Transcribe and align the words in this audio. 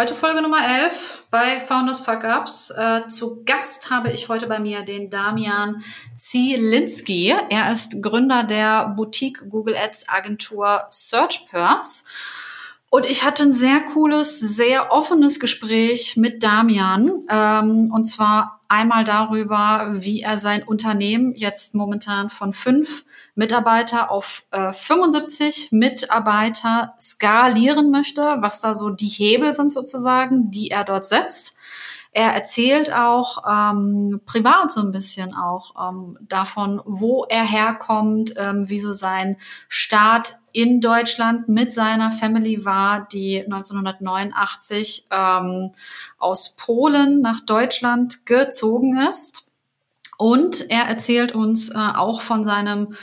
Heute 0.00 0.14
Folge 0.14 0.40
Nummer 0.40 0.66
11 0.66 1.24
bei 1.30 1.60
Founders 1.60 2.00
Fuck 2.00 2.24
Ups. 2.24 2.70
Äh, 2.70 3.06
zu 3.08 3.44
Gast 3.44 3.90
habe 3.90 4.10
ich 4.10 4.30
heute 4.30 4.46
bei 4.46 4.58
mir 4.58 4.80
den 4.80 5.10
Damian 5.10 5.84
Zielinski. 6.16 7.34
Er 7.50 7.70
ist 7.70 8.02
Gründer 8.02 8.44
der 8.44 8.94
Boutique 8.96 9.46
Google 9.50 9.76
Ads 9.76 10.08
Agentur 10.08 10.86
SearchPerts. 10.88 12.06
Und 12.92 13.06
ich 13.06 13.24
hatte 13.24 13.44
ein 13.44 13.52
sehr 13.52 13.80
cooles, 13.82 14.40
sehr 14.40 14.92
offenes 14.92 15.38
Gespräch 15.38 16.16
mit 16.16 16.42
Damian. 16.42 17.22
Ähm, 17.30 17.92
und 17.94 18.04
zwar 18.04 18.60
einmal 18.68 19.04
darüber, 19.04 19.90
wie 19.92 20.22
er 20.22 20.38
sein 20.38 20.64
Unternehmen 20.64 21.32
jetzt 21.36 21.76
momentan 21.76 22.30
von 22.30 22.52
fünf 22.52 23.04
Mitarbeiter 23.36 24.10
auf 24.10 24.44
äh, 24.50 24.72
75 24.72 25.68
Mitarbeiter 25.70 26.94
skalieren 26.98 27.92
möchte, 27.92 28.22
was 28.40 28.58
da 28.58 28.74
so 28.74 28.90
die 28.90 29.08
Hebel 29.08 29.54
sind 29.54 29.72
sozusagen, 29.72 30.50
die 30.50 30.72
er 30.72 30.82
dort 30.82 31.04
setzt. 31.04 31.54
Er 32.12 32.34
erzählt 32.34 32.92
auch 32.92 33.44
ähm, 33.48 34.20
privat 34.26 34.72
so 34.72 34.80
ein 34.80 34.90
bisschen 34.90 35.32
auch 35.32 35.90
ähm, 35.90 36.18
davon, 36.22 36.82
wo 36.84 37.24
er 37.24 37.44
herkommt, 37.44 38.34
ähm, 38.36 38.68
wie 38.68 38.80
sein 38.80 39.36
Start 39.68 40.39
in 40.52 40.80
Deutschland 40.80 41.48
mit 41.48 41.72
seiner 41.72 42.10
Family 42.10 42.64
war, 42.64 43.06
die 43.12 43.44
1989 43.44 45.06
ähm, 45.10 45.72
aus 46.18 46.56
Polen 46.56 47.20
nach 47.20 47.40
Deutschland 47.40 48.26
gezogen 48.26 48.98
ist. 48.98 49.46
Und 50.18 50.70
er 50.70 50.84
erzählt 50.84 51.34
uns 51.34 51.70
äh, 51.70 51.78
auch 51.78 52.20
von 52.20 52.44
seinem 52.44 52.94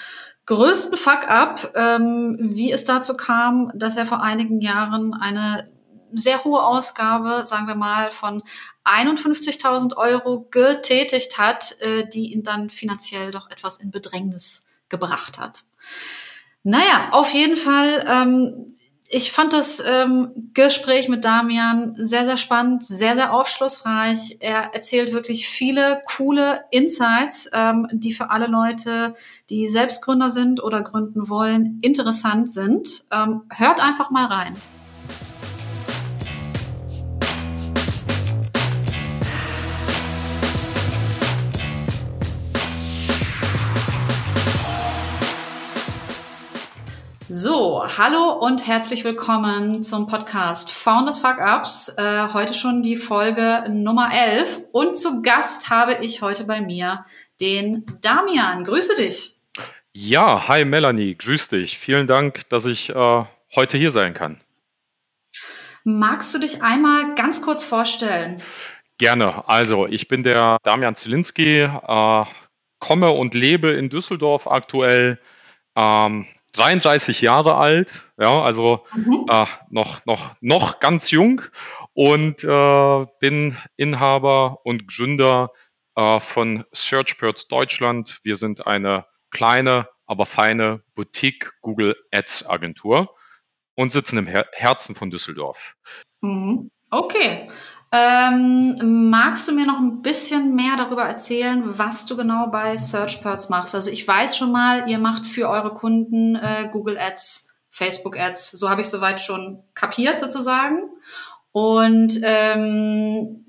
größten 0.45 0.98
Fuck-up, 0.98 1.73
ähm, 1.76 2.38
wie 2.39 2.72
es 2.72 2.86
dazu 2.86 3.16
kam, 3.16 3.72
dass 3.76 3.98
er 3.98 4.06
vor 4.06 4.22
einigen 4.22 4.61
Jahren 4.61 5.14
eine 5.14 5.70
sehr 6.14 6.44
hohe 6.44 6.64
Ausgabe, 6.64 7.45
sagen 7.45 7.67
wir 7.67 7.76
mal, 7.76 8.11
von 8.11 8.44
51.000 8.86 9.98
Euro 9.98 10.48
getätigt 10.50 11.38
hat, 11.38 11.76
äh, 11.82 12.08
die 12.08 12.34
ihn 12.34 12.44
dann 12.44 12.70
finanziell 12.70 13.32
doch 13.32 13.50
etwas 13.52 13.78
in 13.78 13.92
Bedrängnis 13.92 14.67
gebracht 14.89 15.38
hat. 15.38 15.64
Naja, 16.68 17.12
auf 17.12 17.34
jeden 17.34 17.56
Fall, 17.56 18.04
ähm, 18.10 18.76
ich 19.08 19.32
fand 19.32 19.54
das 19.54 19.82
ähm, 19.90 20.52
Gespräch 20.54 21.08
mit 21.08 21.23
Damian 21.23 21.94
sehr, 21.96 22.26
sehr 22.26 22.36
spannend, 22.36 22.84
sehr, 22.84 23.16
sehr 23.16 23.32
aufschlussreich. 23.32 24.36
Er 24.42 24.73
erzählt 24.73 25.14
wirklich 25.14 25.48
viele 25.48 26.02
coole 26.06 26.66
Insights, 26.72 27.50
ähm, 27.54 27.88
die 27.94 28.12
für 28.12 28.32
alle 28.32 28.48
Leute, 28.48 29.16
die 29.50 29.66
Selbstgründer 29.66 30.30
sind 30.30 30.62
oder 30.62 30.82
gründen 30.82 31.30
wollen, 31.30 31.80
interessant 31.84 32.50
sind. 32.50 33.06
Ähm, 33.14 33.44
hört 33.50 33.82
einfach 33.82 34.12
mal 34.12 34.26
rein. 34.26 34.54
So, 47.30 47.83
hallo 47.98 48.39
und 48.39 48.65
herzlich 48.65 49.04
willkommen 49.04 49.83
zum 49.83 50.08
Podcast 50.08 50.71
Founders 50.71 51.20
Fuck 51.20 51.39
Ups. 51.39 51.93
Äh, 51.98 52.30
heute 52.32 52.54
schon 52.54 52.82
die 52.82 52.95
Folge 52.95 53.65
Nummer 53.70 54.14
11 54.14 54.61
und 54.71 54.95
zu 54.95 55.21
Gast 55.21 55.70
habe 55.70 55.98
ich 55.99 56.21
heute 56.21 56.45
bei 56.45 56.61
mir 56.61 57.04
den 57.42 57.86
Damian. 57.99 58.64
Grüße 58.64 58.95
dich. 58.95 59.36
Ja, 59.92 60.48
hi 60.48 60.64
Melanie, 60.64 61.16
grüß 61.16 61.49
dich. 61.49 61.77
Vielen 61.77 62.08
Dank, 62.08 62.48
dass 62.48 62.66
ich 62.66 62.92
äh, 62.92 63.26
heute 63.55 63.77
hier 63.77 63.92
sein 63.92 64.14
kann. 64.14 64.39
Magst 65.83 66.33
du 66.33 66.39
dich 66.39 66.64
einmal 66.64 67.14
ganz 67.16 67.42
kurz 67.42 67.66
vorstellen? 67.66 68.42
Gerne. 68.99 69.45
Also, 69.49 69.86
ich 69.86 70.08
bin 70.08 70.23
der 70.23 70.60
Damian 70.64 70.95
Zielinski, 70.95 71.64
äh, 71.64 72.26
komme 72.80 73.11
und 73.11 73.33
lebe 73.33 73.71
in 73.71 73.89
Düsseldorf 73.89 74.48
aktuell. 74.48 75.20
Ähm, 75.76 76.26
33 76.58 77.22
Jahre 77.22 77.58
alt, 77.58 78.06
ja, 78.18 78.42
also 78.42 78.86
mhm. 78.95 79.26
äh, 79.30 79.45
noch, 79.70 80.06
noch, 80.06 80.36
noch 80.42 80.80
ganz 80.80 81.12
jung 81.12 81.42
und 81.94 82.44
äh, 82.44 83.06
bin 83.20 83.58
Inhaber 83.76 84.66
und 84.66 84.88
Gründer 84.88 85.52
äh, 85.96 86.20
von 86.20 86.64
SearchBirds 86.72 87.48
Deutschland. 87.48 88.20
Wir 88.23 88.36
sind 88.36 88.66
eine 88.66 89.06
kleine, 89.30 89.88
aber 90.06 90.26
feine 90.26 90.84
Boutique 90.96 91.54
Google 91.62 91.96
Ads 92.12 92.50
Agentur 92.50 93.16
und 93.76 93.92
sitzen 93.92 94.17
im 94.17 94.28
Her 94.28 94.48
Herzen 94.54 94.96
von 94.96 95.12
Düsseldorf. 95.12 95.76
Mhm. 96.22 96.72
Okay. 96.90 97.48
Ähm, 97.92 99.09
magst 99.09 99.48
du 99.48 99.53
mir 99.53 99.65
noch 99.65 99.80
ein 99.80 100.02
bisschen 100.02 100.55
mehr 100.55 100.75
darüber 100.77 101.03
erzählen, 101.03 101.64
was 101.65 102.05
du 102.05 102.17
genau 102.17 102.48
bei 102.48 102.75
SearchPerts 102.75 103.49
machst? 103.49 103.75
Also 103.75 103.92
ich 103.92 104.05
weiß 104.05 104.37
schon 104.37 104.52
mal, 104.52 104.89
ihr 104.89 104.99
macht 104.99 105.25
für 105.25 105.48
eure 105.48 105.73
Kunden 105.73 106.36
äh, 106.36 106.67
Google 106.71 106.98
Ads, 106.98 107.55
Facebook 107.70 108.20
Ads. 108.20 108.52
So 108.52 108.70
habe 108.70 108.81
ich 108.81 108.87
soweit 108.87 109.21
schon 109.21 109.64
kapiert 109.73 110.20
sozusagen. 110.20 110.80
Und 111.53 112.20
ähm, 112.23 113.45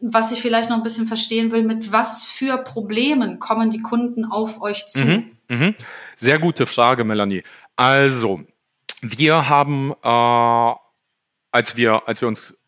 was 0.00 0.32
ich 0.32 0.40
vielleicht 0.40 0.70
noch 0.70 0.76
ein 0.76 0.82
bisschen 0.82 1.06
verstehen 1.06 1.52
will, 1.52 1.62
mit 1.62 1.92
was 1.92 2.26
für 2.26 2.58
Problemen 2.58 3.38
kommen 3.38 3.70
die 3.70 3.82
Kunden 3.82 4.24
auf 4.24 4.62
euch 4.62 4.86
zu? 4.86 5.00
Mhm, 5.00 5.30
mh. 5.48 5.74
Sehr 6.16 6.38
gute 6.38 6.66
Frage, 6.66 7.04
Melanie. 7.04 7.42
Also, 7.76 8.40
wir 9.02 9.48
haben, 9.48 9.92
äh, 10.02 10.74
als 11.52 11.76
wir, 11.76 12.08
als 12.08 12.20
wir 12.22 12.28
uns 12.28 12.58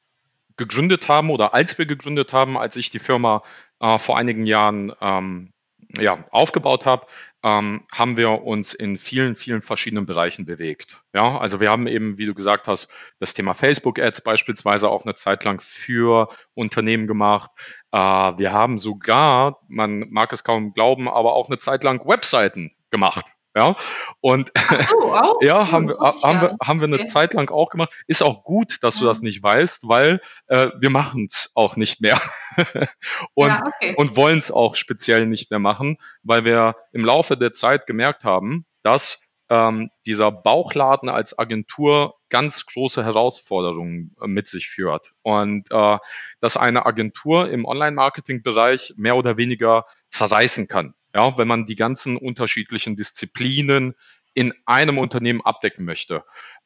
gegründet 0.61 1.09
haben 1.09 1.31
oder 1.31 1.55
als 1.55 1.79
wir 1.79 1.87
gegründet 1.87 2.33
haben, 2.33 2.57
als 2.59 2.77
ich 2.77 2.91
die 2.91 2.99
Firma 2.99 3.43
äh, 3.81 3.99
vor 3.99 4.19
einigen 4.19 4.47
Jahren 4.47 4.93
ähm, 5.01 5.53
ja, 5.97 6.25
aufgebaut 6.31 6.87
habe, 6.87 7.07
ähm, 7.43 7.85
haben 7.91 8.17
wir 8.17 8.43
uns 8.43 8.75
in 8.75 8.99
vielen, 8.99 9.35
vielen 9.35 9.63
verschiedenen 9.63 10.05
Bereichen 10.05 10.45
bewegt. 10.45 11.03
Ja, 11.15 11.39
also 11.39 11.59
wir 11.61 11.71
haben 11.71 11.87
eben, 11.87 12.19
wie 12.19 12.27
du 12.27 12.35
gesagt 12.35 12.69
hast, 12.69 12.93
das 13.19 13.33
Thema 13.35 13.55
Facebook 13.55 13.99
Ads 13.99 14.21
beispielsweise 14.21 14.91
auch 14.91 15.05
eine 15.05 15.15
Zeit 15.15 15.45
lang 15.45 15.61
für 15.61 16.29
Unternehmen 16.55 17.07
gemacht. 17.07 17.51
Äh, 17.93 17.99
wir 17.99 18.53
haben 18.53 18.79
sogar, 18.79 19.61
man 19.69 20.11
mag 20.11 20.33
es 20.33 20.45
kaum 20.45 20.75
glauben, 20.75 21.09
aber 21.09 21.33
auch 21.33 21.49
eine 21.49 21.59
Zeit 21.59 21.83
lang 21.83 22.07
Webseiten 22.07 22.73
gemacht. 22.91 23.25
Ja, 23.57 23.77
und 24.21 24.53
so, 24.55 24.97
auch? 25.15 25.43
ja, 25.43 25.73
haben, 25.73 25.89
wir, 25.89 25.97
haben, 25.99 26.41
wir, 26.41 26.57
haben 26.63 26.81
wir 26.81 26.87
eine 26.87 26.97
okay. 26.97 27.05
Zeit 27.05 27.35
lang 27.35 27.51
auch 27.51 27.69
gemacht. 27.69 27.93
Ist 28.07 28.23
auch 28.23 28.45
gut, 28.45 28.79
dass 28.83 28.99
du 28.99 29.05
das 29.05 29.23
nicht 29.23 29.43
weißt, 29.43 29.89
weil 29.89 30.21
äh, 30.47 30.69
wir 30.79 30.91
machen 30.91 31.27
es 31.29 31.51
auch 31.57 31.77
nicht 31.77 32.01
mehr 32.01 32.21
und, 33.35 33.49
ja, 33.49 33.65
okay. 33.67 33.95
und 33.97 34.17
wollen 34.17 34.39
es 34.39 34.53
auch 34.53 34.77
speziell 34.77 35.27
nicht 35.27 35.51
mehr 35.51 35.59
machen, 35.59 35.97
weil 36.23 36.45
wir 36.45 36.77
im 36.93 37.05
Laufe 37.05 37.37
der 37.37 37.53
Zeit 37.53 37.87
gemerkt 37.87 38.25
haben, 38.25 38.67
dass 38.83 39.21
ähm, 39.49 39.91
dieser 40.07 40.31
Bauchladen 40.31 41.09
als 41.09 41.37
Agentur 41.37 42.15
ganz 42.29 42.67
große 42.67 43.05
Herausforderungen 43.05 44.15
äh, 44.23 44.29
mit 44.29 44.47
sich 44.47 44.69
führt 44.69 45.13
und 45.23 45.69
äh, 45.73 45.99
dass 46.39 46.57
eine 46.57 46.87
Agentur 46.87 47.51
im 47.51 47.65
Online-Marketing-Bereich 47.65 48.95
mehr 48.97 49.17
oder 49.17 49.37
weniger 49.37 49.87
zerreißen 50.09 50.69
kann 50.69 50.95
ja, 51.15 51.37
wenn 51.39 51.49
man 51.49 51.67
die 51.67 51.77
ganzen 51.77 52.17
unterschiedlichen 52.17 52.97
Disziplinen 52.97 53.95
in 54.35 54.53
einem 54.67 54.99
Unternehmen 54.99 55.41
abdecken 55.43 55.85
möchte. 55.85 56.25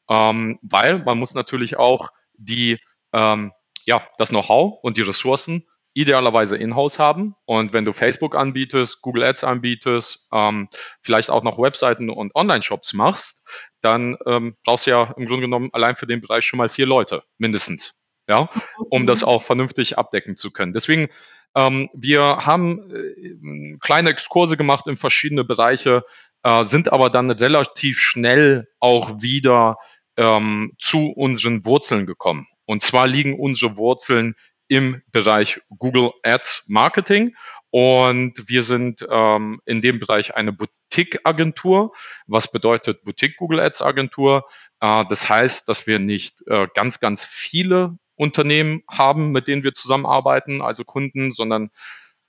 Ähm, 0.09 0.59
weil 0.61 0.99
man 1.03 1.17
muss 1.17 1.33
natürlich 1.33 1.77
auch 1.77 2.09
die, 2.33 2.79
ähm, 3.13 3.51
ja, 3.85 4.07
das 4.17 4.29
Know-how 4.29 4.79
und 4.83 4.97
die 4.97 5.01
Ressourcen 5.01 5.65
idealerweise 5.95 6.57
in-house 6.57 6.99
haben. 6.99 7.35
Und 7.45 7.73
wenn 7.73 7.85
du 7.85 7.93
Facebook 7.93 8.35
anbietest, 8.35 9.01
Google 9.01 9.23
Ads 9.23 9.45
anbietest, 9.45 10.27
ähm, 10.31 10.67
vielleicht 11.01 11.29
auch 11.29 11.43
noch 11.43 11.57
Webseiten 11.57 12.09
und 12.09 12.35
Online-Shops 12.35 12.93
machst, 12.93 13.47
dann 13.81 14.17
ähm, 14.25 14.55
brauchst 14.65 14.87
du 14.87 14.91
ja 14.91 15.13
im 15.15 15.25
Grunde 15.25 15.43
genommen 15.43 15.69
allein 15.71 15.95
für 15.95 16.05
den 16.05 16.21
Bereich 16.21 16.45
schon 16.45 16.57
mal 16.57 16.69
vier 16.69 16.85
Leute 16.85 17.23
mindestens, 17.37 18.01
ja, 18.27 18.49
um 18.89 19.07
das 19.07 19.23
auch 19.23 19.43
vernünftig 19.43 19.97
abdecken 19.97 20.35
zu 20.35 20.51
können. 20.51 20.73
Deswegen 20.73 21.07
ähm, 21.55 21.89
wir 21.93 22.45
haben 22.45 22.91
äh, 22.91 23.77
kleine 23.79 24.09
Exkurse 24.09 24.57
gemacht 24.57 24.87
in 24.87 24.97
verschiedene 24.97 25.43
Bereiche, 25.43 26.03
äh, 26.43 26.65
sind 26.65 26.91
aber 26.91 27.09
dann 27.09 27.31
relativ 27.31 27.97
schnell 27.97 28.67
auch 28.79 29.21
wieder 29.21 29.77
ähm, 30.17 30.73
zu 30.79 31.11
unseren 31.11 31.65
Wurzeln 31.65 32.05
gekommen. 32.05 32.47
Und 32.65 32.81
zwar 32.81 33.07
liegen 33.07 33.39
unsere 33.39 33.77
Wurzeln 33.77 34.35
im 34.67 35.01
Bereich 35.11 35.61
Google 35.69 36.11
Ads 36.23 36.65
Marketing. 36.67 37.35
Und 37.69 38.47
wir 38.47 38.63
sind 38.63 39.05
ähm, 39.09 39.59
in 39.65 39.81
dem 39.81 39.99
Bereich 39.99 40.35
eine 40.35 40.53
Boutique-Agentur. 40.53 41.93
Was 42.25 42.51
bedeutet 42.51 43.03
Boutique 43.03 43.37
Google 43.37 43.59
Ads 43.59 43.81
Agentur? 43.81 44.45
Äh, 44.79 45.03
das 45.09 45.29
heißt, 45.29 45.67
dass 45.67 45.87
wir 45.87 45.99
nicht 45.99 46.41
äh, 46.47 46.67
ganz, 46.73 46.99
ganz 46.99 47.25
viele 47.25 47.97
Unternehmen 48.15 48.81
haben, 48.89 49.31
mit 49.31 49.47
denen 49.47 49.63
wir 49.63 49.73
zusammenarbeiten, 49.73 50.61
also 50.61 50.83
Kunden, 50.83 51.31
sondern 51.31 51.69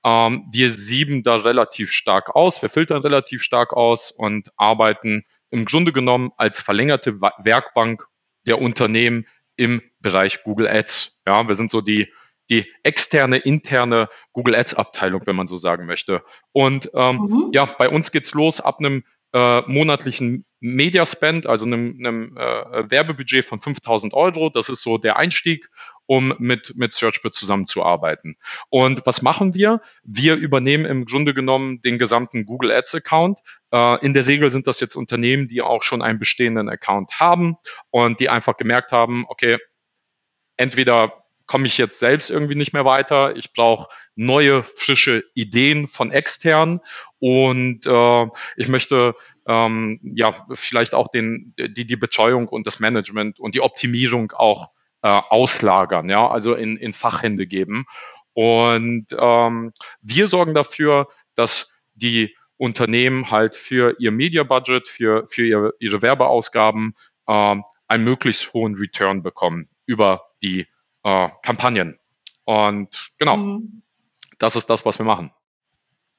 ähm, 0.05 0.47
wir 0.53 0.71
sieben 0.71 1.23
da 1.23 1.37
relativ 1.37 1.91
stark 1.91 2.35
aus, 2.35 2.63
wir 2.63 2.69
filtern 2.69 3.03
relativ 3.03 3.43
stark 3.43 3.73
aus 3.73 4.11
und 4.11 4.51
arbeiten 4.57 5.25
im 5.51 5.65
Grunde 5.65 5.93
genommen 5.93 6.31
als 6.37 6.61
verlängerte 6.61 7.21
Werkbank 7.21 8.07
der 8.47 8.61
Unternehmen 8.61 9.27
im 9.57 9.83
Bereich 10.01 10.43
Google 10.43 10.69
Ads. 10.69 11.23
Ja, 11.27 11.49
wir 11.49 11.55
sind 11.55 11.71
so 11.71 11.81
die, 11.81 12.13
die 12.51 12.71
externe, 12.83 13.39
interne 13.39 14.09
Google 14.33 14.55
Ads 14.55 14.75
Abteilung, 14.75 15.23
wenn 15.27 15.37
man 15.37 15.47
so 15.47 15.57
sagen 15.57 15.87
möchte. 15.87 16.23
Und 16.53 16.91
ähm, 16.95 17.17
mhm. 17.17 17.51
ja, 17.53 17.65
bei 17.65 17.89
uns 17.89 18.13
geht's 18.13 18.35
los 18.35 18.61
ab 18.61 18.77
einem 18.79 19.03
äh, 19.37 19.63
monatlichen 19.67 20.47
Media 20.61 21.05
Spend, 21.05 21.47
also 21.47 21.67
einem, 21.67 21.95
einem 21.99 22.39
äh, 22.39 22.91
Werbebudget 22.91 23.45
von 23.45 23.59
5000 23.59 24.15
Euro. 24.15 24.49
Das 24.49 24.71
ist 24.71 24.81
so 24.83 24.97
der 24.97 25.17
Einstieg, 25.17 25.69
um 26.07 26.33
mit, 26.39 26.73
mit 26.75 26.95
SearchBit 26.95 27.35
zusammenzuarbeiten. 27.35 28.39
Und 28.71 29.05
was 29.05 29.21
machen 29.21 29.53
wir? 29.53 29.81
Wir 30.05 30.37
übernehmen 30.37 30.87
im 30.87 31.05
Grunde 31.05 31.35
genommen 31.35 31.83
den 31.83 31.99
gesamten 31.99 32.47
Google 32.47 32.73
Ads 32.73 32.95
Account. 32.95 33.41
Äh, 33.73 34.03
in 34.03 34.15
der 34.15 34.27
Regel 34.27 34.51
sind 34.51 34.67
das 34.67 34.81
jetzt 34.81 34.97
Unternehmen, 34.97 35.49
die 35.49 35.61
auch 35.61 35.83
schon 35.83 36.01
einen 36.01 36.19
bestehenden 36.19 36.71
Account 36.71 37.21
haben 37.21 37.57
und 37.91 38.21
die 38.21 38.31
einfach 38.31 38.57
gemerkt 38.57 38.91
haben, 38.91 39.27
okay, 39.29 39.59
entweder 40.57 41.26
komme 41.47 41.67
ich 41.67 41.79
jetzt 41.79 41.99
selbst 41.99 42.31
irgendwie 42.31 42.55
nicht 42.55 42.73
mehr 42.73 42.85
weiter. 42.85 43.37
Ich 43.37 43.53
brauche 43.53 43.89
neue, 44.15 44.63
frische 44.65 45.25
Ideen 45.35 45.87
von 45.89 46.11
extern 46.11 46.81
und 47.19 47.87
äh, 47.87 48.27
ich 48.57 48.69
möchte 48.69 49.15
ähm, 49.47 50.01
ja 50.03 50.35
vielleicht 50.53 50.95
auch 50.95 51.09
den, 51.09 51.55
die, 51.59 51.87
die 51.87 51.97
Betreuung 51.97 52.49
und 52.49 52.67
das 52.67 52.81
Management 52.81 53.39
und 53.39 53.55
die 53.55 53.61
Optimierung 53.61 54.33
auch 54.33 54.71
äh, 55.03 55.09
auslagern, 55.09 56.09
ja, 56.09 56.29
also 56.29 56.55
in, 56.55 56.77
in 56.77 56.93
Fachhände 56.93 57.47
geben. 57.47 57.87
Und 58.33 59.07
ähm, 59.19 59.73
wir 60.03 60.27
sorgen 60.27 60.55
dafür, 60.55 61.09
dass 61.35 61.73
die 61.95 62.37
Unternehmen 62.59 63.31
halt 63.31 63.55
für 63.55 63.97
ihr 63.99 64.11
Media 64.11 64.43
Budget, 64.43 64.89
für, 64.89 65.27
für 65.29 65.47
ihre, 65.47 65.73
ihre 65.79 66.03
Werbeausgaben 66.03 66.95
äh, 67.27 67.57
einen 67.89 68.05
möglichst 68.05 68.53
hohen 68.53 68.75
Return 68.75 69.23
bekommen 69.23 69.69
über 69.87 70.23
die 70.43 70.67
äh, 71.07 71.29
Kampagnen. 71.43 71.99
Und 72.45 73.13
genau, 73.17 73.37
mhm. 73.37 73.83
das 74.39 74.57
ist 74.57 74.69
das, 74.69 74.85
was 74.85 74.99
wir 74.99 75.07
machen. 75.07 75.31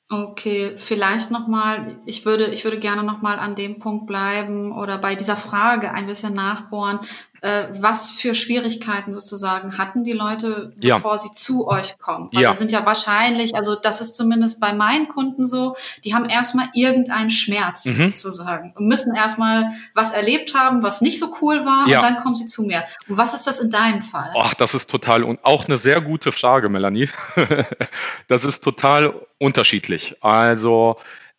Okay, 0.09 0.77
vielleicht 0.77 1.31
nochmal, 1.31 1.99
ich 2.05 2.25
würde, 2.25 2.45
ich 2.45 2.63
würde 2.63 2.79
gerne 2.79 3.03
nochmal 3.03 3.39
an 3.39 3.55
dem 3.55 3.79
Punkt 3.79 4.07
bleiben 4.07 4.71
oder 4.71 4.97
bei 4.99 5.15
dieser 5.15 5.35
Frage 5.35 5.91
ein 5.91 6.07
bisschen 6.07 6.33
nachbohren. 6.33 6.99
Äh, 7.41 7.65
was 7.71 8.11
für 8.11 8.33
Schwierigkeiten 8.33 9.13
sozusagen 9.13 9.77
hatten 9.77 10.03
die 10.03 10.13
Leute, 10.13 10.73
bevor 10.77 11.11
ja. 11.11 11.17
sie 11.17 11.31
zu 11.33 11.67
euch 11.67 11.97
kommen? 11.99 12.29
Weil 12.31 12.43
ja. 12.43 12.49
das 12.49 12.59
sind 12.59 12.71
ja 12.71 12.85
wahrscheinlich, 12.85 13.55
also 13.55 13.75
das 13.75 14.01
ist 14.01 14.15
zumindest 14.15 14.59
bei 14.59 14.73
meinen 14.73 15.07
Kunden 15.07 15.45
so, 15.45 15.75
die 16.03 16.15
haben 16.15 16.25
erstmal 16.25 16.67
irgendeinen 16.73 17.31
Schmerz 17.31 17.85
mhm. 17.85 18.13
sozusagen 18.13 18.73
und 18.75 18.87
müssen 18.87 19.15
erstmal 19.15 19.71
was 19.93 20.11
erlebt 20.11 20.55
haben, 20.55 20.83
was 20.83 21.01
nicht 21.01 21.19
so 21.19 21.33
cool 21.41 21.65
war 21.65 21.87
ja. 21.87 21.99
und 21.99 22.05
dann 22.05 22.23
kommen 22.23 22.35
sie 22.35 22.45
zu 22.45 22.63
mir. 22.63 22.83
Und 23.07 23.17
was 23.17 23.33
ist 23.33 23.45
das 23.45 23.59
in 23.59 23.69
deinem 23.69 24.01
Fall? 24.01 24.31
Ach, 24.37 24.53
das 24.53 24.73
ist 24.73 24.89
total 24.89 25.23
und 25.23 25.43
auch 25.43 25.65
eine 25.65 25.77
sehr 25.77 26.01
gute 26.01 26.31
Frage, 26.31 26.69
Melanie. 26.69 27.09
das 28.27 28.45
ist 28.45 28.63
total 28.63 29.13
unterschiedlich. 29.37 30.15
Also 30.21 30.97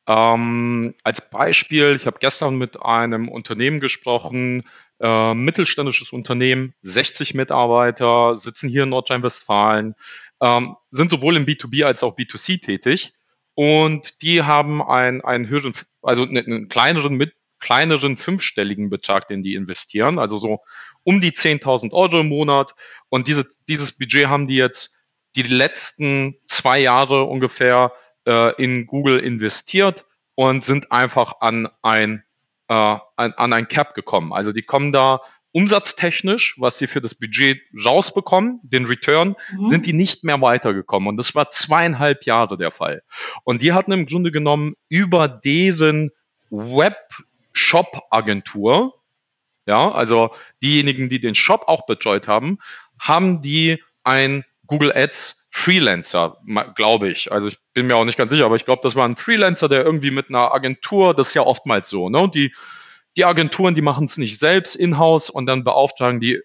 ähm, 0.08 0.94
als 1.04 1.20
Beispiel, 1.20 1.94
ich 1.94 2.06
habe 2.06 2.18
gestern 2.18 2.56
mit 2.56 2.82
einem 2.82 3.28
Unternehmen 3.28 3.78
gesprochen, 3.78 4.64
äh, 5.00 5.34
mittelständisches 5.34 6.12
Unternehmen, 6.12 6.74
60 6.82 7.34
Mitarbeiter, 7.34 8.38
sitzen 8.38 8.68
hier 8.68 8.84
in 8.84 8.88
Nordrhein-Westfalen, 8.90 9.94
ähm, 10.40 10.76
sind 10.90 11.10
sowohl 11.10 11.36
im 11.36 11.46
B2B 11.46 11.84
als 11.84 12.02
auch 12.02 12.16
B2C 12.16 12.60
tätig. 12.62 13.12
Und 13.54 14.22
die 14.22 14.42
haben 14.42 14.82
einen, 14.82 15.20
einen 15.22 15.48
höheren, 15.48 15.74
also 16.02 16.22
einen 16.22 16.68
kleineren, 16.68 17.16
mit, 17.16 17.34
kleineren 17.58 18.16
fünfstelligen 18.16 18.88
Betrag, 18.88 19.26
den 19.26 19.42
die 19.42 19.54
investieren, 19.54 20.18
also 20.18 20.38
so 20.38 20.60
um 21.02 21.20
die 21.20 21.32
10.000 21.32 21.92
Euro 21.92 22.20
im 22.20 22.28
Monat. 22.28 22.74
Und 23.08 23.26
diese, 23.26 23.46
dieses 23.68 23.92
Budget 23.98 24.28
haben 24.28 24.46
die 24.46 24.56
jetzt 24.56 24.98
die 25.36 25.42
letzten 25.42 26.36
zwei 26.46 26.80
Jahre 26.80 27.24
ungefähr 27.24 27.92
äh, 28.26 28.54
in 28.62 28.86
Google 28.86 29.18
investiert 29.20 30.04
und 30.34 30.64
sind 30.64 30.92
einfach 30.92 31.40
an 31.40 31.68
ein 31.82 32.24
äh, 32.68 32.74
an, 32.74 33.32
an 33.32 33.52
ein 33.52 33.68
Cap 33.68 33.94
gekommen. 33.94 34.32
Also 34.32 34.52
die 34.52 34.62
kommen 34.62 34.92
da 34.92 35.20
umsatztechnisch, 35.52 36.56
was 36.58 36.78
sie 36.78 36.86
für 36.86 37.00
das 37.00 37.14
Budget 37.14 37.60
rausbekommen, 37.84 38.60
den 38.62 38.84
Return, 38.84 39.34
mhm. 39.56 39.68
sind 39.68 39.86
die 39.86 39.92
nicht 39.92 40.24
mehr 40.24 40.40
weitergekommen. 40.40 41.08
Und 41.08 41.16
das 41.16 41.34
war 41.34 41.50
zweieinhalb 41.50 42.24
Jahre 42.24 42.56
der 42.56 42.70
Fall. 42.70 43.02
Und 43.44 43.62
die 43.62 43.72
hatten 43.72 43.92
im 43.92 44.06
Grunde 44.06 44.30
genommen 44.30 44.74
über 44.88 45.28
deren 45.28 46.10
Web-Shop-Agentur, 46.50 48.94
ja, 49.66 49.90
also 49.90 50.30
diejenigen, 50.62 51.08
die 51.08 51.20
den 51.20 51.34
Shop 51.34 51.64
auch 51.66 51.86
betreut 51.86 52.28
haben, 52.28 52.58
haben 52.98 53.42
die 53.42 53.82
ein 54.04 54.44
Google 54.68 54.92
Ads 54.94 55.48
Freelancer, 55.50 56.38
glaube 56.76 57.08
ich. 57.08 57.32
Also 57.32 57.48
ich 57.48 57.58
bin 57.74 57.88
mir 57.88 57.96
auch 57.96 58.04
nicht 58.04 58.18
ganz 58.18 58.30
sicher, 58.30 58.44
aber 58.44 58.54
ich 58.54 58.64
glaube, 58.64 58.80
das 58.82 58.94
war 58.94 59.04
ein 59.04 59.16
Freelancer, 59.16 59.68
der 59.68 59.84
irgendwie 59.84 60.12
mit 60.12 60.28
einer 60.28 60.54
Agentur, 60.54 61.14
das 61.14 61.28
ist 61.28 61.34
ja 61.34 61.42
oftmals 61.42 61.90
so, 61.90 62.08
ne? 62.08 62.30
Die, 62.32 62.54
die 63.16 63.24
Agenturen, 63.24 63.74
die 63.74 63.82
machen 63.82 64.04
es 64.04 64.18
nicht 64.18 64.38
selbst 64.38 64.76
in-house 64.76 65.30
und 65.30 65.46
dann 65.46 65.64
beauftragen 65.64 66.20
die 66.20 66.40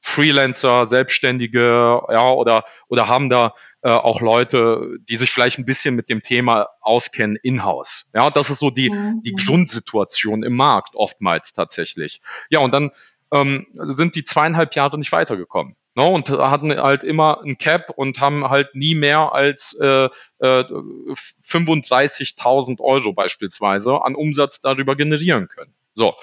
Freelancer, 0.00 0.86
Selbstständige, 0.86 2.02
ja, 2.10 2.30
oder, 2.30 2.64
oder 2.88 3.08
haben 3.08 3.30
da 3.30 3.54
äh, 3.82 3.90
auch 3.90 4.20
Leute, 4.20 4.96
die 5.08 5.16
sich 5.16 5.30
vielleicht 5.30 5.58
ein 5.58 5.64
bisschen 5.64 5.94
mit 5.94 6.08
dem 6.08 6.22
Thema 6.22 6.68
auskennen 6.80 7.38
in-house. 7.42 8.10
Ja, 8.14 8.30
das 8.30 8.50
ist 8.50 8.58
so 8.58 8.70
die, 8.70 8.90
mhm. 8.90 9.22
die 9.24 9.32
Grundsituation 9.34 10.42
im 10.42 10.54
Markt 10.54 10.94
oftmals 10.94 11.52
tatsächlich. 11.52 12.20
Ja, 12.50 12.60
und 12.60 12.72
dann 12.72 12.90
ähm, 13.32 13.66
sind 13.72 14.14
die 14.14 14.24
zweieinhalb 14.24 14.74
Jahre 14.74 14.98
nicht 14.98 15.12
weitergekommen. 15.12 15.76
No, 15.98 16.10
ne, 16.10 16.14
und 16.14 16.30
hatten 16.30 16.80
halt 16.80 17.02
immer 17.02 17.42
ein 17.44 17.58
Cap 17.58 17.90
und 17.90 18.20
haben 18.20 18.48
halt 18.48 18.76
nie 18.76 18.94
mehr 18.94 19.32
als 19.32 19.76
äh, 19.80 20.04
äh, 20.04 20.08
35.000 20.38 22.80
Euro 22.80 23.12
beispielsweise 23.12 24.04
an 24.04 24.14
Umsatz 24.14 24.60
darüber 24.60 24.94
generieren 24.94 25.48
können. 25.48 25.74
So, 25.94 26.14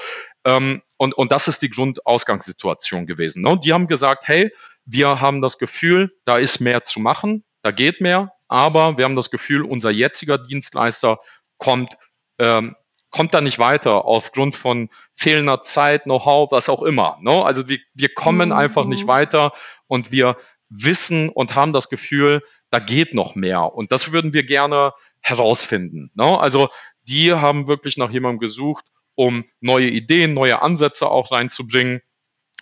ähm, 0.45 0.81
und, 0.95 1.13
und 1.15 1.33
das 1.33 1.49
ist 1.49 1.61
die 1.61 1.69
Grundausgangssituation 1.69 3.05
gewesen. 3.05 3.43
Ne? 3.43 3.59
Die 3.61 3.73
haben 3.73 3.87
gesagt, 3.87 4.29
hey, 4.29 4.49
wir 4.85 5.19
haben 5.19 5.41
das 5.41 5.57
Gefühl, 5.57 6.15
da 6.23 6.37
ist 6.37 6.61
mehr 6.61 6.85
zu 6.85 7.01
machen, 7.01 7.43
da 7.61 7.71
geht 7.71 7.99
mehr, 7.99 8.31
aber 8.47 8.97
wir 8.97 9.03
haben 9.03 9.17
das 9.17 9.29
Gefühl, 9.29 9.63
unser 9.63 9.91
jetziger 9.91 10.37
Dienstleister 10.37 11.19
kommt 11.57 11.97
ähm, 12.39 12.77
kommt 13.15 13.33
da 13.33 13.39
nicht 13.39 13.59
weiter 13.59 14.03
aufgrund 14.03 14.57
von 14.57 14.89
fehlender 15.13 15.61
Zeit, 15.61 16.03
Know-how, 16.03 16.51
was 16.51 16.67
auch 16.67 16.83
immer. 16.83 17.17
Ne? 17.21 17.45
Also 17.45 17.69
wir, 17.69 17.79
wir 17.93 18.13
kommen 18.13 18.49
mhm. 18.49 18.55
einfach 18.55 18.83
nicht 18.83 19.07
weiter 19.07 19.53
und 19.87 20.11
wir 20.11 20.35
wissen 20.67 21.29
und 21.29 21.55
haben 21.55 21.71
das 21.71 21.87
Gefühl, 21.87 22.43
da 22.71 22.79
geht 22.79 23.13
noch 23.13 23.35
mehr. 23.35 23.73
Und 23.73 23.93
das 23.93 24.11
würden 24.11 24.33
wir 24.33 24.43
gerne 24.43 24.91
herausfinden. 25.21 26.11
Ne? 26.13 26.37
Also 26.37 26.67
die 27.03 27.31
haben 27.31 27.69
wirklich 27.69 27.95
nach 27.95 28.11
jemandem 28.11 28.39
gesucht, 28.39 28.83
um 29.15 29.45
neue 29.61 29.87
Ideen, 29.87 30.33
neue 30.33 30.61
Ansätze 30.61 31.07
auch 31.07 31.31
reinzubringen 31.31 32.01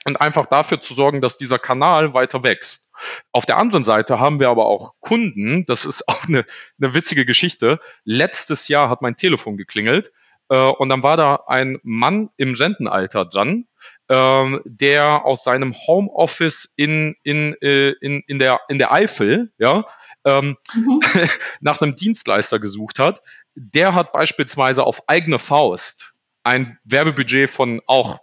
und 0.06 0.22
einfach 0.22 0.46
dafür 0.46 0.80
zu 0.80 0.94
sorgen, 0.94 1.20
dass 1.20 1.38
dieser 1.38 1.58
Kanal 1.58 2.14
weiter 2.14 2.44
wächst. 2.44 2.92
Auf 3.32 3.48
der 3.48 3.58
anderen 3.58 3.84
Seite 3.84 4.20
haben 4.20 4.40
wir 4.40 4.50
aber 4.50 4.68
auch 4.68 4.94
Kunden, 5.00 5.66
das 5.66 5.86
ist 5.86 6.08
auch 6.08 6.26
eine, 6.26 6.46
eine 6.80 6.94
witzige 6.94 7.26
Geschichte. 7.26 7.80
Letztes 8.04 8.68
Jahr 8.68 8.92
hat 8.92 9.02
mein 9.02 9.16
Telefon 9.16 9.58
geklingelt 9.58 10.12
äh, 10.54 10.70
und 10.70 10.90
dann 10.90 11.02
war 11.02 11.18
da 11.18 11.44
ein 11.48 11.80
Mann 11.82 12.30
im 12.38 12.54
Rentenalter 12.54 13.26
dran, 13.26 13.66
ähm, 14.08 14.62
der 14.66 15.26
aus 15.26 15.44
seinem 15.44 15.74
Homeoffice 15.74 16.72
in, 16.78 17.16
in, 17.24 17.56
äh, 17.62 17.94
in, 18.02 18.22
in, 18.28 18.38
der, 18.38 18.60
in 18.70 18.78
der 18.78 18.94
Eifel 18.94 19.52
ja, 19.58 19.84
ähm, 20.26 20.56
mhm. 20.76 21.02
nach 21.60 21.82
einem 21.82 21.96
Dienstleister 21.96 22.60
gesucht 22.60 23.00
hat. 23.00 23.24
Der 23.56 23.96
hat 23.96 24.14
beispielsweise 24.14 24.84
auf 24.84 25.10
eigene 25.10 25.40
Faust 25.40 26.14
ein 26.44 26.78
Werbebudget 26.84 27.50
von 27.50 27.82
auch 27.88 28.20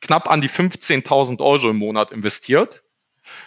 knapp 0.00 0.30
an 0.30 0.42
die 0.42 0.50
15.000 0.50 1.40
Euro 1.40 1.70
im 1.70 1.76
Monat 1.76 2.12
investiert. 2.12 2.84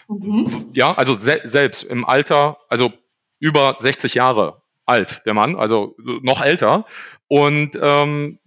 Mhm. 0.10 0.70
Ja, 0.74 0.94
also 0.96 1.14
se 1.14 1.40
selbst 1.46 1.84
im 1.84 2.04
Alter, 2.04 2.58
also 2.68 2.92
über 3.40 3.76
60 3.78 4.16
Jahre 4.16 4.62
alt, 4.86 5.26
der 5.26 5.34
Mann, 5.34 5.56
also 5.56 5.96
noch 5.98 6.42
älter. 6.42 6.86
Und 7.28 7.78
ähm, 7.82 8.40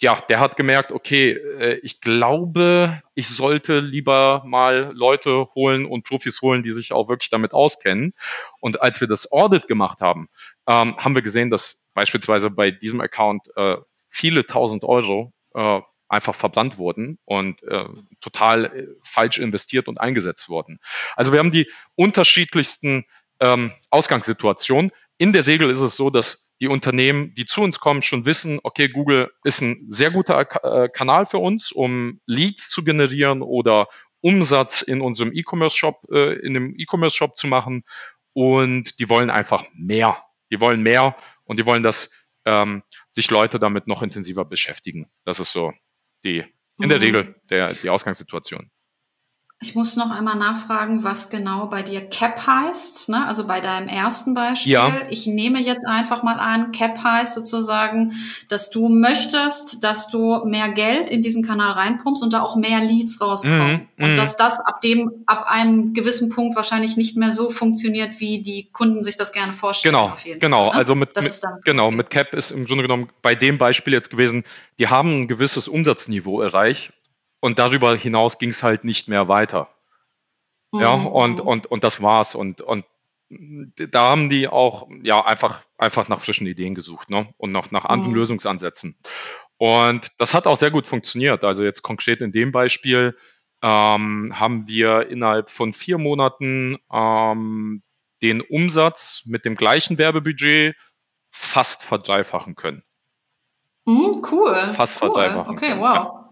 ja, 0.00 0.20
der 0.28 0.40
hat 0.40 0.56
gemerkt, 0.56 0.92
okay, 0.92 1.30
äh, 1.32 1.78
ich 1.82 2.00
glaube, 2.00 3.00
ich 3.14 3.28
sollte 3.28 3.78
lieber 3.78 4.42
mal 4.44 4.92
Leute 4.94 5.46
holen 5.54 5.86
und 5.86 6.04
Profis 6.04 6.42
holen, 6.42 6.62
die 6.62 6.72
sich 6.72 6.92
auch 6.92 7.08
wirklich 7.08 7.30
damit 7.30 7.54
auskennen. 7.54 8.12
Und 8.60 8.82
als 8.82 9.00
wir 9.00 9.08
das 9.08 9.30
Audit 9.32 9.66
gemacht 9.68 10.00
haben, 10.00 10.28
ähm, 10.68 10.96
haben 10.96 11.14
wir 11.14 11.22
gesehen, 11.22 11.50
dass 11.50 11.88
beispielsweise 11.94 12.50
bei 12.50 12.70
diesem 12.70 13.00
Account 13.00 13.48
äh, 13.56 13.76
viele 14.08 14.46
tausend 14.46 14.84
Euro 14.84 15.32
äh, 15.54 15.80
einfach 16.08 16.34
verbrannt 16.34 16.76
wurden 16.78 17.18
und 17.24 17.62
äh, 17.62 17.86
total 18.20 18.64
äh, 18.66 18.86
falsch 19.02 19.38
investiert 19.38 19.88
und 19.88 20.00
eingesetzt 20.00 20.48
wurden. 20.48 20.78
Also 21.16 21.32
wir 21.32 21.38
haben 21.38 21.50
die 21.50 21.70
unterschiedlichsten 21.96 23.04
ähm, 23.40 23.72
Ausgangssituationen. 23.90 24.90
In 25.18 25.32
der 25.32 25.46
Regel 25.46 25.70
ist 25.70 25.80
es 25.80 25.96
so, 25.96 26.10
dass 26.10 26.43
die 26.60 26.68
Unternehmen, 26.68 27.34
die 27.34 27.46
zu 27.46 27.62
uns 27.62 27.80
kommen, 27.80 28.02
schon 28.02 28.26
wissen, 28.26 28.60
okay, 28.62 28.88
Google 28.88 29.32
ist 29.42 29.60
ein 29.60 29.86
sehr 29.88 30.10
guter 30.10 30.46
äh, 30.62 30.88
Kanal 30.88 31.26
für 31.26 31.38
uns, 31.38 31.72
um 31.72 32.20
Leads 32.26 32.70
zu 32.70 32.84
generieren 32.84 33.42
oder 33.42 33.88
Umsatz 34.20 34.82
in 34.82 35.00
unserem 35.00 35.32
E-Commerce-Shop, 35.34 36.06
äh, 36.10 36.38
in 36.38 36.54
dem 36.54 36.74
E-Commerce-Shop 36.78 37.36
zu 37.36 37.46
machen 37.46 37.82
und 38.32 38.98
die 38.98 39.08
wollen 39.08 39.30
einfach 39.30 39.66
mehr. 39.74 40.22
Die 40.50 40.60
wollen 40.60 40.82
mehr 40.82 41.16
und 41.44 41.58
die 41.58 41.66
wollen, 41.66 41.82
dass 41.82 42.10
ähm, 42.44 42.82
sich 43.10 43.30
Leute 43.30 43.58
damit 43.58 43.86
noch 43.86 44.02
intensiver 44.02 44.44
beschäftigen. 44.44 45.10
Das 45.24 45.40
ist 45.40 45.52
so 45.52 45.72
die, 46.24 46.44
in 46.78 46.88
der 46.88 46.98
mhm. 46.98 47.04
Regel 47.04 47.34
der, 47.50 47.72
die 47.72 47.90
Ausgangssituation. 47.90 48.70
Ich 49.64 49.74
muss 49.74 49.96
noch 49.96 50.10
einmal 50.10 50.36
nachfragen, 50.36 51.04
was 51.04 51.30
genau 51.30 51.68
bei 51.68 51.82
dir 51.82 52.02
Cap 52.02 52.46
heißt. 52.46 53.08
Ne? 53.08 53.26
Also 53.26 53.46
bei 53.46 53.60
deinem 53.60 53.88
ersten 53.88 54.34
Beispiel. 54.34 54.72
Ja. 54.72 55.02
Ich 55.08 55.26
nehme 55.26 55.58
jetzt 55.58 55.86
einfach 55.86 56.22
mal 56.22 56.38
an, 56.38 56.70
Cap 56.72 57.02
heißt 57.02 57.34
sozusagen, 57.34 58.12
dass 58.50 58.68
du 58.70 58.90
möchtest, 58.90 59.82
dass 59.82 60.10
du 60.10 60.44
mehr 60.44 60.68
Geld 60.68 61.08
in 61.08 61.22
diesen 61.22 61.46
Kanal 61.46 61.72
reinpumpst 61.72 62.22
und 62.22 62.34
da 62.34 62.42
auch 62.42 62.56
mehr 62.56 62.80
Leads 62.80 63.22
rauskommen. 63.22 63.88
Mhm, 63.96 64.04
und 64.04 64.12
mhm. 64.12 64.16
dass 64.16 64.36
das 64.36 64.60
ab 64.60 64.82
dem, 64.82 65.10
ab 65.24 65.46
einem 65.48 65.94
gewissen 65.94 66.28
Punkt 66.28 66.56
wahrscheinlich 66.56 66.98
nicht 66.98 67.16
mehr 67.16 67.30
so 67.30 67.48
funktioniert, 67.48 68.20
wie 68.20 68.42
die 68.42 68.68
Kunden 68.70 69.02
sich 69.02 69.16
das 69.16 69.32
gerne 69.32 69.52
vorstellen. 69.52 69.94
Genau, 69.94 70.12
genau. 70.40 70.58
Fall, 70.58 70.68
ne? 70.68 70.74
Also 70.74 70.94
mit, 70.94 71.16
mit 71.16 71.40
genau, 71.64 71.86
okay. 71.86 71.96
mit 71.96 72.10
Cap 72.10 72.34
ist 72.34 72.50
im 72.50 72.66
Grunde 72.66 72.82
genommen 72.82 73.08
bei 73.22 73.34
dem 73.34 73.56
Beispiel 73.56 73.94
jetzt 73.94 74.10
gewesen, 74.10 74.44
die 74.78 74.88
haben 74.88 75.22
ein 75.22 75.28
gewisses 75.28 75.68
Umsatzniveau 75.68 76.42
erreicht 76.42 76.92
und 77.44 77.58
darüber 77.58 77.94
hinaus 77.94 78.38
ging 78.38 78.48
es 78.48 78.62
halt 78.62 78.84
nicht 78.84 79.06
mehr 79.06 79.28
weiter. 79.28 79.68
Mhm. 80.72 80.80
Ja, 80.80 80.92
und, 80.92 81.40
und, 81.40 81.66
und 81.66 81.84
das 81.84 82.00
war's. 82.00 82.34
Und, 82.34 82.62
und 82.62 82.86
da 83.28 84.08
haben 84.08 84.30
die 84.30 84.48
auch 84.48 84.88
ja 85.02 85.22
einfach, 85.22 85.60
einfach 85.76 86.08
nach 86.08 86.22
frischen 86.22 86.46
Ideen 86.46 86.74
gesucht 86.74 87.10
ne? 87.10 87.28
und 87.36 87.52
noch 87.52 87.70
nach 87.70 87.84
anderen 87.84 88.12
mhm. 88.12 88.16
Lösungsansätzen. 88.16 88.96
Und 89.58 90.10
das 90.16 90.32
hat 90.32 90.46
auch 90.46 90.56
sehr 90.56 90.70
gut 90.70 90.88
funktioniert. 90.88 91.44
Also 91.44 91.64
jetzt 91.64 91.82
konkret 91.82 92.22
in 92.22 92.32
dem 92.32 92.50
Beispiel 92.50 93.14
ähm, 93.60 94.32
haben 94.40 94.66
wir 94.66 95.10
innerhalb 95.10 95.50
von 95.50 95.74
vier 95.74 95.98
Monaten 95.98 96.78
ähm, 96.90 97.82
den 98.22 98.40
Umsatz 98.40 99.20
mit 99.26 99.44
dem 99.44 99.54
gleichen 99.54 99.98
Werbebudget 99.98 100.76
fast 101.28 101.82
verdreifachen 101.82 102.54
können. 102.54 102.82
Mhm, 103.84 104.22
cool. 104.32 104.54
Fast 104.74 105.02
cool. 105.02 105.08
verdreifachen. 105.08 105.52
Okay, 105.52 105.68
können. 105.68 105.80
wow. 105.82 105.94
Ja. 105.94 106.23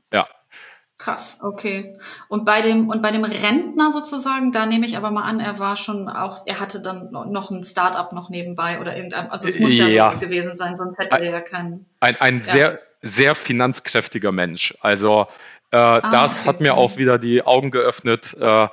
Krass, 1.03 1.41
okay. 1.43 1.99
Und 2.29 2.45
bei 2.45 2.63
dem 2.63 2.89
und 2.89 3.03
bei 3.03 3.11
dem 3.11 3.25
Rentner 3.25 3.91
sozusagen, 3.91 4.53
da 4.53 4.67
nehme 4.67 4.87
ich 4.87 4.97
aber 4.97 5.11
mal 5.11 5.25
an, 5.25 5.41
er 5.41 5.59
war 5.59 5.75
schon 5.75 6.09
auch, 6.09 6.47
er 6.47 6.61
hatte 6.61 6.81
dann 6.81 7.11
noch 7.11 7.51
ein 7.51 7.65
Startup 7.65 8.13
noch 8.13 8.31
nebenbei 8.31 8.81
oder 8.81 8.95
irgendein, 8.95 9.29
also 9.29 9.49
es 9.49 9.59
muss 9.59 9.77
ja, 9.77 9.89
ja 9.89 10.13
so 10.15 10.21
gewesen 10.21 10.55
sein, 10.55 10.77
sonst 10.77 10.99
hätte 10.99 11.17
er 11.21 11.31
ja 11.31 11.41
keinen. 11.41 11.87
Ein, 11.99 12.21
ein 12.21 12.37
ja. 12.37 12.43
sehr 12.43 12.81
sehr 13.03 13.35
finanzkräftiger 13.35 14.31
Mensch. 14.31 14.75
Also 14.81 15.27
äh, 15.73 15.77
ah, 15.77 15.99
das 16.01 16.43
okay. 16.43 16.49
hat 16.49 16.61
mir 16.61 16.77
auch 16.77 16.97
wieder 16.99 17.19
die 17.19 17.43
Augen 17.43 17.73
geöffnet. 17.73 18.37
Äh, 18.39 18.69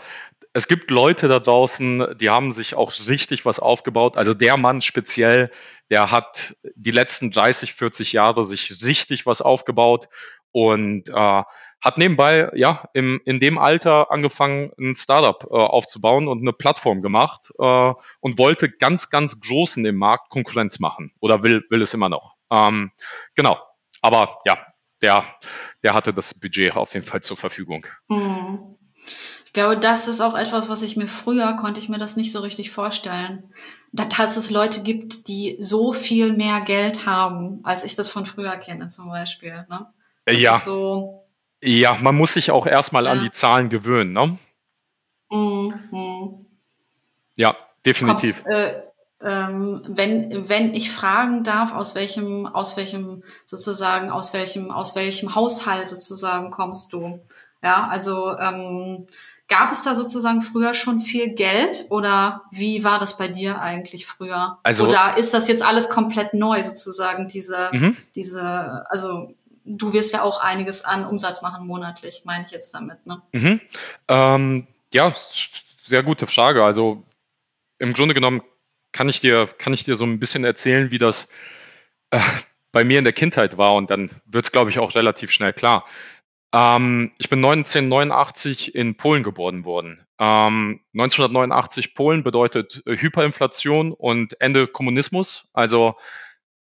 es 0.53 0.67
gibt 0.67 0.91
Leute 0.91 1.27
da 1.27 1.39
draußen, 1.39 2.15
die 2.19 2.29
haben 2.29 2.51
sich 2.53 2.75
auch 2.75 2.91
richtig 3.07 3.45
was 3.45 3.59
aufgebaut. 3.59 4.17
Also 4.17 4.35
der 4.35 4.55
Mann 4.57 4.81
speziell, 4.83 5.49
der 5.89 6.11
hat 6.11 6.55
die 6.75 6.91
letzten 6.91 7.31
30, 7.31 7.73
40 7.73 8.13
Jahre 8.13 8.45
sich 8.45 8.83
richtig 8.83 9.25
was 9.25 9.41
aufgebaut 9.41 10.09
und 10.51 11.09
äh, 11.09 11.43
hat 11.81 11.97
nebenbei 11.97 12.49
ja 12.55 12.83
im, 12.93 13.21
in 13.25 13.39
dem 13.39 13.57
Alter 13.57 14.11
angefangen, 14.11 14.71
ein 14.77 14.95
Startup 14.95 15.43
äh, 15.49 15.55
aufzubauen 15.55 16.27
und 16.27 16.41
eine 16.41 16.53
Plattform 16.53 17.01
gemacht 17.01 17.51
äh, 17.57 17.93
und 18.19 18.37
wollte 18.37 18.69
ganz, 18.69 19.09
ganz 19.09 19.39
groß 19.39 19.77
in 19.77 19.83
dem 19.83 19.95
Markt 19.95 20.29
Konkurrenz 20.29 20.79
machen 20.79 21.13
oder 21.19 21.43
will, 21.43 21.65
will 21.69 21.81
es 21.81 21.93
immer 21.93 22.09
noch. 22.09 22.35
Ähm, 22.51 22.91
genau. 23.35 23.57
Aber 24.01 24.39
ja, 24.45 24.57
der, 25.01 25.23
der 25.83 25.93
hatte 25.93 26.13
das 26.13 26.33
Budget 26.33 26.75
auf 26.75 26.93
jeden 26.93 27.05
Fall 27.05 27.21
zur 27.21 27.37
Verfügung. 27.37 27.85
Mhm. 28.09 28.75
Ich 29.45 29.53
glaube, 29.53 29.77
das 29.77 30.07
ist 30.07 30.21
auch 30.21 30.35
etwas, 30.35 30.69
was 30.69 30.83
ich 30.83 30.95
mir 30.95 31.07
früher 31.07 31.53
konnte 31.53 31.79
ich 31.79 31.89
mir 31.89 31.97
das 31.97 32.15
nicht 32.15 32.31
so 32.31 32.41
richtig 32.41 32.71
vorstellen. 32.71 33.51
Dass 33.91 34.37
es 34.37 34.51
Leute 34.51 34.83
gibt, 34.83 35.27
die 35.27 35.57
so 35.59 35.93
viel 35.93 36.33
mehr 36.33 36.61
Geld 36.61 37.07
haben, 37.07 37.61
als 37.63 37.83
ich 37.83 37.95
das 37.95 38.09
von 38.11 38.27
früher 38.27 38.55
kenne, 38.57 38.89
zum 38.89 39.09
Beispiel. 39.09 39.65
Ne? 39.67 39.87
Das 40.25 40.39
ja. 40.39 40.59
So, 40.59 41.18
ja, 41.63 41.97
man 42.01 42.15
muss 42.15 42.33
sich 42.33 42.51
auch 42.51 42.65
erstmal 42.65 43.05
ja. 43.05 43.11
an 43.11 43.19
die 43.19 43.31
Zahlen 43.31 43.69
gewöhnen, 43.69 44.13
ne? 44.13 44.37
Mhm. 45.31 46.45
Ja, 47.35 47.55
definitiv. 47.85 48.43
Kommst, 48.43 48.57
äh, 48.57 48.81
ähm, 49.21 49.81
wenn, 49.87 50.47
wenn 50.47 50.73
ich 50.73 50.91
fragen 50.91 51.43
darf, 51.43 51.73
aus 51.73 51.95
welchem, 51.95 52.47
aus 52.47 52.77
welchem 52.77 53.23
sozusagen, 53.45 54.09
aus 54.09 54.33
welchem, 54.33 54.71
aus 54.71 54.95
welchem 54.95 55.35
Haushalt 55.35 55.89
sozusagen 55.89 56.51
kommst 56.51 56.93
du? 56.93 57.19
Ja, 57.61 57.87
also 57.89 58.37
ähm, 58.37 59.07
gab 59.49 59.71
es 59.71 59.81
da 59.81 59.95
sozusagen 59.95 60.41
früher 60.41 60.73
schon 60.73 61.01
viel 61.01 61.33
Geld 61.33 61.87
oder 61.89 62.43
wie 62.51 62.85
war 62.85 62.99
das 62.99 63.17
bei 63.17 63.27
dir 63.27 63.59
eigentlich 63.59 64.05
früher? 64.05 64.59
Also, 64.63 64.87
oder 64.87 65.17
ist 65.17 65.33
das 65.33 65.49
jetzt 65.49 65.65
alles 65.65 65.89
komplett 65.89 66.33
neu 66.33 66.63
sozusagen, 66.63 67.27
diese, 67.27 67.69
mhm. 67.73 67.97
diese, 68.15 68.85
also 68.89 69.33
du 69.69 69.93
wirst 69.93 70.13
ja 70.13 70.23
auch 70.23 70.41
einiges 70.41 70.83
an 70.83 71.05
Umsatz 71.05 71.41
machen 71.41 71.67
monatlich, 71.67 72.23
meine 72.25 72.43
ich 72.45 72.51
jetzt 72.51 72.73
damit. 72.73 73.05
Ne? 73.05 73.21
Mhm. 73.31 73.61
Ähm, 74.07 74.67
ja, 74.93 75.15
sehr 75.83 76.03
gute 76.03 76.25
Frage. 76.25 76.63
Also 76.63 77.03
im 77.77 77.93
Grunde 77.93 78.15
genommen 78.15 78.41
kann 78.91 79.07
ich 79.07 79.21
dir, 79.21 79.47
kann 79.47 79.73
ich 79.73 79.83
dir 79.83 79.95
so 79.95 80.05
ein 80.05 80.19
bisschen 80.19 80.43
erzählen, 80.43 80.91
wie 80.91 80.97
das 80.97 81.29
äh, 82.09 82.19
bei 82.71 82.83
mir 82.83 82.97
in 82.97 83.03
der 83.03 83.13
Kindheit 83.13 83.57
war 83.57 83.75
und 83.75 83.91
dann 83.91 84.09
wird 84.25 84.45
es, 84.45 84.51
glaube 84.51 84.71
ich, 84.71 84.79
auch 84.79 84.95
relativ 84.95 85.31
schnell 85.31 85.53
klar. 85.53 85.85
Ähm, 86.51 87.11
ich 87.19 87.29
bin 87.29 87.39
1989 87.39 88.73
in 88.73 88.97
Polen 88.97 89.23
geboren 89.23 89.65
worden. 89.65 90.05
Ähm, 90.17 90.81
1989 90.93 91.93
Polen 91.93 92.23
bedeutet 92.23 92.81
äh, 92.85 92.97
Hyperinflation 92.97 93.91
und 93.91 94.41
Ende 94.41 94.67
Kommunismus. 94.67 95.49
Also 95.53 95.95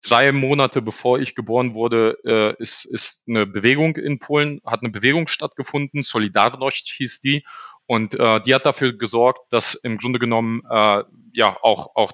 drei 0.04 0.32
Monate 0.32 0.82
bevor 0.82 1.20
ich 1.20 1.34
geboren 1.34 1.74
wurde, 1.74 2.18
äh, 2.26 2.62
ist, 2.62 2.86
ist 2.86 3.24
eine 3.28 3.48
Bewegung 3.48 3.96
in 3.96 4.20
Polen, 4.20 4.62
hat 4.66 4.82
eine 4.84 4.92
Bewegung 4.92 5.28
stattgefunden, 5.28 6.04
Solidarność 6.04 6.94
hieß 6.94 7.22
die. 7.22 7.44
Und 7.86 8.14
äh, 8.20 8.42
die 8.42 8.54
hat 8.54 8.66
dafür 8.66 8.94
gesorgt, 8.94 9.52
dass 9.52 9.76
im 9.76 9.98
Grunde 9.98 10.20
genommen 10.20 10.62
äh, 10.70 11.04
ja 11.34 11.58
auch, 11.62 11.96
auch 11.96 12.12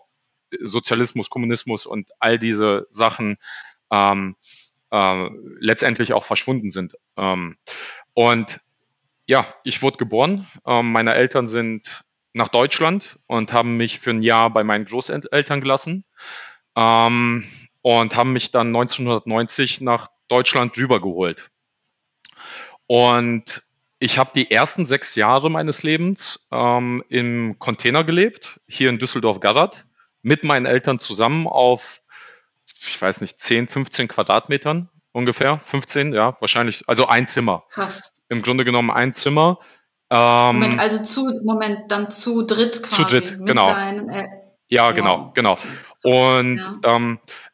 Sozialismus, 0.60 1.30
Kommunismus 1.30 1.86
und 1.86 2.10
all 2.20 2.40
diese 2.40 2.88
Sachen 2.90 3.38
ähm, 3.92 4.36
äh, 4.92 5.30
letztendlich 5.60 6.14
auch 6.14 6.26
verschwunden 6.26 6.72
sind. 6.72 6.96
Ähm, 7.18 7.58
und 8.14 8.62
ja, 9.28 9.46
ich 9.64 9.82
wurde 9.82 9.98
geboren. 9.98 10.48
Ähm, 10.66 10.92
meine 10.92 11.14
Eltern 11.14 11.48
sind 11.48 12.04
nach 12.34 12.48
Deutschland 12.48 13.20
und 13.28 13.54
haben 13.54 13.78
mich 13.78 14.00
für 14.00 14.10
ein 14.12 14.24
Jahr 14.24 14.50
bei 14.52 14.64
meinen 14.64 14.86
Großeltern 14.86 15.62
gelassen. 15.62 16.04
Ähm, 16.76 17.46
und 17.90 18.16
haben 18.16 18.34
mich 18.34 18.52
dann 18.52 18.68
1990 18.68 19.82
nach 19.82 20.10
Deutschland 20.28 20.78
rübergeholt. 20.78 21.50
Und 22.86 23.64
ich 23.98 24.20
habe 24.20 24.30
die 24.36 24.52
ersten 24.52 24.86
sechs 24.86 25.16
Jahre 25.16 25.50
meines 25.50 25.82
Lebens 25.82 26.48
ähm, 26.52 27.04
im 27.10 27.58
Container 27.58 28.04
gelebt, 28.04 28.60
hier 28.68 28.90
in 28.90 29.00
Düsseldorf-Garrat, 29.00 29.88
mit 30.22 30.44
meinen 30.44 30.68
Eltern 30.68 31.00
zusammen 31.00 31.48
auf, 31.48 32.04
ich 32.64 33.02
weiß 33.02 33.22
nicht, 33.22 33.42
10, 33.42 33.68
15 33.68 34.08
Quadratmetern 34.08 34.90
ungefähr. 35.12 35.60
15, 35.60 36.14
ja, 36.14 36.38
wahrscheinlich, 36.42 36.84
also 36.86 37.08
ein 37.08 37.28
Zimmer. 37.28 37.64
Krass. 37.72 38.22
Im 38.30 38.44
Grunde 38.44 38.66
genommen 38.66 38.92
ein 38.92 39.14
Zimmer. 39.14 39.58
Ähm, 40.12 40.60
Moment, 40.60 40.80
also 40.80 41.04
zu, 41.04 41.42
Moment, 41.44 41.92
dann 41.92 42.12
zu 42.12 42.44
dritt 42.44 42.84
quasi. 42.84 43.04
Zu 43.04 43.10
dritt, 43.10 43.46
genau. 43.48 43.66
Deinen, 43.66 44.10
äh, 44.10 44.28
ja, 44.68 44.92
genau, 44.92 45.32
genau. 45.34 45.58
Und 46.04 46.58
ja. 46.58 46.96
ähm, 46.96 47.20
äh, 47.26 47.49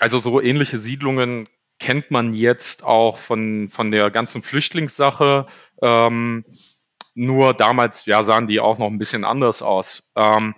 also 0.00 0.18
so 0.18 0.40
ähnliche 0.40 0.78
Siedlungen 0.78 1.48
kennt 1.78 2.10
man 2.10 2.32
jetzt 2.32 2.84
auch 2.84 3.18
von, 3.18 3.68
von 3.68 3.90
der 3.90 4.10
ganzen 4.10 4.42
Flüchtlingssache. 4.42 5.46
Ähm, 5.82 6.44
nur 7.14 7.54
damals 7.54 8.06
ja, 8.06 8.22
sahen 8.22 8.46
die 8.46 8.60
auch 8.60 8.78
noch 8.78 8.86
ein 8.86 8.98
bisschen 8.98 9.24
anders 9.24 9.62
aus. 9.62 10.12
Ähm, 10.16 10.54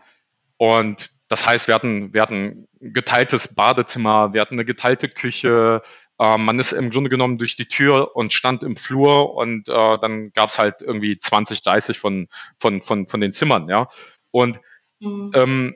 und 0.58 1.10
das 1.28 1.46
heißt, 1.46 1.66
wir 1.66 1.74
hatten, 1.74 2.12
wir 2.12 2.22
hatten 2.22 2.68
ein 2.80 2.92
geteiltes 2.92 3.54
Badezimmer, 3.54 4.34
wir 4.34 4.40
hatten 4.40 4.54
eine 4.54 4.64
geteilte 4.64 5.08
Küche. 5.08 5.82
Äh, 6.18 6.36
man 6.36 6.58
ist 6.58 6.72
im 6.72 6.90
Grunde 6.90 7.10
genommen 7.10 7.38
durch 7.38 7.56
die 7.56 7.68
Tür 7.68 8.14
und 8.14 8.32
stand 8.32 8.62
im 8.62 8.76
Flur 8.76 9.34
und 9.34 9.68
äh, 9.68 9.98
dann 9.98 10.30
gab 10.32 10.50
es 10.50 10.58
halt 10.58 10.82
irgendwie 10.82 11.18
20, 11.18 11.62
30 11.62 11.98
von, 11.98 12.28
von, 12.58 12.82
von, 12.82 13.06
von 13.06 13.20
den 13.20 13.32
Zimmern, 13.32 13.68
ja. 13.68 13.88
Und 14.30 14.60
mhm. 15.00 15.32
ähm, 15.34 15.74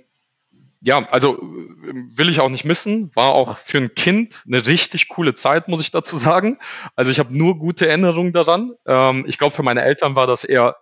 ja, 0.80 1.08
also 1.11 1.38
will 1.40 2.28
ich 2.28 2.40
auch 2.40 2.49
nicht 2.49 2.64
missen. 2.64 3.11
War 3.14 3.32
auch 3.32 3.58
für 3.58 3.78
ein 3.78 3.94
Kind 3.94 4.44
eine 4.47 4.66
richtig 4.66 5.08
coole 5.08 5.35
Zeit, 5.35 5.68
muss 5.68 5.80
ich 5.80 5.90
dazu 5.90 6.16
sagen. 6.16 6.58
Also 6.94 7.11
ich 7.11 7.18
habe 7.18 7.37
nur 7.37 7.58
gute 7.58 7.88
Erinnerungen 7.88 8.32
daran. 8.32 8.73
Ähm, 8.87 9.25
ich 9.26 9.38
glaube, 9.38 9.54
für 9.54 9.62
meine 9.62 9.82
Eltern 9.82 10.14
war 10.14 10.26
das 10.26 10.44
eher 10.44 10.76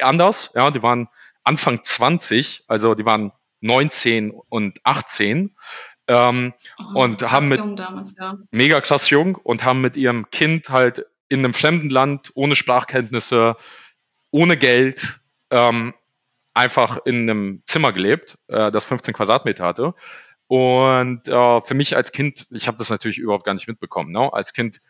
anders. 0.00 0.52
Ja, 0.54 0.70
die 0.70 0.82
waren 0.82 1.08
Anfang 1.44 1.84
20, 1.84 2.64
also 2.66 2.94
die 2.94 3.04
waren 3.04 3.32
19 3.60 4.32
und 4.48 4.78
18 4.84 5.54
ähm, 6.08 6.54
oh, 6.78 7.02
und 7.02 7.30
haben 7.30 7.48
mit 7.48 7.60
damals, 7.78 8.16
ja. 8.18 8.36
mega 8.50 8.80
krass 8.80 9.10
jung 9.10 9.36
und 9.36 9.64
haben 9.64 9.80
mit 9.80 9.96
ihrem 9.96 10.30
Kind 10.30 10.70
halt 10.70 11.06
in 11.28 11.40
einem 11.40 11.54
fremden 11.54 11.90
Land 11.90 12.32
ohne 12.34 12.56
Sprachkenntnisse 12.56 13.56
ohne 14.30 14.56
Geld 14.56 15.20
ähm, 15.50 15.94
einfach 16.56 16.98
in 17.04 17.28
einem 17.28 17.62
Zimmer 17.66 17.92
gelebt, 17.92 18.38
äh, 18.48 18.72
das 18.72 18.84
15 18.86 19.14
Quadratmeter 19.14 19.64
hatte. 19.64 19.94
Und 20.48 21.28
äh, 21.28 21.60
für 21.60 21.74
mich 21.74 21.96
als 21.96 22.12
Kind, 22.12 22.46
ich 22.50 22.66
habe 22.66 22.78
das 22.78 22.88
natürlich 22.88 23.18
überhaupt 23.18 23.44
gar 23.44 23.54
nicht 23.54 23.68
mitbekommen. 23.68 24.12
Ne? 24.12 24.32
Als 24.32 24.52
Kind 24.52 24.80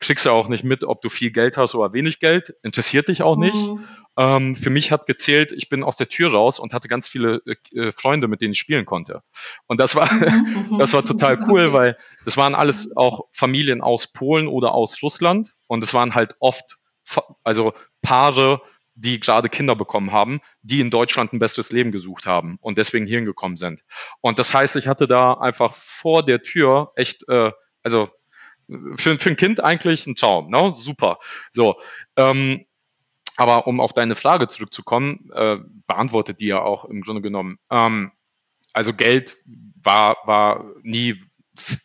kriegst 0.00 0.26
du 0.26 0.30
auch 0.30 0.48
nicht 0.48 0.64
mit, 0.64 0.84
ob 0.84 1.00
du 1.02 1.08
viel 1.08 1.30
Geld 1.30 1.56
hast 1.56 1.74
oder 1.74 1.92
wenig 1.94 2.18
Geld. 2.18 2.54
Interessiert 2.62 3.08
dich 3.08 3.22
auch 3.22 3.36
nicht. 3.36 3.54
Mhm. 3.54 3.84
Ähm, 4.16 4.56
für 4.56 4.70
mich 4.70 4.92
hat 4.92 5.06
gezählt, 5.06 5.50
ich 5.52 5.68
bin 5.68 5.82
aus 5.82 5.96
der 5.96 6.08
Tür 6.08 6.32
raus 6.32 6.60
und 6.60 6.74
hatte 6.74 6.88
ganz 6.88 7.08
viele 7.08 7.40
äh, 7.72 7.90
Freunde, 7.92 8.28
mit 8.28 8.42
denen 8.42 8.52
ich 8.52 8.58
spielen 8.58 8.84
konnte. 8.84 9.22
Und 9.66 9.80
das 9.80 9.96
war, 9.96 10.12
mhm, 10.12 10.66
mhm. 10.72 10.78
das 10.78 10.92
war 10.92 11.04
total 11.04 11.42
cool, 11.48 11.72
weil 11.72 11.96
das 12.24 12.36
waren 12.36 12.54
alles 12.54 12.96
auch 12.96 13.22
Familien 13.30 13.80
aus 13.80 14.08
Polen 14.08 14.46
oder 14.46 14.72
aus 14.72 15.02
Russland. 15.02 15.54
Und 15.68 15.82
es 15.82 15.94
waren 15.94 16.14
halt 16.14 16.36
oft, 16.38 16.76
also 17.42 17.72
Paare, 18.02 18.60
die 18.94 19.20
gerade 19.20 19.48
Kinder 19.48 19.74
bekommen 19.74 20.12
haben, 20.12 20.40
die 20.62 20.80
in 20.80 20.90
Deutschland 20.90 21.32
ein 21.32 21.38
besseres 21.38 21.72
Leben 21.72 21.92
gesucht 21.92 22.26
haben 22.26 22.58
und 22.60 22.78
deswegen 22.78 23.06
hierhin 23.06 23.24
gekommen 23.24 23.56
sind. 23.56 23.82
Und 24.20 24.38
das 24.38 24.54
heißt, 24.54 24.76
ich 24.76 24.86
hatte 24.86 25.06
da 25.06 25.34
einfach 25.34 25.74
vor 25.74 26.24
der 26.24 26.42
Tür 26.42 26.92
echt, 26.94 27.28
äh, 27.28 27.50
also 27.82 28.08
für, 28.96 29.18
für 29.18 29.30
ein 29.30 29.36
Kind 29.36 29.62
eigentlich 29.62 30.06
ein 30.06 30.14
Traum, 30.14 30.50
ne? 30.50 30.74
Super. 30.76 31.18
So, 31.50 31.76
ähm, 32.16 32.64
aber 33.36 33.66
um 33.66 33.80
auf 33.80 33.92
deine 33.92 34.16
Frage 34.16 34.48
zurückzukommen, 34.48 35.28
äh, 35.34 35.58
beantwortet 35.86 36.40
die 36.40 36.46
ja 36.46 36.60
auch 36.60 36.84
im 36.84 37.02
Grunde 37.02 37.20
genommen. 37.20 37.58
Ähm, 37.70 38.12
also 38.72 38.92
Geld 38.94 39.38
war, 39.82 40.18
war 40.24 40.64
nie 40.82 41.20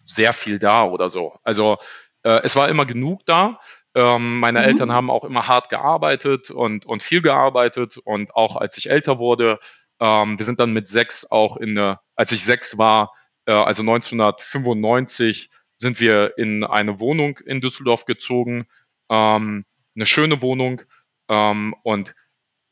sehr 0.05 0.33
viel 0.33 0.59
da 0.59 0.83
oder 0.83 1.09
so. 1.09 1.37
Also 1.43 1.77
äh, 2.23 2.41
es 2.43 2.55
war 2.55 2.69
immer 2.69 2.85
genug 2.85 3.25
da. 3.25 3.59
Ähm, 3.99 4.39
meine 4.39 4.59
mhm. 4.59 4.65
Eltern 4.65 4.91
haben 4.93 5.11
auch 5.11 5.25
immer 5.25 5.47
hart 5.47 5.69
gearbeitet 5.69 6.51
und, 6.51 6.85
und 6.85 7.03
viel 7.03 7.21
gearbeitet. 7.21 7.97
Und 7.97 8.33
auch 8.33 8.55
als 8.55 8.77
ich 8.77 8.89
älter 8.89 9.19
wurde, 9.19 9.59
ähm, 9.99 10.39
wir 10.39 10.45
sind 10.45 10.59
dann 10.61 10.71
mit 10.71 10.87
sechs 10.87 11.29
auch 11.29 11.57
in 11.57 11.77
eine, 11.77 11.99
als 12.15 12.31
ich 12.31 12.45
sechs 12.45 12.77
war, 12.77 13.13
äh, 13.45 13.51
also 13.51 13.81
1995, 13.81 15.49
sind 15.75 15.99
wir 15.99 16.37
in 16.37 16.63
eine 16.63 16.99
Wohnung 16.99 17.39
in 17.45 17.59
Düsseldorf 17.59 18.05
gezogen. 18.05 18.67
Ähm, 19.09 19.65
eine 19.95 20.05
schöne 20.05 20.41
Wohnung 20.41 20.81
ähm, 21.27 21.75
und 21.83 22.15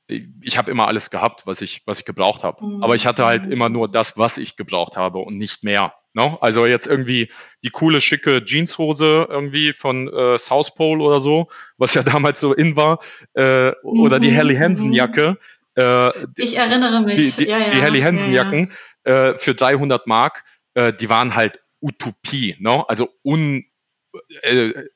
ich 0.08 0.58
habe 0.58 0.72
immer 0.72 0.88
alles 0.88 1.12
gehabt, 1.12 1.46
was 1.46 1.62
ich, 1.62 1.84
was 1.86 2.00
ich 2.00 2.06
gebraucht 2.06 2.44
habe. 2.44 2.66
Mhm. 2.66 2.84
Aber 2.84 2.96
ich 2.96 3.06
hatte 3.06 3.26
halt 3.26 3.46
mhm. 3.46 3.52
immer 3.52 3.70
nur 3.70 3.90
das, 3.90 4.18
was 4.18 4.38
ich 4.38 4.56
gebraucht 4.56 4.96
habe 4.96 5.20
und 5.20 5.38
nicht 5.38 5.64
mehr. 5.64 5.94
No? 6.14 6.38
Also 6.42 6.66
jetzt 6.66 6.88
irgendwie 6.88 7.30
die 7.64 7.70
coole, 7.70 8.02
schicke 8.02 8.44
Jeanshose 8.44 9.28
irgendwie 9.30 9.74
von 9.74 10.12
äh, 10.12 10.40
South 10.40 10.74
Pole 10.76 11.04
oder 11.04 11.20
so, 11.20 11.48
was 11.78 11.94
ja 11.94 12.04
damals 12.04 12.40
so 12.40 12.54
in 12.54 12.76
war, 12.76 13.00
äh, 13.34 13.68
mhm. 13.68 13.74
oder 13.84 14.20
die 14.20 14.32
Helly 14.32 14.56
Hansen 14.56 14.94
Jacke. 14.94 15.38
Äh, 15.76 16.10
ich 16.38 16.58
erinnere 16.58 17.02
mich. 17.02 17.36
Die, 17.36 17.46
die, 17.46 17.52
ja, 17.52 17.60
ja. 17.60 17.66
die 17.72 17.82
Helly 17.82 18.02
Hansen 18.02 18.34
Jacken 18.34 18.72
ja, 19.06 19.32
äh, 19.32 19.38
für 19.38 19.54
300 19.54 20.08
Mark, 20.08 20.44
äh, 20.74 20.94
die 20.94 21.10
waren 21.10 21.36
halt 21.36 21.62
Utopie. 21.82 22.56
No? 22.60 22.82
Also 22.84 23.10
un, 23.24 23.66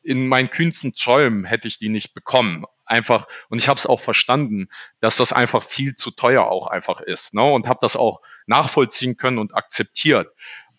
in 0.04 0.28
meinen 0.28 0.50
kühnsten 0.50 0.94
Träumen 0.94 1.46
hätte 1.46 1.68
ich 1.68 1.78
die 1.78 1.90
nicht 1.90 2.14
bekommen 2.14 2.66
einfach, 2.92 3.28
und 3.50 3.58
ich 3.58 3.70
habe 3.70 3.80
es 3.80 3.88
auch 3.88 4.00
verstanden, 4.00 4.68
dass 5.00 5.16
das 5.16 5.34
einfach 5.34 5.64
viel 5.64 5.96
zu 5.96 6.12
teuer 6.12 6.44
auch 6.52 6.68
einfach 6.68 7.00
ist, 7.00 7.34
ne? 7.34 7.44
Und 7.44 7.68
habe 7.68 7.80
das 7.82 7.96
auch 7.96 8.22
nachvollziehen 8.46 9.18
können 9.18 9.38
und 9.38 9.56
akzeptiert. 9.56 10.28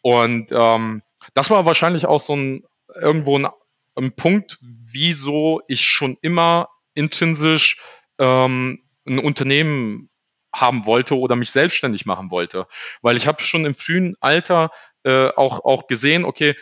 Und 0.02 0.52
ähm, 0.52 1.02
das 1.34 1.50
war 1.50 1.64
wahrscheinlich 1.64 2.06
auch 2.06 2.20
so 2.20 2.36
ein 2.36 2.64
irgendwo 2.94 3.38
ein, 3.38 3.46
ein 3.96 4.14
Punkt, 4.14 4.58
wieso 4.60 5.62
ich 5.66 5.86
schon 5.86 6.18
immer 6.20 6.68
intrinsisch 6.94 7.80
ähm, 8.18 8.82
ein 9.06 9.18
Unternehmen 9.18 10.10
haben 10.54 10.84
wollte 10.84 11.18
oder 11.18 11.34
mich 11.34 11.50
selbstständig 11.50 12.04
machen 12.04 12.30
wollte. 12.30 12.66
Weil 13.00 13.16
ich 13.16 13.26
habe 13.26 13.42
schon 13.42 13.64
im 13.64 13.74
frühen 13.74 14.16
Alter 14.20 14.70
äh, 15.02 15.28
auch, 15.28 15.64
auch 15.64 15.86
gesehen, 15.86 16.24
okay, 16.26 16.50
äh, 16.50 16.54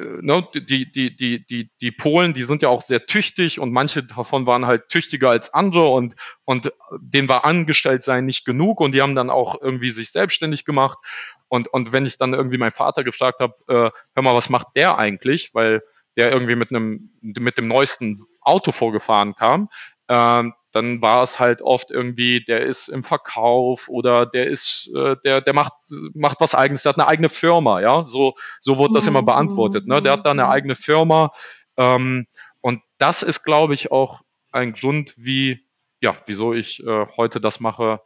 ne, 0.00 0.46
die, 0.54 0.90
die, 0.90 1.14
die, 1.14 1.46
die, 1.46 1.70
die 1.80 1.90
Polen, 1.92 2.34
die 2.34 2.44
sind 2.44 2.62
ja 2.62 2.68
auch 2.68 2.82
sehr 2.82 3.06
tüchtig 3.06 3.60
und 3.60 3.72
manche 3.72 4.02
davon 4.02 4.46
waren 4.46 4.66
halt 4.66 4.88
tüchtiger 4.88 5.30
als 5.30 5.54
andere 5.54 5.88
und, 5.88 6.16
und 6.44 6.72
denen 6.98 7.28
war 7.28 7.44
angestellt 7.44 8.02
sein 8.02 8.24
nicht 8.24 8.44
genug 8.44 8.80
und 8.80 8.92
die 8.92 9.02
haben 9.02 9.14
dann 9.14 9.30
auch 9.30 9.60
irgendwie 9.60 9.90
sich 9.90 10.10
selbstständig 10.10 10.64
gemacht. 10.64 10.98
Und, 11.48 11.68
und 11.68 11.92
wenn 11.92 12.06
ich 12.06 12.16
dann 12.16 12.34
irgendwie 12.34 12.58
meinen 12.58 12.72
Vater 12.72 13.04
gefragt 13.04 13.40
habe, 13.40 13.54
äh, 13.68 13.90
hör 14.14 14.22
mal, 14.22 14.34
was 14.34 14.50
macht 14.50 14.68
der 14.74 14.98
eigentlich? 14.98 15.54
Weil 15.54 15.82
der 16.16 16.32
irgendwie 16.32 16.56
mit 16.56 16.70
einem, 16.70 17.10
mit 17.20 17.58
dem 17.58 17.68
neuesten 17.68 18.24
Auto 18.40 18.72
vorgefahren 18.72 19.34
kam, 19.34 19.68
äh, 20.08 20.44
dann 20.74 21.00
war 21.00 21.22
es 21.22 21.38
halt 21.38 21.62
oft 21.62 21.92
irgendwie, 21.92 22.42
der 22.42 22.62
ist 22.62 22.88
im 22.88 23.04
Verkauf 23.04 23.88
oder 23.88 24.26
der 24.26 24.48
ist, 24.48 24.90
äh, 24.92 25.14
der, 25.24 25.40
der 25.40 25.54
macht, 25.54 25.72
macht 26.14 26.40
was 26.40 26.56
eigenes, 26.56 26.82
der 26.82 26.90
hat 26.90 26.98
eine 26.98 27.06
eigene 27.06 27.28
Firma, 27.28 27.80
ja. 27.80 28.02
So, 28.02 28.34
so 28.58 28.76
wurde 28.76 28.94
das 28.94 29.06
immer 29.06 29.22
beantwortet. 29.22 29.86
Ne? 29.86 30.02
Der 30.02 30.12
hat 30.14 30.26
da 30.26 30.32
eine 30.32 30.46
mhm. 30.46 30.50
eigene 30.50 30.74
Firma. 30.74 31.30
Ähm, 31.76 32.26
und 32.60 32.80
das 32.98 33.22
ist, 33.22 33.44
glaube 33.44 33.74
ich, 33.74 33.92
auch 33.92 34.22
ein 34.50 34.72
Grund, 34.72 35.14
wie, 35.16 35.64
ja, 36.00 36.16
wieso 36.26 36.52
ich 36.52 36.84
äh, 36.84 37.06
heute 37.16 37.40
das 37.40 37.60
mache, 37.60 38.00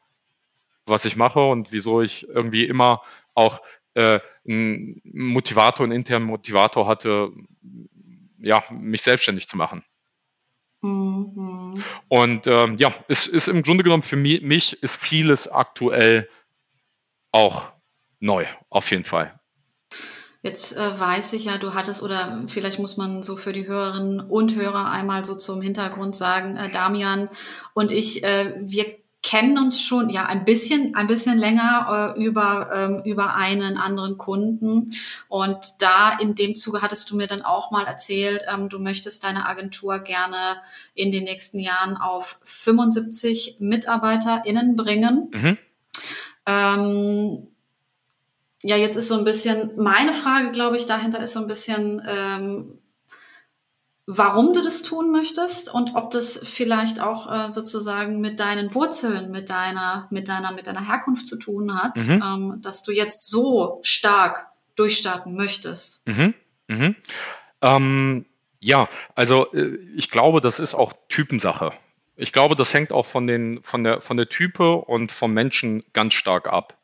was 0.85 1.07
ich 1.07 1.17
mache 1.17 1.41
und 1.41 1.73
wieso 1.73 2.03
ich 2.03 2.29
irgendwie 2.29 2.67
immer 2.67 3.01
auch 3.35 3.63
äh, 3.95 4.21
einen 4.47 5.01
Motivator, 5.05 5.85
einen 5.85 5.93
internen 5.93 6.27
Motivator 6.27 6.87
hatte, 6.87 7.31
ja, 8.37 8.63
mich 8.71 9.01
selbstständig 9.01 9.49
zu 9.49 9.57
machen. 9.57 9.85
Mhm. 10.81 11.83
Und 12.09 12.47
ähm, 12.47 12.77
ja, 12.79 12.95
es 13.09 13.27
ist 13.27 13.49
im 13.49 13.63
Grunde 13.63 13.85
genommen 13.85 14.03
für 14.03 14.17
mich 14.17 14.83
ist 14.83 14.97
vieles 14.97 15.49
aktuell 15.49 16.29
auch 17.33 17.73
neu, 18.21 18.47
auf 18.71 18.91
jeden 18.91 19.05
Fall. 19.05 19.39
Jetzt 20.43 20.77
äh, 20.77 21.01
weiß 21.01 21.33
ich 21.33 21.47
ja, 21.47 21.59
du 21.59 21.75
hattest, 21.75 22.03
oder 22.03 22.45
vielleicht 22.47 22.79
muss 22.79 22.97
man 22.97 23.25
so 23.25 23.37
für 23.37 23.53
die 23.53 23.67
Hörerinnen 23.67 24.21
und 24.21 24.55
Hörer 24.55 24.89
einmal 24.89 25.25
so 25.25 25.35
zum 25.35 25.61
Hintergrund 25.61 26.15
sagen, 26.15 26.57
äh, 26.57 26.71
Damian 26.71 27.29
und 27.75 27.91
ich, 27.91 28.23
äh, 28.23 28.55
wir 28.61 28.99
kennen 29.23 29.59
uns 29.59 29.83
schon 29.83 30.11
ja 30.11 30.27
ein 30.27 30.45
bisschen 30.45 30.95
ein 30.95 31.09
bisschen 31.09 31.39
länger 31.39 32.15
äh, 32.17 32.23
über 32.23 32.71
ähm, 32.73 33.03
über 33.05 33.35
einen 33.35 33.77
anderen 33.77 34.17
Kunden 34.17 34.91
und 35.29 35.59
da 35.81 36.17
in 36.19 36.35
dem 36.35 36.55
Zuge 36.55 36.83
hattest 36.83 37.11
du 37.11 37.17
mir 37.17 37.27
dann 37.27 37.43
auch 37.43 37.71
mal 37.71 37.85
erzählt, 37.85 38.45
ähm, 38.53 38.69
du 38.69 38.79
möchtest 38.79 39.25
deine 39.25 39.47
Agentur 39.47 39.99
gerne 39.99 40.59
in 40.95 41.11
den 41.11 41.25
nächsten 41.25 41.59
Jahren 41.59 41.97
auf 41.97 42.39
75 42.45 43.57
MitarbeiterInnen 43.59 44.77
bringen. 44.77 45.31
Mhm. 45.33 45.59
Ähm, 46.47 47.49
ja, 48.63 48.77
jetzt 48.77 48.97
ist 48.97 49.09
so 49.09 49.17
ein 49.17 49.25
bisschen 49.25 49.73
meine 49.77 50.13
Frage, 50.13 50.51
glaube 50.53 50.77
ich, 50.77 50.87
dahinter 50.87 51.23
ist 51.23 51.33
so 51.33 51.41
ein 51.41 51.47
bisschen 51.47 52.03
ähm, 52.09 52.78
warum 54.11 54.55
du 54.55 54.63
das 54.63 54.81
tun 54.83 55.13
möchtest 55.13 55.73
und 55.73 55.95
ob 55.95 56.11
das 56.11 56.41
vielleicht 56.43 56.99
auch 56.99 57.31
äh, 57.31 57.51
sozusagen 57.51 58.23
mit 58.23 58.41
deinen 58.41 58.75
Wurzeln, 58.75 59.31
mit 59.31 59.51
deiner, 59.51 60.09
mit 60.11 60.29
deiner, 60.29 60.53
mit 60.53 60.67
deiner 60.67 60.89
Herkunft 60.89 61.27
zu 61.27 61.37
tun 61.37 61.79
hat, 61.79 61.95
mhm. 61.97 62.23
ähm, 62.25 62.59
dass 62.63 62.83
du 62.85 62.93
jetzt 62.93 63.29
so 63.29 63.81
stark 63.83 64.47
durchstarten 64.77 65.37
möchtest. 65.37 66.09
Mhm. 66.09 66.33
Mhm. 66.69 66.97
Ähm, 67.61 68.27
ja, 68.61 68.89
also 69.15 69.53
äh, 69.53 69.77
ich 69.95 70.11
glaube, 70.11 70.41
das 70.41 70.59
ist 70.59 70.75
auch 70.75 70.95
Typensache. 71.11 71.71
Ich 72.17 72.33
glaube, 72.33 72.57
das 72.57 72.73
hängt 72.73 72.93
auch 72.93 73.05
von, 73.05 73.27
den, 73.27 73.61
von, 73.63 73.85
der, 73.85 74.01
von 74.01 74.17
der 74.17 74.31
Type 74.31 74.73
und 74.73 75.13
vom 75.13 75.35
Menschen 75.35 75.85
ganz 75.93 76.15
stark 76.15 76.51
ab. 76.51 76.79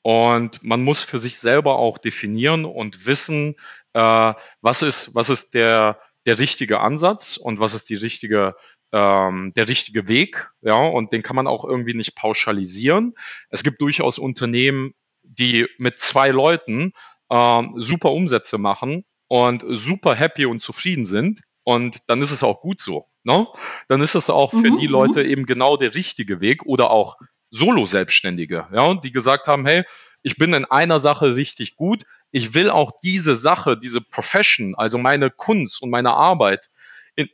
Und 0.00 0.64
man 0.64 0.82
muss 0.82 1.02
für 1.02 1.18
sich 1.18 1.38
selber 1.38 1.76
auch 1.76 1.98
definieren 1.98 2.64
und 2.64 3.04
wissen, 3.04 3.56
äh, 3.92 4.32
was, 4.62 4.80
ist, 4.80 5.14
was 5.14 5.28
ist 5.28 5.52
der, 5.52 5.98
der 6.26 6.38
richtige 6.38 6.80
Ansatz 6.80 7.36
und 7.36 7.58
was 7.58 7.74
ist 7.74 7.88
die 7.90 7.94
richtige, 7.94 8.54
ähm, 8.92 9.52
der 9.56 9.68
richtige 9.68 10.08
Weg. 10.08 10.50
Ja, 10.60 10.76
und 10.76 11.12
den 11.12 11.22
kann 11.22 11.36
man 11.36 11.46
auch 11.46 11.64
irgendwie 11.64 11.94
nicht 11.94 12.14
pauschalisieren. 12.14 13.14
Es 13.50 13.62
gibt 13.62 13.80
durchaus 13.80 14.18
Unternehmen, 14.18 14.92
die 15.22 15.66
mit 15.78 15.98
zwei 15.98 16.28
Leuten 16.28 16.92
ähm, 17.30 17.74
super 17.76 18.12
Umsätze 18.12 18.58
machen 18.58 19.04
und 19.28 19.64
super 19.66 20.14
happy 20.14 20.46
und 20.46 20.60
zufrieden 20.62 21.06
sind. 21.06 21.40
Und 21.64 21.98
dann 22.08 22.20
ist 22.22 22.32
es 22.32 22.42
auch 22.42 22.60
gut 22.60 22.80
so. 22.80 23.06
Ne? 23.24 23.46
Dann 23.88 24.00
ist 24.00 24.14
es 24.14 24.30
auch 24.30 24.50
für 24.50 24.70
mhm, 24.70 24.78
die 24.78 24.86
Leute 24.88 25.22
mhm. 25.22 25.30
eben 25.30 25.46
genau 25.46 25.76
der 25.76 25.94
richtige 25.94 26.40
Weg 26.40 26.64
oder 26.66 26.90
auch 26.90 27.16
Solo-Selbstständige, 27.50 28.66
ja, 28.72 28.94
die 28.94 29.12
gesagt 29.12 29.46
haben, 29.46 29.66
hey, 29.66 29.84
ich 30.22 30.36
bin 30.36 30.54
in 30.54 30.64
einer 30.64 31.00
Sache 31.00 31.34
richtig 31.36 31.76
gut, 31.76 32.04
ich 32.32 32.54
will 32.54 32.70
auch 32.70 32.92
diese 33.02 33.36
Sache, 33.36 33.76
diese 33.76 34.00
Profession, 34.00 34.74
also 34.74 34.98
meine 34.98 35.30
Kunst 35.30 35.82
und 35.82 35.90
meine 35.90 36.14
Arbeit 36.14 36.70
in, 37.14 37.28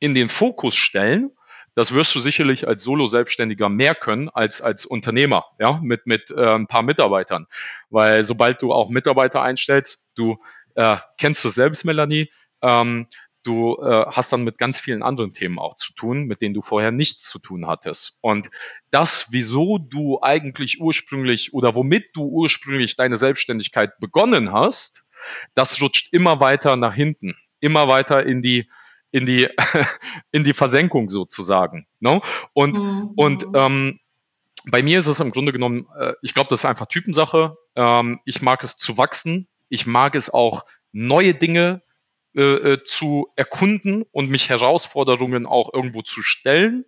in 0.00 0.12
den 0.12 0.28
Fokus 0.28 0.74
stellen. 0.74 1.30
Das 1.74 1.94
wirst 1.94 2.14
du 2.16 2.20
sicherlich 2.20 2.66
als 2.66 2.82
Solo-Selbstständiger 2.82 3.68
mehr 3.68 3.94
können 3.94 4.28
als 4.28 4.60
als 4.60 4.84
Unternehmer, 4.84 5.46
ja, 5.60 5.78
mit, 5.82 6.06
mit 6.06 6.30
äh, 6.30 6.54
ein 6.54 6.66
paar 6.66 6.82
Mitarbeitern. 6.82 7.46
Weil 7.90 8.24
sobald 8.24 8.60
du 8.60 8.72
auch 8.72 8.90
Mitarbeiter 8.90 9.40
einstellst, 9.40 10.10
du 10.16 10.38
äh, 10.74 10.96
kennst 11.16 11.44
es 11.44 11.54
selbst, 11.54 11.84
Melanie, 11.84 12.30
ähm, 12.60 13.06
du 13.42 13.76
äh, 13.82 14.06
hast 14.06 14.32
dann 14.32 14.44
mit 14.44 14.58
ganz 14.58 14.80
vielen 14.80 15.02
anderen 15.02 15.32
Themen 15.32 15.58
auch 15.58 15.76
zu 15.76 15.92
tun, 15.94 16.26
mit 16.26 16.42
denen 16.42 16.54
du 16.54 16.62
vorher 16.62 16.90
nichts 16.90 17.24
zu 17.24 17.38
tun 17.38 17.66
hattest. 17.66 18.18
Und 18.20 18.50
das, 18.90 19.26
wieso 19.30 19.78
du 19.78 20.20
eigentlich 20.22 20.80
ursprünglich 20.80 21.54
oder 21.54 21.74
womit 21.74 22.10
du 22.14 22.24
ursprünglich 22.24 22.96
deine 22.96 23.16
Selbstständigkeit 23.16 23.98
begonnen 23.98 24.52
hast, 24.52 25.04
das 25.54 25.80
rutscht 25.80 26.12
immer 26.12 26.40
weiter 26.40 26.76
nach 26.76 26.94
hinten, 26.94 27.34
immer 27.60 27.88
weiter 27.88 28.24
in 28.24 28.42
die 28.42 28.68
in 29.10 29.26
die 29.26 29.48
in 30.32 30.44
die 30.44 30.52
Versenkung 30.52 31.10
sozusagen. 31.10 31.86
No? 31.98 32.22
Und 32.52 32.76
mhm. 32.76 33.12
und 33.16 33.46
ähm, 33.54 34.00
bei 34.66 34.82
mir 34.82 34.98
ist 34.98 35.06
es 35.06 35.20
im 35.20 35.30
Grunde 35.30 35.52
genommen, 35.52 35.86
äh, 35.98 36.12
ich 36.22 36.34
glaube, 36.34 36.50
das 36.50 36.60
ist 36.60 36.66
einfach 36.66 36.86
Typensache. 36.86 37.56
Ähm, 37.76 38.20
ich 38.24 38.42
mag 38.42 38.62
es 38.62 38.76
zu 38.76 38.98
wachsen. 38.98 39.48
Ich 39.68 39.86
mag 39.86 40.14
es 40.14 40.32
auch, 40.32 40.64
neue 40.92 41.34
Dinge 41.34 41.82
äh, 42.36 42.42
äh, 42.42 42.82
zu 42.84 43.28
erkunden 43.34 44.04
und 44.12 44.30
mich 44.30 44.48
Herausforderungen 44.50 45.46
auch 45.46 45.72
irgendwo 45.74 46.02
zu 46.02 46.22
stellen. 46.22 46.84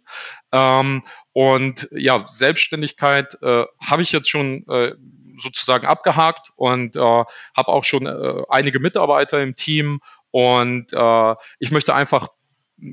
Ähm, 0.52 1.02
und 1.32 1.88
ja, 1.90 2.24
Selbstständigkeit 2.28 3.36
äh, 3.42 3.64
habe 3.84 4.02
ich 4.02 4.12
jetzt 4.12 4.30
schon 4.30 4.64
äh, 4.68 4.92
sozusagen 5.40 5.86
abgehakt 5.86 6.50
und 6.56 6.94
äh, 6.94 7.00
habe 7.00 7.68
auch 7.68 7.84
schon 7.84 8.06
äh, 8.06 8.42
einige 8.48 8.78
Mitarbeiter 8.78 9.42
im 9.42 9.56
Team 9.56 10.00
und 10.30 10.92
äh, 10.92 11.34
ich 11.58 11.70
möchte 11.70 11.94
einfach 11.94 12.28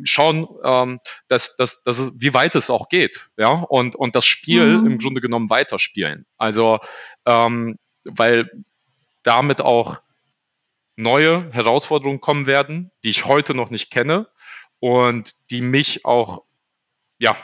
schauen, 0.03 0.47
ähm, 0.63 0.99
dass, 1.27 1.55
dass, 1.55 1.83
dass, 1.83 2.11
wie 2.15 2.33
weit 2.33 2.55
es 2.55 2.69
auch 2.69 2.89
geht, 2.89 3.29
ja, 3.37 3.49
und, 3.49 3.95
und 3.95 4.15
das 4.15 4.25
Spiel 4.25 4.77
mhm. 4.77 4.87
im 4.87 4.97
Grunde 4.97 5.21
genommen 5.21 5.49
weiterspielen. 5.49 6.25
Also, 6.37 6.79
ähm, 7.25 7.77
weil 8.03 8.49
damit 9.23 9.61
auch 9.61 10.01
neue 10.99 11.49
Herausforderungen 11.53 12.19
kommen 12.19 12.45
werden, 12.45 12.91
die 13.03 13.09
ich 13.09 13.25
heute 13.25 13.55
noch 13.55 13.69
nicht 13.69 13.89
kenne 13.89 14.27
und 14.79 15.49
die 15.49 15.61
mich 15.61 16.05
auch, 16.05 16.43
ja, 17.19 17.35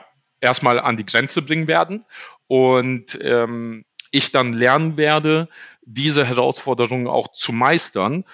erstmal 0.42 0.78
an 0.80 0.98
die 0.98 1.06
Grenze 1.06 1.42
bringen 1.42 1.68
werden 1.68 2.06
und 2.48 3.18
ähm, 3.22 3.86
ich 4.12 4.32
dann 4.32 4.52
lernen 4.54 4.98
werde, 4.98 5.48
diese 5.82 6.26
Herausforderungen 6.26 7.08
auch 7.08 7.32
zu 7.32 7.54
meistern 7.54 8.26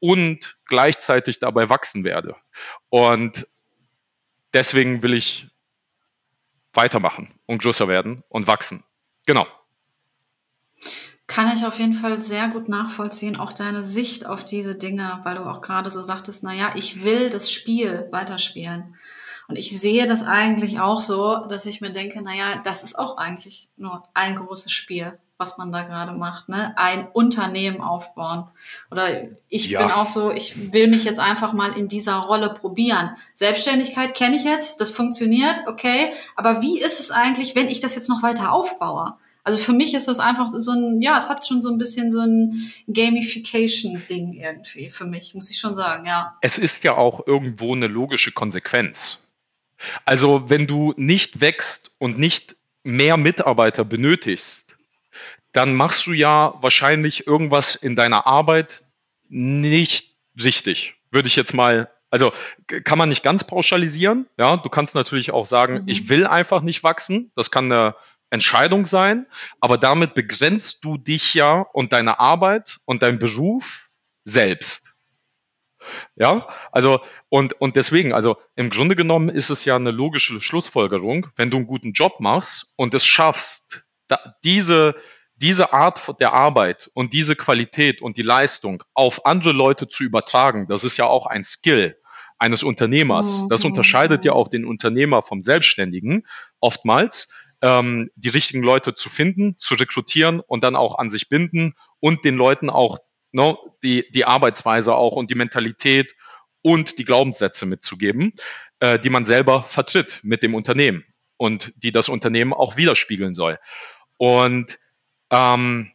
und 0.00 0.58
gleichzeitig 0.66 1.38
dabei 1.38 1.70
wachsen 1.70 2.04
werde. 2.04 2.36
Und 2.90 3.48
deswegen 4.52 5.02
will 5.02 5.14
ich 5.14 5.48
weitermachen 6.74 7.34
und 7.46 7.62
größer 7.62 7.88
werden 7.88 8.22
und 8.28 8.46
wachsen. 8.46 8.84
Genau. 9.26 9.46
Kann 11.28 11.56
ich 11.56 11.64
auf 11.64 11.78
jeden 11.78 11.94
Fall 11.94 12.18
sehr 12.20 12.48
gut 12.48 12.68
nachvollziehen, 12.68 13.38
auch 13.38 13.52
deine 13.52 13.84
Sicht 13.84 14.26
auf 14.26 14.44
diese 14.44 14.74
Dinge, 14.74 15.20
weil 15.22 15.36
du 15.36 15.42
auch 15.42 15.60
gerade 15.60 15.90
so 15.90 16.02
sagtest, 16.02 16.42
na 16.42 16.52
ja, 16.52 16.72
ich 16.74 17.04
will 17.04 17.30
das 17.30 17.52
Spiel 17.52 18.08
weiterspielen. 18.10 18.96
Und 19.46 19.56
ich 19.56 19.78
sehe 19.78 20.06
das 20.06 20.26
eigentlich 20.26 20.80
auch 20.80 21.00
so, 21.00 21.46
dass 21.46 21.66
ich 21.66 21.80
mir 21.80 21.92
denke, 21.92 22.20
na 22.22 22.34
ja, 22.34 22.60
das 22.64 22.82
ist 22.82 22.98
auch 22.98 23.16
eigentlich 23.16 23.68
nur 23.76 24.02
ein 24.14 24.34
großes 24.34 24.72
Spiel 24.72 25.16
was 25.38 25.56
man 25.56 25.70
da 25.70 25.84
gerade 25.84 26.12
macht, 26.12 26.48
ne? 26.48 26.74
Ein 26.76 27.08
Unternehmen 27.12 27.80
aufbauen. 27.80 28.48
Oder 28.90 29.28
ich 29.48 29.68
ja. 29.68 29.80
bin 29.80 29.92
auch 29.92 30.06
so, 30.06 30.32
ich 30.32 30.72
will 30.72 30.88
mich 30.88 31.04
jetzt 31.04 31.20
einfach 31.20 31.52
mal 31.52 31.72
in 31.78 31.86
dieser 31.86 32.16
Rolle 32.16 32.50
probieren. 32.50 33.16
Selbstständigkeit 33.34 34.14
kenne 34.14 34.34
ich 34.34 34.42
jetzt, 34.42 34.80
das 34.80 34.90
funktioniert, 34.90 35.54
okay. 35.68 36.12
Aber 36.34 36.60
wie 36.60 36.80
ist 36.80 36.98
es 36.98 37.12
eigentlich, 37.12 37.54
wenn 37.54 37.68
ich 37.68 37.80
das 37.80 37.94
jetzt 37.94 38.08
noch 38.08 38.24
weiter 38.24 38.52
aufbaue? 38.52 39.14
Also 39.48 39.60
für 39.60 39.72
mich 39.72 39.94
ist 39.94 40.08
das 40.08 40.20
einfach 40.20 40.50
so 40.50 40.72
ein, 40.72 41.00
ja, 41.00 41.16
es 41.16 41.30
hat 41.30 41.46
schon 41.46 41.62
so 41.62 41.70
ein 41.70 41.78
bisschen 41.78 42.10
so 42.10 42.20
ein 42.20 42.70
Gamification-Ding 42.86 44.34
irgendwie 44.34 44.90
für 44.90 45.06
mich, 45.06 45.34
muss 45.34 45.50
ich 45.50 45.58
schon 45.58 45.74
sagen, 45.74 46.04
ja. 46.04 46.36
Es 46.42 46.58
ist 46.58 46.84
ja 46.84 46.98
auch 46.98 47.26
irgendwo 47.26 47.74
eine 47.74 47.86
logische 47.86 48.30
Konsequenz. 48.30 49.22
Also 50.04 50.50
wenn 50.50 50.66
du 50.66 50.92
nicht 50.98 51.40
wächst 51.40 51.92
und 51.96 52.18
nicht 52.18 52.56
mehr 52.84 53.16
Mitarbeiter 53.16 53.86
benötigst, 53.86 54.66
dann 55.52 55.74
machst 55.74 56.06
du 56.06 56.12
ja 56.12 56.52
wahrscheinlich 56.60 57.26
irgendwas 57.26 57.74
in 57.74 57.96
deiner 57.96 58.26
Arbeit 58.26 58.84
nicht 59.30 60.14
richtig, 60.38 60.96
würde 61.10 61.28
ich 61.28 61.36
jetzt 61.36 61.54
mal 61.54 61.90
also 62.10 62.32
kann 62.84 62.96
man 62.96 63.10
nicht 63.10 63.22
ganz 63.22 63.44
pauschalisieren. 63.44 64.26
Ja, 64.38 64.56
du 64.56 64.70
kannst 64.70 64.94
natürlich 64.94 65.30
auch 65.30 65.44
sagen, 65.44 65.82
mhm. 65.82 65.88
ich 65.88 66.08
will 66.08 66.26
einfach 66.26 66.62
nicht 66.62 66.82
wachsen. 66.82 67.30
Das 67.36 67.50
kann 67.50 67.70
eine 67.70 67.94
Entscheidung 68.30 68.86
sein, 68.86 69.26
aber 69.60 69.78
damit 69.78 70.14
begrenzt 70.14 70.84
du 70.84 70.98
dich 70.98 71.34
ja 71.34 71.60
und 71.72 71.92
deine 71.92 72.20
Arbeit 72.20 72.78
und 72.84 73.02
dein 73.02 73.18
Beruf 73.18 73.90
selbst. 74.24 74.94
Ja, 76.16 76.48
also 76.72 77.00
und 77.28 77.54
und 77.60 77.76
deswegen, 77.76 78.12
also 78.12 78.36
im 78.56 78.68
Grunde 78.68 78.96
genommen 78.96 79.28
ist 79.28 79.50
es 79.50 79.64
ja 79.64 79.76
eine 79.76 79.90
logische 79.90 80.40
Schlussfolgerung, 80.40 81.28
wenn 81.36 81.50
du 81.50 81.56
einen 81.56 81.66
guten 81.66 81.92
Job 81.92 82.20
machst 82.20 82.72
und 82.76 82.94
es 82.94 83.06
schaffst, 83.06 83.84
da, 84.08 84.34
diese 84.44 84.94
diese 85.36 85.72
Art 85.72 86.20
der 86.20 86.32
Arbeit 86.32 86.90
und 86.94 87.12
diese 87.12 87.36
Qualität 87.36 88.02
und 88.02 88.16
die 88.16 88.22
Leistung 88.22 88.82
auf 88.92 89.24
andere 89.24 89.52
Leute 89.52 89.86
zu 89.86 90.02
übertragen, 90.02 90.66
das 90.68 90.82
ist 90.82 90.96
ja 90.96 91.06
auch 91.06 91.26
ein 91.26 91.44
Skill 91.44 91.96
eines 92.38 92.62
Unternehmers. 92.62 93.42
Mhm. 93.42 93.48
Das 93.48 93.64
unterscheidet 93.64 94.24
ja 94.24 94.32
auch 94.32 94.48
den 94.48 94.64
Unternehmer 94.64 95.22
vom 95.22 95.42
Selbstständigen 95.42 96.26
oftmals, 96.60 97.32
ähm, 97.62 98.10
die 98.14 98.28
richtigen 98.28 98.62
Leute 98.62 98.94
zu 98.94 99.08
finden, 99.08 99.58
zu 99.58 99.74
rekrutieren 99.74 100.40
und 100.40 100.64
dann 100.64 100.76
auch 100.76 100.98
an 100.98 101.10
sich 101.10 101.28
binden 101.28 101.74
und 102.00 102.24
den 102.24 102.36
Leuten 102.36 102.70
auch 102.70 102.98
ne, 103.32 103.56
die, 103.82 104.08
die 104.12 104.24
Arbeitsweise 104.24 104.94
auch 104.94 105.12
und 105.12 105.30
die 105.30 105.34
Mentalität 105.34 106.14
und 106.62 106.98
die 106.98 107.04
Glaubenssätze 107.04 107.66
mitzugeben, 107.66 108.32
äh, 108.80 108.98
die 108.98 109.10
man 109.10 109.26
selber 109.26 109.62
vertritt 109.62 110.20
mit 110.22 110.42
dem 110.42 110.54
Unternehmen 110.54 111.04
und 111.36 111.72
die 111.76 111.92
das 111.92 112.08
Unternehmen 112.08 112.52
auch 112.52 112.76
widerspiegeln 112.76 113.34
soll. 113.34 113.58
Und 114.16 114.78
ähm, 115.30 115.92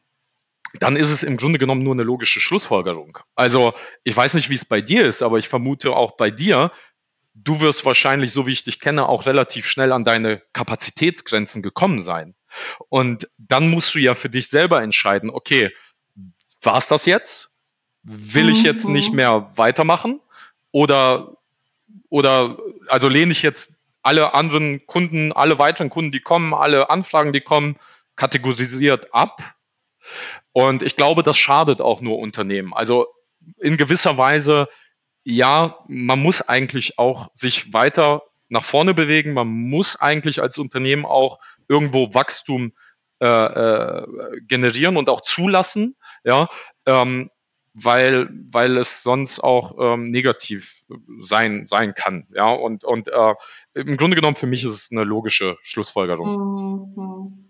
dann 0.80 0.96
ist 0.96 1.12
es 1.12 1.24
im 1.24 1.38
Grunde 1.38 1.60
genommen 1.60 1.84
nur 1.84 1.94
eine 1.94 2.04
logische 2.04 2.40
Schlussfolgerung. 2.40 3.20
Also 3.36 3.74
ich 4.04 4.16
weiß 4.16 4.34
nicht, 4.34 4.50
wie 4.50 4.56
es 4.56 4.66
bei 4.66 4.82
dir 4.82 5.06
ist, 5.06 5.22
aber 5.22 5.38
ich 5.38 5.48
vermute 5.48 5.96
auch 5.96 6.16
bei 6.18 6.32
dir, 6.32 6.72
du 7.34 7.62
wirst 7.62 7.86
wahrscheinlich, 7.86 8.32
so 8.32 8.46
wie 8.48 8.54
ich 8.54 8.64
dich 8.64 8.80
kenne, 8.80 9.08
auch 9.08 9.26
relativ 9.26 9.66
schnell 9.66 9.92
an 9.92 10.04
deine 10.04 10.42
Kapazitätsgrenzen 10.54 11.62
gekommen 11.62 12.02
sein. 12.02 12.36
Und 12.90 13.30
dann 13.38 13.70
musst 13.70 13.96
du 13.96 14.00
ja 14.00 14.14
für 14.16 14.30
dich 14.30 14.48
selber 14.50 14.82
entscheiden, 14.82 15.30
okay, 15.30 15.72
war 16.62 16.78
es 16.78 16.88
das 16.88 17.06
jetzt? 17.06 17.56
Will 18.04 18.50
ich 18.50 18.64
jetzt 18.64 18.88
nicht 18.88 19.10
mhm. 19.10 19.16
mehr 19.16 19.50
weitermachen? 19.56 20.22
Oder, 20.72 21.38
oder, 22.10 22.58
also 22.88 23.08
lehne 23.08 23.32
ich 23.32 23.42
jetzt 23.42 23.82
alle 24.02 24.34
anderen 24.34 24.86
Kunden, 24.86 25.32
alle 25.32 25.58
weiteren 25.60 25.90
Kunden, 25.90 26.12
die 26.12 26.20
kommen, 26.20 26.54
alle 26.54 26.90
Anfragen, 26.90 27.32
die 27.32 27.42
kommen, 27.42 27.78
kategorisiert 28.16 29.14
ab. 29.14 29.42
Und 30.52 30.84
ich 30.84 30.96
glaube, 30.96 31.24
das 31.24 31.38
schadet 31.38 31.82
auch 31.82 32.02
nur 32.02 32.20
Unternehmen. 32.20 32.74
Also 32.74 33.08
in 33.60 33.78
gewisser 33.78 34.18
Weise, 34.18 34.68
ja, 35.24 35.80
man 35.88 36.20
muss 36.20 36.42
eigentlich 36.42 37.00
auch 37.00 37.30
sich 37.34 37.74
weiter 37.74 38.24
nach 38.50 38.64
vorne 38.64 38.94
bewegen. 38.94 39.34
Man 39.34 39.48
muss 39.48 39.96
eigentlich 40.00 40.42
als 40.42 40.58
Unternehmen 40.58 41.06
auch 41.06 41.40
irgendwo 41.68 42.14
Wachstum 42.14 42.74
äh, 43.22 43.26
äh, 43.26 44.06
generieren 44.42 44.98
und 44.98 45.10
auch 45.10 45.22
zulassen, 45.22 45.96
ja, 46.24 46.48
ähm, 46.86 47.30
weil, 47.74 48.30
weil 48.52 48.78
es 48.78 49.02
sonst 49.02 49.40
auch 49.40 49.78
ähm, 49.80 50.12
negativ 50.12 50.84
sein, 51.18 51.66
sein 51.66 51.94
kann. 51.96 52.28
Ja, 52.34 52.52
und, 52.52 52.84
und 52.84 53.08
äh, 53.08 53.34
im 53.74 53.98
Grunde 53.98 54.16
genommen 54.16 54.36
für 54.36 54.46
mich 54.46 54.64
ist 54.64 54.74
es 54.74 54.92
eine 54.92 55.04
logische 55.04 55.58
Schlussfolgerung. 55.62 56.94
Mhm. 56.96 57.50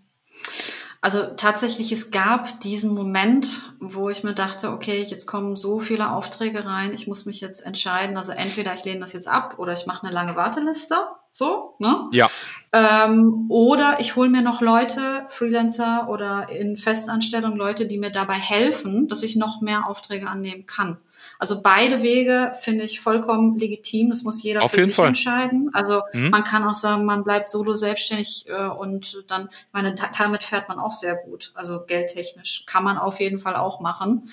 Also 1.04 1.26
tatsächlich, 1.36 1.92
es 1.92 2.12
gab 2.12 2.60
diesen 2.60 2.94
Moment, 2.94 3.60
wo 3.78 4.08
ich 4.08 4.24
mir 4.24 4.32
dachte, 4.32 4.70
okay, 4.70 5.02
jetzt 5.02 5.26
kommen 5.26 5.54
so 5.54 5.78
viele 5.78 6.10
Aufträge 6.12 6.64
rein, 6.64 6.94
ich 6.94 7.06
muss 7.06 7.26
mich 7.26 7.42
jetzt 7.42 7.60
entscheiden. 7.60 8.16
Also 8.16 8.32
entweder 8.32 8.72
ich 8.72 8.86
lehne 8.86 9.00
das 9.00 9.12
jetzt 9.12 9.28
ab 9.28 9.56
oder 9.58 9.74
ich 9.74 9.84
mache 9.84 10.06
eine 10.06 10.14
lange 10.14 10.34
Warteliste. 10.34 10.94
So, 11.30 11.74
ne? 11.78 12.08
Ja. 12.12 12.30
Ähm, 12.72 13.44
oder 13.50 14.00
ich 14.00 14.16
hole 14.16 14.30
mir 14.30 14.40
noch 14.40 14.62
Leute, 14.62 15.26
Freelancer 15.28 16.08
oder 16.08 16.48
in 16.48 16.78
Festanstellung 16.78 17.54
Leute, 17.54 17.84
die 17.84 17.98
mir 17.98 18.10
dabei 18.10 18.36
helfen, 18.36 19.06
dass 19.06 19.22
ich 19.22 19.36
noch 19.36 19.60
mehr 19.60 19.86
Aufträge 19.86 20.26
annehmen 20.26 20.64
kann. 20.64 20.96
Also 21.38 21.62
beide 21.62 22.02
Wege 22.02 22.52
finde 22.60 22.84
ich 22.84 23.00
vollkommen 23.00 23.58
legitim. 23.58 24.10
Das 24.10 24.22
muss 24.22 24.42
jeder 24.42 24.62
Auf 24.62 24.72
für 24.72 24.84
sich 24.84 24.94
Fall. 24.94 25.08
entscheiden. 25.08 25.70
Also 25.72 26.02
mhm. 26.12 26.30
man 26.30 26.44
kann 26.44 26.64
auch 26.64 26.74
sagen, 26.74 27.04
man 27.04 27.24
bleibt 27.24 27.50
solo 27.50 27.74
selbstständig 27.74 28.46
äh, 28.48 28.66
und 28.66 29.24
dann, 29.28 29.48
meine, 29.72 29.94
damit 30.18 30.44
fährt 30.44 30.68
man 30.68 30.78
auch 30.78 30.92
sehr 30.92 31.16
gut. 31.16 31.52
Also 31.54 31.84
geldtechnisch 31.84 32.64
kann 32.66 32.84
man 32.84 32.98
auf 32.98 33.20
jeden 33.20 33.38
Fall 33.38 33.56
auch 33.56 33.80
machen. 33.80 34.28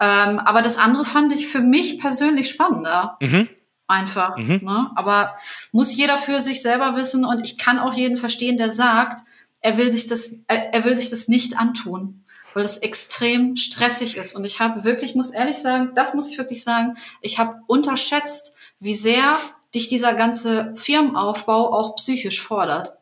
Ähm, 0.00 0.38
aber 0.38 0.62
das 0.62 0.78
andere 0.78 1.04
fand 1.04 1.32
ich 1.32 1.46
für 1.46 1.60
mich 1.60 2.00
persönlich 2.00 2.48
spannender. 2.48 3.16
Mhm. 3.20 3.48
Einfach. 3.88 4.36
Mhm. 4.36 4.60
Ne? 4.62 4.90
Aber 4.94 5.34
muss 5.70 5.96
jeder 5.96 6.16
für 6.16 6.40
sich 6.40 6.62
selber 6.62 6.96
wissen 6.96 7.24
und 7.24 7.44
ich 7.44 7.58
kann 7.58 7.78
auch 7.78 7.94
jeden 7.94 8.16
verstehen, 8.16 8.56
der 8.56 8.70
sagt, 8.70 9.20
er 9.60 9.76
will 9.76 9.90
sich 9.90 10.06
das, 10.06 10.40
er, 10.48 10.74
er 10.74 10.84
will 10.84 10.96
sich 10.96 11.10
das 11.10 11.28
nicht 11.28 11.58
antun 11.58 12.21
weil 12.54 12.64
es 12.64 12.78
extrem 12.78 13.56
stressig 13.56 14.16
ist. 14.16 14.34
Und 14.34 14.44
ich 14.44 14.60
habe 14.60 14.84
wirklich, 14.84 15.14
muss 15.14 15.30
ehrlich 15.30 15.58
sagen, 15.58 15.90
das 15.94 16.14
muss 16.14 16.28
ich 16.28 16.38
wirklich 16.38 16.62
sagen, 16.62 16.96
ich 17.20 17.38
habe 17.38 17.56
unterschätzt, 17.66 18.54
wie 18.80 18.94
sehr 18.94 19.36
dich 19.74 19.88
dieser 19.88 20.14
ganze 20.14 20.74
Firmenaufbau 20.76 21.72
auch 21.72 21.96
psychisch 21.96 22.40
fordert. 22.40 22.94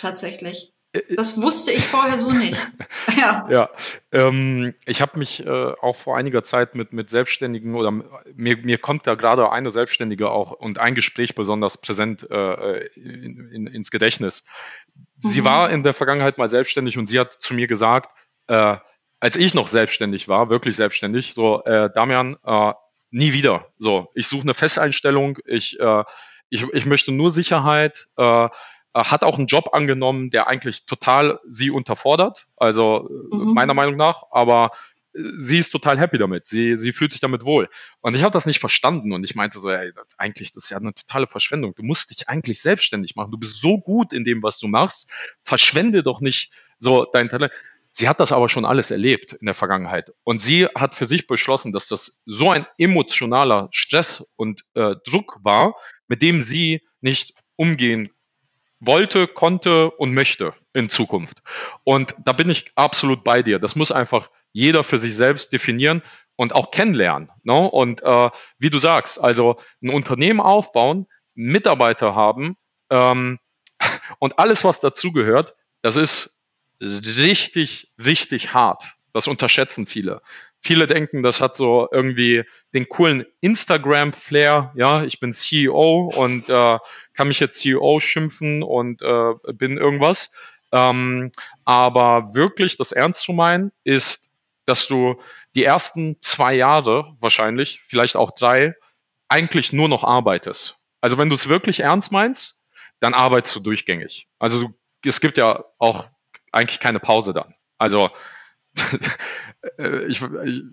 Tatsächlich. 0.00 0.72
Äh, 0.92 0.98
äh, 0.98 1.14
das 1.14 1.40
wusste 1.40 1.72
ich 1.72 1.86
vorher 1.86 2.16
so 2.16 2.30
nicht. 2.30 2.56
ja. 3.16 3.46
ja 3.50 3.70
ähm, 4.12 4.74
ich 4.86 5.00
habe 5.00 5.18
mich 5.18 5.44
äh, 5.44 5.72
auch 5.80 5.96
vor 5.96 6.16
einiger 6.16 6.44
Zeit 6.44 6.74
mit, 6.74 6.92
mit 6.92 7.10
Selbstständigen 7.10 7.74
oder 7.74 7.90
mir, 7.90 8.56
mir 8.56 8.78
kommt 8.78 9.06
da 9.06 9.14
gerade 9.14 9.50
eine 9.50 9.70
Selbstständige 9.70 10.30
auch 10.30 10.52
und 10.52 10.78
ein 10.78 10.94
Gespräch 10.94 11.34
besonders 11.34 11.80
präsent 11.80 12.28
äh, 12.30 12.86
in, 12.94 13.50
in, 13.52 13.66
ins 13.66 13.90
Gedächtnis. 13.90 14.46
Sie 15.18 15.40
mhm. 15.40 15.46
war 15.46 15.70
in 15.70 15.82
der 15.82 15.94
Vergangenheit 15.94 16.38
mal 16.38 16.48
selbstständig 16.48 16.98
und 16.98 17.08
sie 17.08 17.18
hat 17.18 17.32
zu 17.32 17.54
mir 17.54 17.66
gesagt, 17.66 18.10
äh, 18.46 18.76
als 19.20 19.36
ich 19.36 19.54
noch 19.54 19.68
selbstständig 19.68 20.28
war, 20.28 20.50
wirklich 20.50 20.76
selbstständig, 20.76 21.34
so, 21.34 21.62
äh, 21.64 21.90
Damian, 21.92 22.36
äh, 22.44 22.72
nie 23.10 23.32
wieder. 23.32 23.66
So, 23.78 24.10
ich 24.14 24.26
suche 24.26 24.42
eine 24.42 24.54
Festeinstellung, 24.54 25.38
ich, 25.46 25.78
äh, 25.80 26.04
ich, 26.50 26.64
ich 26.72 26.86
möchte 26.86 27.12
nur 27.12 27.30
Sicherheit, 27.30 28.08
äh, 28.16 28.48
hat 28.94 29.22
auch 29.22 29.38
einen 29.38 29.46
Job 29.46 29.70
angenommen, 29.72 30.30
der 30.30 30.48
eigentlich 30.48 30.86
total 30.86 31.40
sie 31.46 31.70
unterfordert, 31.70 32.46
also 32.56 33.08
äh, 33.08 33.36
mhm. 33.36 33.54
meiner 33.54 33.74
Meinung 33.74 33.96
nach, 33.96 34.24
aber 34.30 34.70
äh, 35.14 35.20
sie 35.38 35.58
ist 35.58 35.70
total 35.70 35.98
happy 35.98 36.18
damit. 36.18 36.46
Sie, 36.46 36.78
sie 36.78 36.92
fühlt 36.92 37.12
sich 37.12 37.20
damit 37.20 37.44
wohl. 37.44 37.68
Und 38.00 38.14
ich 38.14 38.22
habe 38.22 38.32
das 38.32 38.46
nicht 38.46 38.60
verstanden 38.60 39.12
und 39.12 39.24
ich 39.24 39.34
meinte 39.34 39.58
so, 39.58 39.70
ey, 39.70 39.92
das, 39.94 40.18
eigentlich, 40.18 40.52
das 40.52 40.64
ist 40.64 40.70
ja 40.70 40.78
eine 40.78 40.94
totale 40.94 41.26
Verschwendung. 41.26 41.74
Du 41.74 41.82
musst 41.82 42.10
dich 42.10 42.28
eigentlich 42.28 42.60
selbstständig 42.60 43.14
machen. 43.14 43.30
Du 43.30 43.38
bist 43.38 43.60
so 43.60 43.78
gut 43.78 44.12
in 44.12 44.24
dem, 44.24 44.42
was 44.42 44.58
du 44.58 44.68
machst. 44.68 45.10
Verschwende 45.42 46.02
doch 46.02 46.20
nicht 46.20 46.52
so 46.78 47.04
dein 47.12 47.28
Talent. 47.28 47.52
Sie 47.90 48.08
hat 48.08 48.20
das 48.20 48.32
aber 48.32 48.48
schon 48.48 48.64
alles 48.64 48.90
erlebt 48.90 49.32
in 49.32 49.46
der 49.46 49.54
Vergangenheit. 49.54 50.12
Und 50.24 50.40
sie 50.40 50.66
hat 50.66 50.94
für 50.94 51.06
sich 51.06 51.26
beschlossen, 51.26 51.72
dass 51.72 51.88
das 51.88 52.22
so 52.26 52.50
ein 52.50 52.66
emotionaler 52.78 53.68
Stress 53.72 54.30
und 54.36 54.62
äh, 54.74 54.94
Druck 55.04 55.38
war, 55.42 55.74
mit 56.06 56.22
dem 56.22 56.42
sie 56.42 56.82
nicht 57.00 57.34
umgehen 57.56 58.10
wollte, 58.80 59.26
konnte 59.26 59.90
und 59.90 60.14
möchte 60.14 60.54
in 60.72 60.90
Zukunft. 60.90 61.42
Und 61.84 62.14
da 62.24 62.32
bin 62.32 62.50
ich 62.50 62.70
absolut 62.76 63.24
bei 63.24 63.42
dir. 63.42 63.58
Das 63.58 63.74
muss 63.74 63.90
einfach 63.90 64.30
jeder 64.52 64.84
für 64.84 64.98
sich 64.98 65.16
selbst 65.16 65.52
definieren 65.52 66.02
und 66.36 66.54
auch 66.54 66.70
kennenlernen. 66.70 67.30
Ne? 67.42 67.58
Und 67.58 68.02
äh, 68.02 68.30
wie 68.58 68.70
du 68.70 68.78
sagst, 68.78 69.22
also 69.22 69.56
ein 69.82 69.90
Unternehmen 69.90 70.40
aufbauen, 70.40 71.06
Mitarbeiter 71.34 72.14
haben 72.14 72.56
ähm, 72.90 73.38
und 74.18 74.38
alles, 74.38 74.64
was 74.64 74.80
dazugehört, 74.80 75.54
das 75.82 75.96
ist 75.96 76.37
richtig, 76.80 77.92
richtig 77.98 78.54
hart. 78.54 78.94
Das 79.12 79.26
unterschätzen 79.26 79.86
viele. 79.86 80.20
Viele 80.60 80.86
denken, 80.86 81.22
das 81.22 81.40
hat 81.40 81.56
so 81.56 81.88
irgendwie 81.92 82.44
den 82.74 82.88
coolen 82.88 83.24
Instagram-Flair. 83.40 84.72
Ja, 84.74 85.04
ich 85.04 85.20
bin 85.20 85.32
CEO 85.32 86.12
und 86.16 86.48
äh, 86.48 86.78
kann 87.14 87.28
mich 87.28 87.40
jetzt 87.40 87.60
CEO 87.60 88.00
schimpfen 88.00 88.62
und 88.62 89.02
äh, 89.02 89.34
bin 89.54 89.78
irgendwas. 89.78 90.32
Ähm, 90.72 91.32
aber 91.64 92.34
wirklich 92.34 92.76
das 92.76 92.92
ernst 92.92 93.22
zu 93.22 93.32
meinen 93.32 93.72
ist, 93.84 94.30
dass 94.66 94.86
du 94.86 95.20
die 95.54 95.64
ersten 95.64 96.20
zwei 96.20 96.54
Jahre 96.54 97.16
wahrscheinlich, 97.20 97.80
vielleicht 97.86 98.16
auch 98.16 98.32
drei, 98.32 98.74
eigentlich 99.28 99.72
nur 99.72 99.88
noch 99.88 100.04
arbeitest. 100.04 100.84
Also 101.00 101.16
wenn 101.18 101.28
du 101.28 101.34
es 101.34 101.48
wirklich 101.48 101.80
ernst 101.80 102.12
meinst, 102.12 102.66
dann 103.00 103.14
arbeitest 103.14 103.56
du 103.56 103.60
durchgängig. 103.60 104.28
Also 104.38 104.60
du, 104.60 104.74
es 105.04 105.20
gibt 105.20 105.38
ja 105.38 105.64
auch 105.78 106.08
eigentlich 106.52 106.80
keine 106.80 107.00
Pause 107.00 107.32
dann. 107.32 107.54
Also 107.78 108.10
äh, 109.78 110.04
ich, 110.06 110.22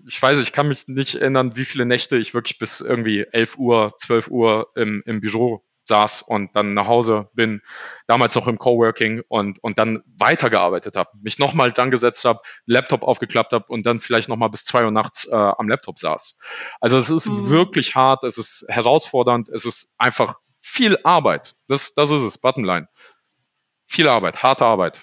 ich 0.06 0.22
weiß, 0.22 0.38
ich 0.38 0.52
kann 0.52 0.68
mich 0.68 0.88
nicht 0.88 1.16
erinnern, 1.16 1.56
wie 1.56 1.64
viele 1.64 1.86
Nächte 1.86 2.16
ich 2.16 2.34
wirklich 2.34 2.58
bis 2.58 2.80
irgendwie 2.80 3.26
11 3.30 3.58
Uhr, 3.58 3.92
12 3.96 4.28
Uhr 4.28 4.70
im, 4.74 5.02
im 5.06 5.20
Büro 5.20 5.64
saß 5.86 6.22
und 6.22 6.54
dann 6.56 6.74
nach 6.74 6.86
Hause 6.86 7.26
bin, 7.32 7.62
damals 8.06 8.34
noch 8.34 8.48
im 8.48 8.58
Coworking 8.58 9.22
und, 9.28 9.62
und 9.62 9.78
dann 9.78 10.02
weitergearbeitet 10.18 10.96
habe, 10.96 11.10
mich 11.22 11.38
nochmal 11.38 11.72
dann 11.72 11.90
gesetzt 11.90 12.24
habe, 12.24 12.40
Laptop 12.66 13.02
aufgeklappt 13.02 13.52
habe 13.52 13.66
und 13.68 13.86
dann 13.86 14.00
vielleicht 14.00 14.28
nochmal 14.28 14.50
bis 14.50 14.64
zwei 14.64 14.84
Uhr 14.84 14.90
nachts 14.90 15.26
äh, 15.26 15.34
am 15.34 15.68
Laptop 15.68 15.98
saß. 15.98 16.38
Also 16.80 16.98
es 16.98 17.10
ist 17.10 17.28
mhm. 17.28 17.50
wirklich 17.50 17.94
hart, 17.94 18.24
es 18.24 18.38
ist 18.38 18.66
herausfordernd, 18.68 19.48
es 19.48 19.64
ist 19.64 19.94
einfach 19.98 20.40
viel 20.60 20.98
Arbeit. 21.04 21.52
Das, 21.68 21.94
das 21.94 22.10
ist 22.10 22.22
es, 22.22 22.38
Buttonline. 22.38 22.88
Viel 23.86 24.08
Arbeit, 24.08 24.42
harte 24.42 24.64
Arbeit. 24.64 25.02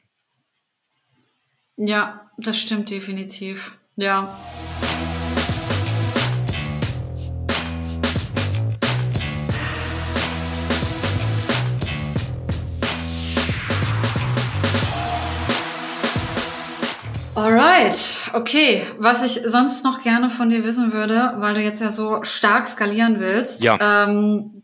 Ja, 1.77 2.29
das 2.38 2.59
stimmt 2.59 2.89
definitiv. 2.89 3.77
Ja. 3.95 4.38
Alright, 17.36 18.31
okay. 18.33 18.83
Was 18.99 19.23
ich 19.23 19.41
sonst 19.43 19.83
noch 19.83 20.01
gerne 20.01 20.29
von 20.29 20.51
dir 20.51 20.63
wissen 20.63 20.93
würde, 20.93 21.33
weil 21.38 21.55
du 21.55 21.62
jetzt 21.62 21.81
ja 21.81 21.89
so 21.89 22.23
stark 22.23 22.67
skalieren 22.67 23.19
willst, 23.19 23.63
ja. 23.63 23.79
ähm, 23.81 24.63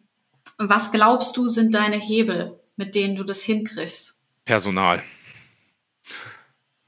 was 0.59 0.91
glaubst 0.91 1.35
du 1.37 1.47
sind 1.47 1.73
deine 1.73 1.97
Hebel, 1.97 2.59
mit 2.75 2.93
denen 2.93 3.15
du 3.15 3.23
das 3.23 3.41
hinkriegst? 3.41 4.21
Personal. 4.45 5.01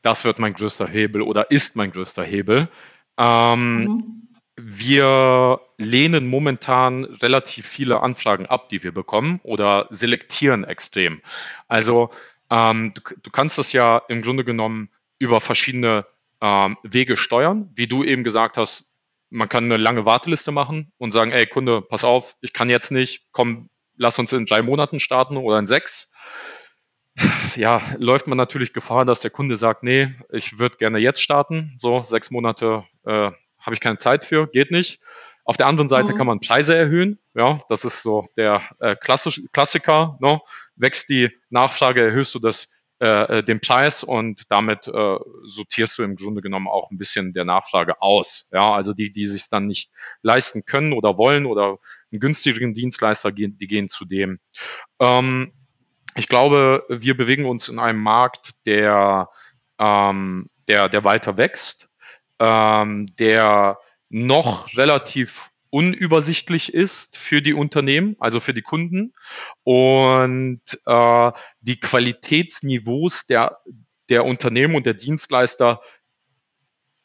Das 0.02 0.26
wird 0.26 0.40
mein 0.40 0.54
größter 0.54 0.88
Hebel 0.88 1.22
oder 1.22 1.52
ist 1.52 1.76
mein 1.76 1.92
größter 1.92 2.24
Hebel. 2.24 2.70
Ähm, 3.18 3.84
mhm. 3.84 4.28
Wir 4.58 5.62
lehnen 5.78 6.28
momentan 6.28 7.06
relativ 7.06 7.68
viele 7.68 8.02
Anfragen 8.02 8.46
ab, 8.46 8.70
die 8.70 8.84
wir 8.84 8.92
bekommen 8.92 9.40
oder 9.44 9.88
selektieren 9.90 10.64
extrem. 10.64 11.22
Also 11.68 12.10
ähm, 12.52 12.94
du, 12.94 13.02
du, 13.22 13.32
kannst 13.32 13.58
das 13.58 13.72
ja 13.72 14.02
im 14.10 14.22
Grunde 14.22 14.44
genommen 14.44 14.90
über 15.20 15.42
verschiedene 15.42 16.06
ähm, 16.42 16.78
Wege 16.84 17.18
steuern. 17.18 17.72
Wie 17.74 17.88
du 17.88 18.04
eben 18.04 18.24
gesagt 18.24 18.58
hast, 18.58 18.92
man 19.30 19.48
kann 19.48 19.66
eine 19.66 19.78
lange 19.78 20.06
Warteliste 20.06 20.52
machen 20.52 20.92
und 20.98 21.14
sagen, 21.14 21.32
ey 21.32 21.46
Kunde, 21.48 21.82
pass 21.82 22.04
auf, 22.04 22.36
ich 22.42 22.54
kann 22.54 22.70
jetzt 22.70 22.92
nicht, 22.92 23.28
komm, 23.32 23.70
lass 23.96 24.20
uns 24.20 24.34
in 24.34 24.46
drei 24.46 24.62
Monaten 24.62 25.00
starten 25.00 25.38
oder 25.38 25.58
in 25.58 25.68
sechs 25.68 26.12
ja, 27.56 27.82
läuft 27.98 28.28
man 28.28 28.38
natürlich 28.38 28.74
Gefahr, 28.74 29.06
dass 29.06 29.22
der 29.22 29.32
Kunde 29.32 29.58
sagt, 29.58 29.84
nee, 29.84 30.10
ich 30.32 30.60
würde 30.60 30.78
gerne 30.78 30.98
jetzt 31.00 31.22
starten. 31.22 31.76
So, 31.80 32.00
sechs 32.00 32.32
Monate 32.32 32.84
äh, 33.06 33.32
habe 33.60 33.74
ich 33.74 33.80
keine 33.80 33.98
Zeit 33.98 34.26
für, 34.26 34.46
geht 34.48 34.72
nicht. 34.72 35.00
Auf 35.44 35.58
der 35.58 35.68
anderen 35.68 35.90
Seite 35.90 36.14
mhm. 36.14 36.18
kann 36.18 36.28
man 36.28 36.40
Preise 36.40 36.76
erhöhen. 36.76 37.20
Ja, 37.34 37.60
das 37.68 37.84
ist 37.84 38.04
so 38.04 38.28
der 38.38 38.62
äh, 38.80 38.96
Klassisch, 38.96 39.42
Klassiker. 39.52 40.18
Ne? 40.22 40.40
Wächst 40.76 41.10
die 41.10 41.30
Nachfrage, 41.50 42.04
erhöhst 42.04 42.34
du 42.36 42.40
das, 42.40 42.70
äh, 43.02 43.40
äh, 43.40 43.44
den 43.44 43.60
Preis 43.60 44.04
und 44.04 44.44
damit 44.50 44.88
äh, 44.88 45.18
sortierst 45.48 45.98
du 45.98 46.04
im 46.04 46.16
Grunde 46.16 46.44
genommen 46.44 46.68
auch 46.68 46.92
ein 46.92 47.00
bisschen 47.00 47.34
der 47.34 47.46
Nachfrage 47.46 48.00
aus. 48.00 48.48
Ja, 48.52 48.74
also 48.74 48.94
die, 48.94 49.12
die 49.12 49.26
sich 49.26 49.50
dann 49.50 49.66
nicht 49.66 49.90
leisten 50.22 50.66
können 50.66 50.94
oder 50.94 51.18
wollen 51.18 51.48
oder 51.48 51.80
einen 52.12 52.20
günstigeren 52.20 52.76
Dienstleister 52.76 53.32
gehen, 53.32 53.58
die 53.58 53.66
gehen 53.66 53.90
zu 53.90 54.06
dem. 54.06 54.40
Ähm, 55.00 55.52
ich 56.16 56.28
glaube, 56.28 56.86
wir 56.90 57.16
bewegen 57.16 57.46
uns 57.46 57.70
in 57.70 57.80
einem 57.80 58.02
Markt, 58.02 58.52
der, 58.66 59.30
ähm, 59.80 60.50
der, 60.68 60.90
der 60.90 61.04
weiter 61.04 61.38
wächst, 61.38 61.90
ähm, 62.40 63.08
der 63.18 63.78
noch 64.10 64.76
relativ 64.76 65.52
unübersichtlich 65.70 66.74
ist 66.74 67.18
für 67.18 67.42
die 67.42 67.54
Unternehmen, 67.54 68.18
also 68.20 68.40
für 68.42 68.54
die 68.54 68.62
Kunden 68.62 69.14
und 69.64 70.62
äh, 70.86 71.32
die 71.62 71.80
Qualitätsniveaus 71.80 73.26
der, 73.28 73.60
der 74.10 74.26
Unternehmen 74.26 74.76
und 74.76 74.86
der 74.86 74.96
Dienstleister 74.96 75.82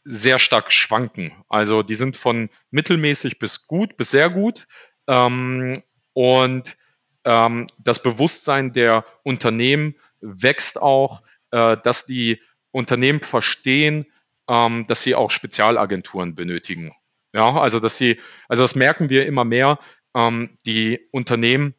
sehr 0.03 0.39
stark 0.41 0.73
schwanken. 0.73 1.33
Also 1.49 1.83
die 1.83 1.95
sind 1.95 2.17
von 2.17 2.51
mittelmäßig 2.71 3.39
bis 3.39 3.67
gut 3.69 3.97
bis 3.97 4.11
sehr 4.11 4.31
gut 4.31 4.67
ähm, 5.07 5.81
und 6.13 6.77
ähm, 7.27 7.67
das 7.79 8.03
Bewusstsein 8.03 8.73
der 8.73 9.05
Unternehmen 9.25 9.97
wächst 10.21 10.81
auch, 10.81 11.23
äh, 11.51 11.77
dass 11.83 12.07
die 12.07 12.41
Unternehmen 12.71 13.21
verstehen, 13.21 14.07
ähm, 14.49 14.87
dass 14.87 15.03
sie 15.03 15.15
auch 15.15 15.31
Spezialagenturen 15.31 16.35
benötigen. 16.35 16.95
Ja, 17.35 17.61
also 17.61 17.81
dass 17.81 17.99
sie, 17.99 18.19
also 18.49 18.63
das 18.63 18.77
merken 18.77 19.11
wir 19.11 19.27
immer 19.27 19.45
mehr. 19.45 19.79
Ähm, 20.15 20.57
die 20.65 21.01
Unternehmen, 21.11 21.75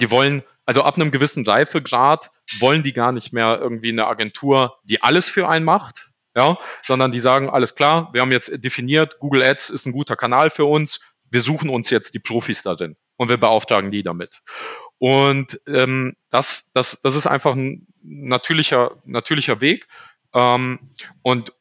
die 0.00 0.10
wollen, 0.10 0.42
also 0.64 0.82
ab 0.82 0.94
einem 0.94 1.10
gewissen 1.10 1.44
Reifegrad 1.44 2.30
wollen 2.60 2.82
die 2.82 2.92
gar 2.92 3.12
nicht 3.12 3.32
mehr 3.32 3.58
irgendwie 3.60 3.90
eine 3.90 4.06
Agentur, 4.06 4.78
die 4.84 5.02
alles 5.02 5.28
für 5.28 5.48
einen 5.48 5.64
macht, 5.64 6.10
ja, 6.36 6.56
sondern 6.82 7.10
die 7.10 7.20
sagen, 7.20 7.50
alles 7.50 7.74
klar, 7.74 8.10
wir 8.12 8.20
haben 8.20 8.32
jetzt 8.32 8.64
definiert, 8.64 9.18
Google 9.18 9.42
Ads 9.42 9.70
ist 9.70 9.86
ein 9.86 9.92
guter 9.92 10.16
Kanal 10.16 10.50
für 10.50 10.64
uns, 10.64 11.00
wir 11.32 11.40
suchen 11.40 11.70
uns 11.70 11.90
jetzt 11.90 12.14
die 12.14 12.18
Profis 12.18 12.62
darin 12.62 12.96
und 13.16 13.28
wir 13.28 13.38
beauftragen 13.38 13.90
die 13.90 14.02
damit. 14.02 14.42
Und 14.98 15.60
ähm, 15.66 16.14
das, 16.30 16.70
das, 16.74 17.00
das 17.00 17.16
ist 17.16 17.26
einfach 17.26 17.56
ein 17.56 17.86
natürlicher, 18.02 19.02
natürlicher 19.04 19.60
Weg. 19.60 19.88
Ähm, 20.34 20.90
und 21.22 21.52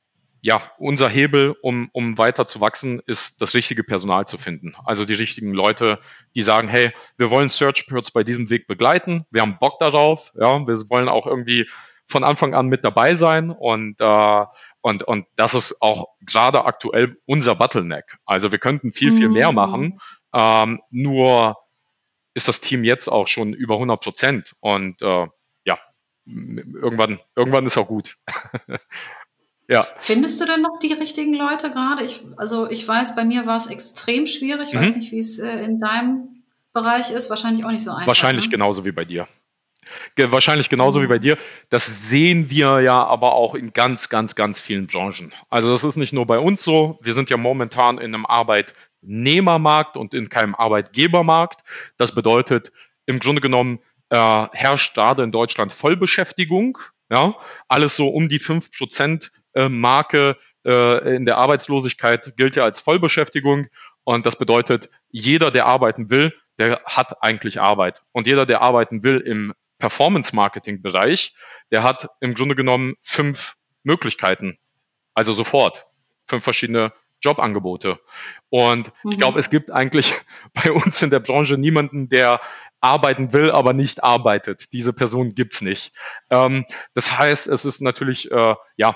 ja, 0.42 0.62
unser 0.80 1.08
Hebel, 1.08 1.56
um, 1.62 1.90
um 1.94 2.18
weiter 2.18 2.48
zu 2.48 2.62
wachsen, 2.62 3.00
ist 3.06 3.42
das 3.42 3.54
richtige 3.54 3.84
Personal 3.84 4.28
zu 4.28 4.38
finden. 4.38 4.76
Also 4.86 5.06
die 5.06 5.14
richtigen 5.14 5.54
Leute, 5.54 6.00
die 6.36 6.42
sagen, 6.42 6.68
hey, 6.68 6.92
wir 7.18 7.30
wollen 7.30 7.48
Searchbirds 7.48 8.12
bei 8.12 8.24
diesem 8.24 8.50
Weg 8.50 8.68
begleiten, 8.68 9.24
wir 9.30 9.42
haben 9.42 9.58
Bock 9.60 9.78
darauf, 9.80 10.32
ja, 10.36 10.68
wir 10.68 10.76
wollen 10.90 11.10
auch 11.10 11.28
irgendwie 11.28 11.70
von 12.12 12.24
Anfang 12.24 12.54
an 12.54 12.68
mit 12.68 12.84
dabei 12.84 13.14
sein 13.14 13.50
und, 13.50 14.00
äh, 14.00 14.46
und, 14.82 15.04
und 15.04 15.26
das 15.36 15.54
ist 15.54 15.82
auch 15.82 16.10
gerade 16.22 16.66
aktuell 16.66 17.18
unser 17.26 17.56
Bottleneck. 17.56 18.18
Also 18.26 18.52
wir 18.52 18.60
könnten 18.60 18.92
viel, 18.92 19.16
viel 19.16 19.30
mehr 19.30 19.50
mhm. 19.50 19.56
machen, 19.56 20.02
ähm, 20.34 20.82
nur 20.92 21.58
ist 22.34 22.48
das 22.48 22.62
Team 22.62 22.84
jetzt 22.84 23.08
auch 23.08 23.28
schon 23.28 23.54
über 23.54 23.76
100 23.76 24.02
Prozent 24.02 24.54
und 24.60 25.02
äh, 25.02 25.28
ja, 25.66 25.80
irgendwann, 26.26 27.20
irgendwann 27.36 27.66
ist 27.66 27.78
auch 27.78 27.88
gut. 27.88 28.18
Ja. 29.72 29.88
Findest 30.00 30.42
du 30.42 30.46
denn 30.46 30.62
noch 30.62 30.80
die 30.80 30.92
richtigen 30.92 31.34
Leute 31.34 31.72
gerade? 31.72 32.04
Ich, 32.04 32.22
also 32.36 32.70
ich 32.70 32.86
weiß, 32.86 33.16
bei 33.16 33.24
mir 33.24 33.46
war 33.46 33.56
es 33.56 33.68
extrem 33.68 34.28
schwierig. 34.28 34.68
Ich 34.68 34.74
mhm. 34.74 34.84
weiß 34.84 34.98
nicht, 34.98 35.14
wie 35.14 35.20
es 35.20 35.40
äh, 35.40 35.64
in 35.64 35.80
deinem 35.80 36.44
Bereich 36.74 37.10
ist. 37.10 37.30
Wahrscheinlich 37.30 37.64
auch 37.64 37.72
nicht 37.72 37.86
so 37.86 37.92
einfach. 37.92 38.08
Wahrscheinlich 38.08 38.46
ne? 38.48 38.52
genauso 38.52 38.84
wie 38.84 38.92
bei 38.92 39.06
dir. 39.06 39.30
Wahrscheinlich 40.18 40.70
genauso 40.70 41.02
wie 41.02 41.08
bei 41.08 41.20
dir. 41.20 41.38
Das 41.70 42.10
sehen 42.10 42.50
wir 42.50 42.82
ja 42.82 43.04
aber 43.04 43.34
auch 43.34 43.56
in 43.56 43.72
ganz, 43.74 44.10
ganz, 44.10 44.36
ganz 44.36 44.60
vielen 44.60 44.88
Branchen. 44.88 45.34
Also 45.50 45.70
das 45.70 45.84
ist 45.84 45.96
nicht 45.96 46.14
nur 46.14 46.26
bei 46.26 46.40
uns 46.40 46.64
so. 46.64 47.00
Wir 47.02 47.14
sind 47.14 47.30
ja 47.30 47.38
momentan 47.38 47.98
in 47.98 48.14
einem 48.14 48.26
Arbeitnehmermarkt 48.26 49.98
und 49.98 50.14
in 50.14 50.30
keinem 50.30 50.56
Arbeitgebermarkt. 50.56 51.62
Das 51.98 52.14
bedeutet 52.14 52.72
im 53.06 53.20
Grunde 53.20 53.42
genommen, 53.42 53.80
äh, 54.10 54.48
herrscht 54.54 54.94
gerade 54.94 55.24
in 55.24 55.32
Deutschland 55.32 55.72
Vollbeschäftigung. 55.72 56.78
Ja, 57.10 57.36
alles 57.68 57.96
so 57.96 58.08
um 58.08 58.30
die 58.30 58.40
fünf 58.40 58.72
Prozent 58.72 59.32
äh, 59.54 59.68
Marke 59.68 60.38
äh, 60.66 61.16
in 61.16 61.26
der 61.26 61.38
Arbeitslosigkeit 61.38 62.36
gilt 62.38 62.56
ja 62.56 62.64
als 62.64 62.80
Vollbeschäftigung. 62.80 63.68
Und 64.04 64.26
das 64.26 64.38
bedeutet, 64.38 64.90
jeder, 65.10 65.52
der 65.52 65.68
arbeiten 65.68 66.10
will, 66.10 66.34
der 66.58 66.82
hat 66.86 67.24
eigentlich 67.24 67.60
Arbeit. 67.60 68.04
Und 68.12 68.28
jeder, 68.28 68.46
der 68.46 68.62
arbeiten 68.62 69.04
will 69.04 69.18
im 69.18 69.54
Performance-Marketing-Bereich, 69.82 71.34
der 71.72 71.84
hat 71.84 72.08
im 72.22 72.34
Grunde 72.34 72.56
genommen 72.56 72.96
fünf 73.02 73.56
Möglichkeiten. 73.84 74.58
Also 75.14 75.34
sofort. 75.34 75.88
Fünf 76.28 76.46
verschiedene 76.46 76.94
Jobangebote. 77.22 78.00
Und 78.50 78.92
mhm. 79.04 79.12
ich 79.12 79.18
glaube, 79.18 79.40
es 79.40 79.50
gibt 79.50 79.72
eigentlich 79.72 80.14
bei 80.54 80.72
uns 80.72 81.02
in 81.02 81.10
der 81.10 81.20
Branche 81.20 81.58
niemanden, 81.58 82.08
der 82.10 82.40
arbeiten 82.80 83.32
will, 83.32 83.52
aber 83.52 83.74
nicht 83.74 84.04
arbeitet. 84.04 84.74
Diese 84.74 84.92
Person 84.92 85.36
gibt's 85.36 85.62
nicht. 85.62 85.94
Ähm, 86.30 86.66
das 86.96 87.16
heißt, 87.18 87.48
es 87.48 87.66
ist 87.66 87.82
natürlich, 87.82 88.32
äh, 88.32 88.56
ja, 88.76 88.96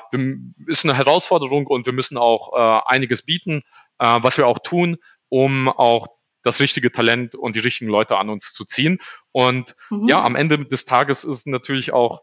ist 0.65 0.85
eine 0.85 0.97
Herausforderung 0.97 1.67
und 1.67 1.85
wir 1.85 1.93
müssen 1.93 2.17
auch 2.17 2.53
äh, 2.53 2.81
einiges 2.87 3.25
bieten, 3.25 3.61
äh, 3.99 4.17
was 4.21 4.37
wir 4.37 4.47
auch 4.47 4.59
tun, 4.59 4.97
um 5.29 5.69
auch 5.69 6.07
das 6.45 6.61
richtige 6.61 6.91
Talent 6.91 7.35
und 7.35 7.55
die 7.55 7.59
richtigen 7.59 7.89
Leute 7.89 8.17
an 8.17 8.29
uns 8.29 8.53
zu 8.53 8.65
ziehen. 8.65 8.99
Und 9.31 9.75
mhm. 9.89 10.07
ja, 10.07 10.23
am 10.23 10.35
Ende 10.35 10.63
des 10.63 10.85
Tages 10.85 11.23
ist 11.23 11.47
natürlich 11.47 11.91
auch 11.91 12.21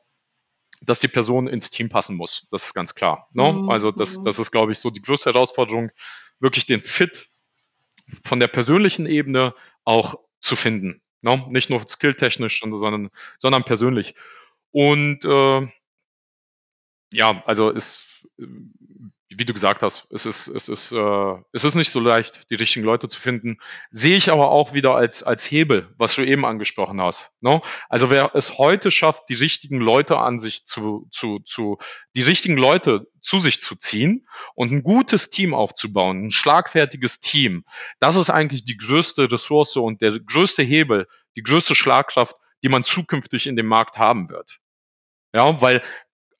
dass 0.84 0.98
die 0.98 1.08
Person 1.08 1.46
ins 1.46 1.70
Team 1.70 1.88
passen 1.88 2.16
muss. 2.16 2.48
Das 2.50 2.66
ist 2.66 2.74
ganz 2.74 2.96
klar. 2.96 3.28
Ne? 3.32 3.52
Mhm. 3.52 3.70
Also 3.70 3.92
das, 3.92 4.18
mhm. 4.18 4.24
das 4.24 4.40
ist, 4.40 4.50
glaube 4.50 4.72
ich, 4.72 4.78
so 4.78 4.90
die 4.90 5.00
größte 5.00 5.32
Herausforderung, 5.32 5.90
wirklich 6.40 6.66
den 6.66 6.80
Fit 6.80 7.28
von 8.24 8.40
der 8.40 8.48
persönlichen 8.48 9.06
Ebene 9.06 9.54
auch 9.84 10.16
zu 10.40 10.56
finden. 10.56 11.00
Ne? 11.20 11.44
Nicht 11.50 11.70
nur 11.70 11.86
skilltechnisch, 11.86 12.60
sondern, 12.60 13.10
sondern 13.38 13.62
persönlich. 13.62 14.14
Und 14.72 15.24
äh, 15.24 15.68
ja, 17.12 17.42
also 17.46 17.70
ist, 17.70 18.26
wie 19.38 19.44
du 19.44 19.52
gesagt 19.52 19.82
hast, 19.82 20.10
es 20.12 20.26
ist, 20.26 20.48
es 20.48 20.68
ist, 20.68 20.92
äh, 20.92 21.34
es 21.52 21.64
ist 21.64 21.74
nicht 21.74 21.90
so 21.90 22.00
leicht, 22.00 22.50
die 22.50 22.54
richtigen 22.54 22.84
Leute 22.84 23.08
zu 23.08 23.20
finden. 23.20 23.58
Sehe 23.90 24.16
ich 24.16 24.30
aber 24.30 24.50
auch 24.50 24.74
wieder 24.74 24.94
als, 24.94 25.22
als 25.22 25.50
Hebel, 25.50 25.88
was 25.96 26.14
du 26.14 26.22
eben 26.22 26.44
angesprochen 26.44 27.00
hast. 27.00 27.32
Ne? 27.40 27.60
Also 27.88 28.10
wer 28.10 28.34
es 28.34 28.58
heute 28.58 28.90
schafft, 28.90 29.28
die 29.28 29.34
richtigen 29.34 29.78
Leute 29.78 30.18
an 30.18 30.38
sich 30.38 30.66
zu, 30.66 31.08
zu, 31.10 31.40
zu, 31.40 31.78
die 32.14 32.22
richtigen 32.22 32.56
Leute 32.56 33.06
zu 33.20 33.40
sich 33.40 33.60
zu 33.60 33.76
ziehen 33.76 34.26
und 34.54 34.72
ein 34.72 34.82
gutes 34.82 35.30
Team 35.30 35.54
aufzubauen, 35.54 36.26
ein 36.26 36.32
schlagfertiges 36.32 37.20
Team, 37.20 37.64
das 38.00 38.16
ist 38.16 38.30
eigentlich 38.30 38.64
die 38.64 38.76
größte 38.76 39.30
Ressource 39.30 39.76
und 39.76 40.02
der 40.02 40.18
größte 40.18 40.62
Hebel, 40.62 41.06
die 41.36 41.42
größte 41.42 41.74
Schlagkraft, 41.74 42.36
die 42.62 42.68
man 42.68 42.84
zukünftig 42.84 43.46
in 43.46 43.56
dem 43.56 43.66
Markt 43.66 43.98
haben 43.98 44.28
wird. 44.28 44.58
Ja, 45.34 45.60
weil 45.60 45.82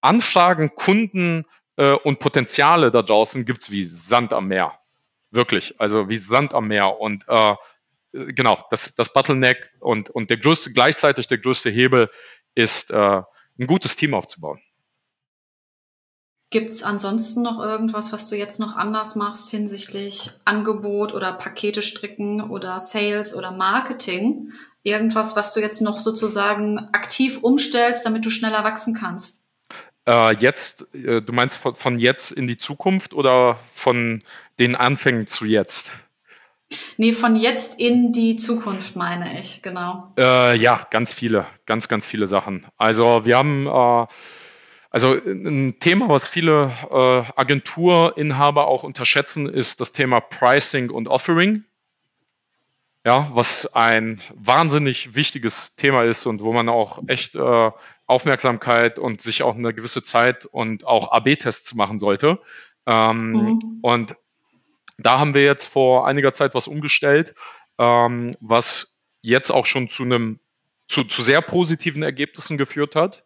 Anfragen, 0.00 0.74
Kunden, 0.74 1.44
äh, 1.76 1.92
und 1.92 2.18
Potenziale 2.18 2.90
da 2.90 3.02
draußen 3.02 3.44
gibt's 3.44 3.70
wie 3.70 3.84
Sand 3.84 4.32
am 4.32 4.48
Meer. 4.48 4.78
Wirklich, 5.30 5.80
also 5.80 6.08
wie 6.08 6.18
Sand 6.18 6.54
am 6.54 6.68
Meer. 6.68 7.00
Und 7.00 7.24
äh, 7.28 7.54
genau, 8.12 8.64
das, 8.70 8.94
das 8.94 9.12
Bottleneck 9.12 9.70
und, 9.80 10.10
und 10.10 10.30
der 10.30 10.36
größte, 10.36 10.72
gleichzeitig 10.72 11.26
der 11.26 11.38
größte 11.38 11.70
Hebel 11.70 12.10
ist, 12.54 12.90
äh, 12.90 13.22
ein 13.58 13.66
gutes 13.66 13.96
Team 13.96 14.14
aufzubauen. 14.14 14.60
Gibt 16.50 16.68
es 16.68 16.82
ansonsten 16.82 17.40
noch 17.40 17.60
irgendwas, 17.60 18.12
was 18.12 18.28
du 18.28 18.36
jetzt 18.36 18.60
noch 18.60 18.76
anders 18.76 19.16
machst 19.16 19.50
hinsichtlich 19.50 20.32
Angebot 20.44 21.14
oder 21.14 21.32
Pakete 21.32 21.80
stricken 21.80 22.42
oder 22.42 22.78
Sales 22.78 23.34
oder 23.34 23.52
Marketing? 23.52 24.50
Irgendwas, 24.82 25.34
was 25.34 25.54
du 25.54 25.60
jetzt 25.60 25.80
noch 25.80 25.98
sozusagen 25.98 26.78
aktiv 26.92 27.38
umstellst, 27.42 28.04
damit 28.04 28.26
du 28.26 28.30
schneller 28.30 28.64
wachsen 28.64 28.94
kannst? 28.94 29.41
Äh, 30.06 30.36
jetzt, 30.36 30.92
äh, 30.94 31.22
du 31.22 31.32
meinst 31.32 31.58
von, 31.58 31.74
von, 31.74 31.98
jetzt 31.98 32.32
in 32.32 32.46
die 32.46 32.58
Zukunft 32.58 33.14
oder 33.14 33.58
von 33.74 34.22
den 34.58 34.74
Anfängen 34.74 35.26
zu 35.26 35.44
jetzt? 35.44 35.92
Nee, 36.96 37.12
von 37.12 37.36
jetzt 37.36 37.78
in 37.78 38.12
die 38.12 38.36
Zukunft 38.36 38.96
meine 38.96 39.38
ich, 39.38 39.62
genau. 39.62 40.12
Äh, 40.18 40.56
ja, 40.56 40.80
ganz 40.90 41.12
viele, 41.12 41.46
ganz, 41.66 41.88
ganz 41.88 42.06
viele 42.06 42.26
Sachen. 42.26 42.66
Also 42.76 43.24
wir 43.24 43.36
haben, 43.36 43.66
äh, 43.66 44.06
also 44.90 45.12
ein 45.12 45.78
Thema, 45.78 46.08
was 46.08 46.28
viele 46.28 46.72
äh, 46.90 47.40
Agenturinhaber 47.40 48.66
auch 48.66 48.82
unterschätzen, 48.82 49.48
ist 49.48 49.80
das 49.80 49.92
Thema 49.92 50.20
Pricing 50.20 50.90
und 50.90 51.08
Offering. 51.08 51.64
Ja, 53.04 53.30
was 53.34 53.74
ein 53.74 54.20
wahnsinnig 54.32 55.16
wichtiges 55.16 55.74
Thema 55.74 56.02
ist 56.04 56.24
und 56.26 56.40
wo 56.40 56.52
man 56.52 56.68
auch 56.68 57.02
echt 57.08 57.34
äh, 57.34 57.70
Aufmerksamkeit 58.06 58.98
und 58.98 59.20
sich 59.20 59.42
auch 59.42 59.54
eine 59.54 59.72
gewisse 59.72 60.02
Zeit 60.02 60.44
und 60.44 60.86
auch 60.86 61.12
AB-Tests 61.12 61.74
machen 61.74 61.98
sollte. 61.98 62.40
Ähm, 62.86 63.32
mhm. 63.32 63.78
Und 63.82 64.16
da 64.98 65.18
haben 65.18 65.34
wir 65.34 65.42
jetzt 65.42 65.66
vor 65.66 66.06
einiger 66.06 66.32
Zeit 66.32 66.54
was 66.54 66.68
umgestellt, 66.68 67.34
ähm, 67.78 68.36
was 68.40 69.00
jetzt 69.22 69.50
auch 69.50 69.66
schon 69.66 69.88
zu 69.88 70.02
einem 70.02 70.40
zu, 70.88 71.04
zu 71.04 71.22
sehr 71.22 71.40
positiven 71.40 72.02
Ergebnissen 72.02 72.58
geführt 72.58 72.96
hat. 72.96 73.24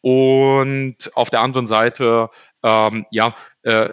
Und 0.00 1.10
auf 1.14 1.30
der 1.30 1.40
anderen 1.40 1.66
Seite, 1.66 2.30
ähm, 2.62 3.06
ja, 3.10 3.34
äh, 3.62 3.90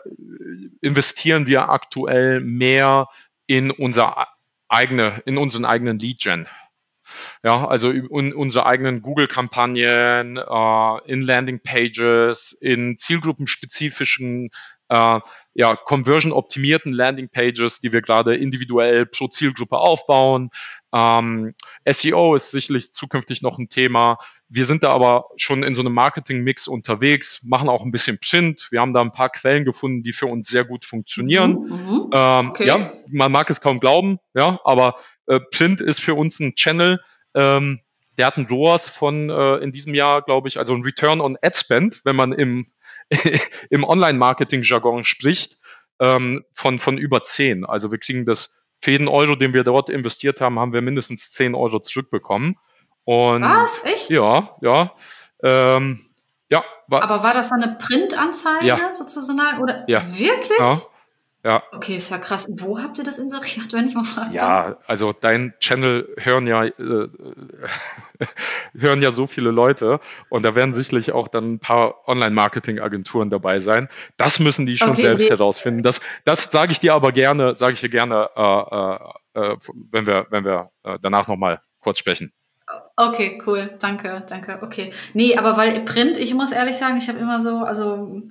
investieren 0.81 1.47
wir 1.47 1.69
aktuell 1.69 2.39
mehr 2.39 3.07
in 3.47 3.71
unser 3.71 4.27
eigene, 4.67 5.21
in 5.25 5.37
unseren 5.37 5.65
eigenen 5.65 5.99
Lead-Gen. 5.99 6.47
Ja, 7.45 7.67
also 7.67 7.91
in 7.91 8.33
unsere 8.33 8.65
eigenen 8.65 9.01
Google-Kampagnen, 9.01 10.37
äh, 10.37 11.11
in 11.11 11.21
Landing-Pages, 11.21 12.53
in 12.53 12.97
zielgruppenspezifischen, 12.97 14.49
äh, 14.87 15.19
ja, 15.53 15.75
conversion-optimierten 15.75 16.93
Landing-Pages, 16.93 17.81
die 17.81 17.91
wir 17.91 18.01
gerade 18.01 18.35
individuell 18.35 19.05
pro 19.05 19.27
Zielgruppe 19.27 19.77
aufbauen. 19.77 20.51
Ähm, 20.93 21.53
SEO 21.85 22.35
ist 22.35 22.51
sicherlich 22.51 22.93
zukünftig 22.93 23.41
noch 23.41 23.57
ein 23.57 23.67
Thema. 23.67 24.19
Wir 24.47 24.65
sind 24.65 24.83
da 24.83 24.91
aber 24.91 25.25
schon 25.35 25.63
in 25.63 25.75
so 25.75 25.81
einem 25.81 25.93
Marketing-Mix 25.93 26.69
unterwegs, 26.69 27.43
machen 27.43 27.67
auch 27.67 27.83
ein 27.83 27.91
bisschen 27.91 28.19
Print. 28.19 28.67
Wir 28.69 28.79
haben 28.79 28.93
da 28.93 29.01
ein 29.01 29.11
paar 29.11 29.29
Quellen 29.29 29.65
gefunden, 29.65 30.01
die 30.01 30.13
für 30.13 30.27
uns 30.27 30.47
sehr 30.47 30.63
gut 30.63 30.85
funktionieren. 30.85 31.53
Mhm, 31.53 31.67
mhm. 31.67 32.09
ähm, 32.13 32.49
okay. 32.51 32.67
Ja, 32.67 32.93
man 33.11 33.31
mag 33.33 33.49
es 33.49 33.59
kaum 33.59 33.81
glauben, 33.81 34.17
ja, 34.33 34.59
aber 34.63 34.95
äh, 35.25 35.39
Print 35.51 35.81
ist 35.81 35.99
für 35.99 36.13
uns 36.13 36.39
ein 36.39 36.55
Channel, 36.55 37.01
ähm, 37.35 37.79
der 38.17 38.27
hat 38.27 38.37
ein 38.37 38.47
ROAS 38.47 38.89
von 38.89 39.29
äh, 39.29 39.55
in 39.57 39.71
diesem 39.71 39.93
Jahr, 39.93 40.21
glaube 40.21 40.47
ich, 40.47 40.59
also 40.59 40.73
ein 40.73 40.83
Return 40.83 41.21
on 41.21 41.37
Ad 41.41 41.57
Spend, 41.57 42.01
wenn 42.05 42.15
man 42.15 42.31
im, 42.31 42.67
im 43.69 43.83
Online-Marketing-Jargon 43.83 45.03
spricht, 45.03 45.57
ähm, 45.99 46.43
von, 46.53 46.79
von 46.79 46.97
über 46.97 47.23
10. 47.23 47.65
Also 47.65 47.91
wir 47.91 47.97
kriegen 47.97 48.25
das 48.25 48.61
für 48.81 48.91
jeden 48.91 49.07
Euro, 49.07 49.35
den 49.35 49.53
wir 49.53 49.63
dort 49.63 49.89
investiert 49.89 50.41
haben, 50.41 50.59
haben 50.59 50.73
wir 50.73 50.81
mindestens 50.81 51.31
10 51.31 51.55
Euro 51.55 51.79
zurückbekommen. 51.79 52.57
Und, 53.05 53.43
Was? 53.43 53.83
Echt? 53.85 54.09
Ja, 54.09 54.55
ja. 54.61 54.93
Ähm, 55.41 55.99
ja 56.49 56.63
war, 56.87 57.03
Aber 57.03 57.23
war 57.23 57.33
das 57.33 57.49
dann 57.49 57.63
eine 57.63 57.77
Printanzeige 57.77 58.65
ja. 58.65 58.91
sozusagen? 58.91 59.61
Oder 59.61 59.85
ja. 59.87 60.03
wirklich? 60.17 60.59
Ja. 60.59 60.77
Ja. 61.43 61.61
Okay, 61.73 61.97
ist 61.97 62.09
ja 62.09 62.17
krass. 62.17 62.47
Wo 62.49 62.79
habt 62.79 62.97
ihr 62.97 63.03
das 63.03 63.19
inseriert, 63.19 63.73
wenn 63.73 63.87
ich 63.87 63.95
mal 63.95 64.05
frage? 64.05 64.33
Ja, 64.33 64.77
also 64.87 65.11
dein 65.11 65.53
Channel 65.59 66.07
hören 66.17 66.47
ja 66.47 66.63
äh, 66.63 66.71
hören 68.77 69.01
ja 69.01 69.11
so 69.11 69.27
viele 69.27 69.51
Leute 69.51 69.99
und 70.29 70.45
da 70.45 70.55
werden 70.55 70.73
sicherlich 70.73 71.11
auch 71.11 71.27
dann 71.27 71.53
ein 71.53 71.59
paar 71.59 72.07
Online-Marketing-Agenturen 72.07 73.29
dabei 73.29 73.59
sein. 73.59 73.89
Das 74.15 74.39
müssen 74.39 74.65
die 74.65 74.77
schon 74.77 74.91
okay, 74.91 75.01
selbst 75.01 75.23
nee. 75.25 75.35
herausfinden. 75.35 75.83
Das, 75.83 75.99
das 76.23 76.45
sage 76.45 76.71
ich 76.71 76.79
dir 76.79 76.93
aber 76.93 77.11
gerne, 77.11 77.57
sage 77.57 77.73
ich 77.73 77.81
dir 77.81 77.89
gerne, 77.89 78.29
äh, 78.35 79.41
äh, 79.41 79.51
äh 79.51 79.57
wenn 79.91 80.05
wir, 80.05 80.27
wenn 80.29 80.45
wir 80.45 80.71
äh, 80.83 80.97
danach 81.01 81.27
nochmal 81.27 81.61
kurz 81.81 81.99
sprechen. 81.99 82.31
Okay, 82.95 83.41
cool. 83.45 83.75
Danke, 83.79 84.23
danke. 84.29 84.59
Okay. 84.61 84.91
Nee, 85.13 85.35
aber 85.35 85.57
weil 85.57 85.81
Print, 85.81 86.17
ich 86.17 86.33
muss 86.33 86.51
ehrlich 86.51 86.77
sagen, 86.77 86.97
ich 86.97 87.09
habe 87.09 87.19
immer 87.19 87.39
so, 87.39 87.57
also 87.57 88.21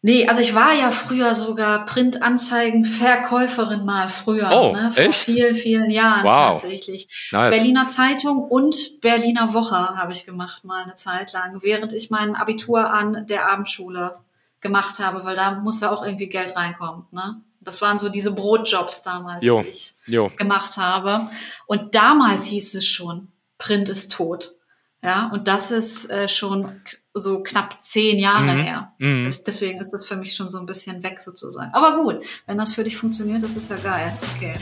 Nee, 0.00 0.28
also 0.28 0.40
ich 0.40 0.54
war 0.54 0.74
ja 0.74 0.92
früher 0.92 1.34
sogar 1.34 1.84
Printanzeigen-Verkäuferin 1.84 3.84
mal 3.84 4.08
früher, 4.08 4.48
oh, 4.52 4.72
ne? 4.72 4.92
vor 4.92 5.06
echt? 5.06 5.24
vielen, 5.24 5.56
vielen 5.56 5.90
Jahren 5.90 6.24
wow. 6.24 6.52
tatsächlich. 6.52 7.08
Nice. 7.32 7.52
Berliner 7.52 7.88
Zeitung 7.88 8.42
und 8.42 9.00
Berliner 9.00 9.52
Woche 9.54 9.74
habe 9.74 10.12
ich 10.12 10.24
gemacht 10.24 10.64
mal 10.64 10.84
eine 10.84 10.94
Zeit 10.94 11.32
lang, 11.32 11.58
während 11.62 11.92
ich 11.92 12.10
mein 12.10 12.36
Abitur 12.36 12.92
an 12.92 13.26
der 13.26 13.50
Abendschule 13.50 14.14
gemacht 14.60 15.00
habe, 15.00 15.24
weil 15.24 15.34
da 15.34 15.56
muss 15.56 15.80
ja 15.80 15.90
auch 15.90 16.04
irgendwie 16.04 16.28
Geld 16.28 16.56
reinkommen. 16.56 17.06
Ne? 17.10 17.42
Das 17.60 17.82
waren 17.82 17.98
so 17.98 18.08
diese 18.08 18.32
Brotjobs 18.32 19.02
damals, 19.02 19.44
jo. 19.44 19.62
die 19.62 19.68
ich 19.68 19.94
jo. 20.06 20.30
gemacht 20.36 20.76
habe. 20.76 21.28
Und 21.66 21.96
damals 21.96 22.44
hieß 22.44 22.76
es 22.76 22.86
schon, 22.86 23.32
Print 23.58 23.88
ist 23.88 24.12
tot. 24.12 24.54
Ja, 25.02 25.30
und 25.32 25.46
das 25.46 25.70
ist 25.70 26.10
äh, 26.10 26.26
schon 26.28 26.80
so 27.14 27.42
knapp 27.42 27.80
zehn 27.80 28.18
Jahre 28.18 28.54
mhm. 28.54 28.60
her. 28.60 28.92
Mhm. 28.98 29.24
Das, 29.26 29.42
deswegen 29.42 29.80
ist 29.80 29.92
das 29.92 30.06
für 30.06 30.16
mich 30.16 30.34
schon 30.34 30.50
so 30.50 30.58
ein 30.58 30.66
bisschen 30.66 31.02
weg 31.02 31.20
sozusagen. 31.20 31.72
Aber 31.72 32.02
gut, 32.02 32.24
wenn 32.46 32.58
das 32.58 32.74
für 32.74 32.84
dich 32.84 32.96
funktioniert, 32.96 33.42
das 33.42 33.56
ist 33.56 33.70
ja 33.70 33.76
geil. 33.76 34.12
Okay. 34.34 34.54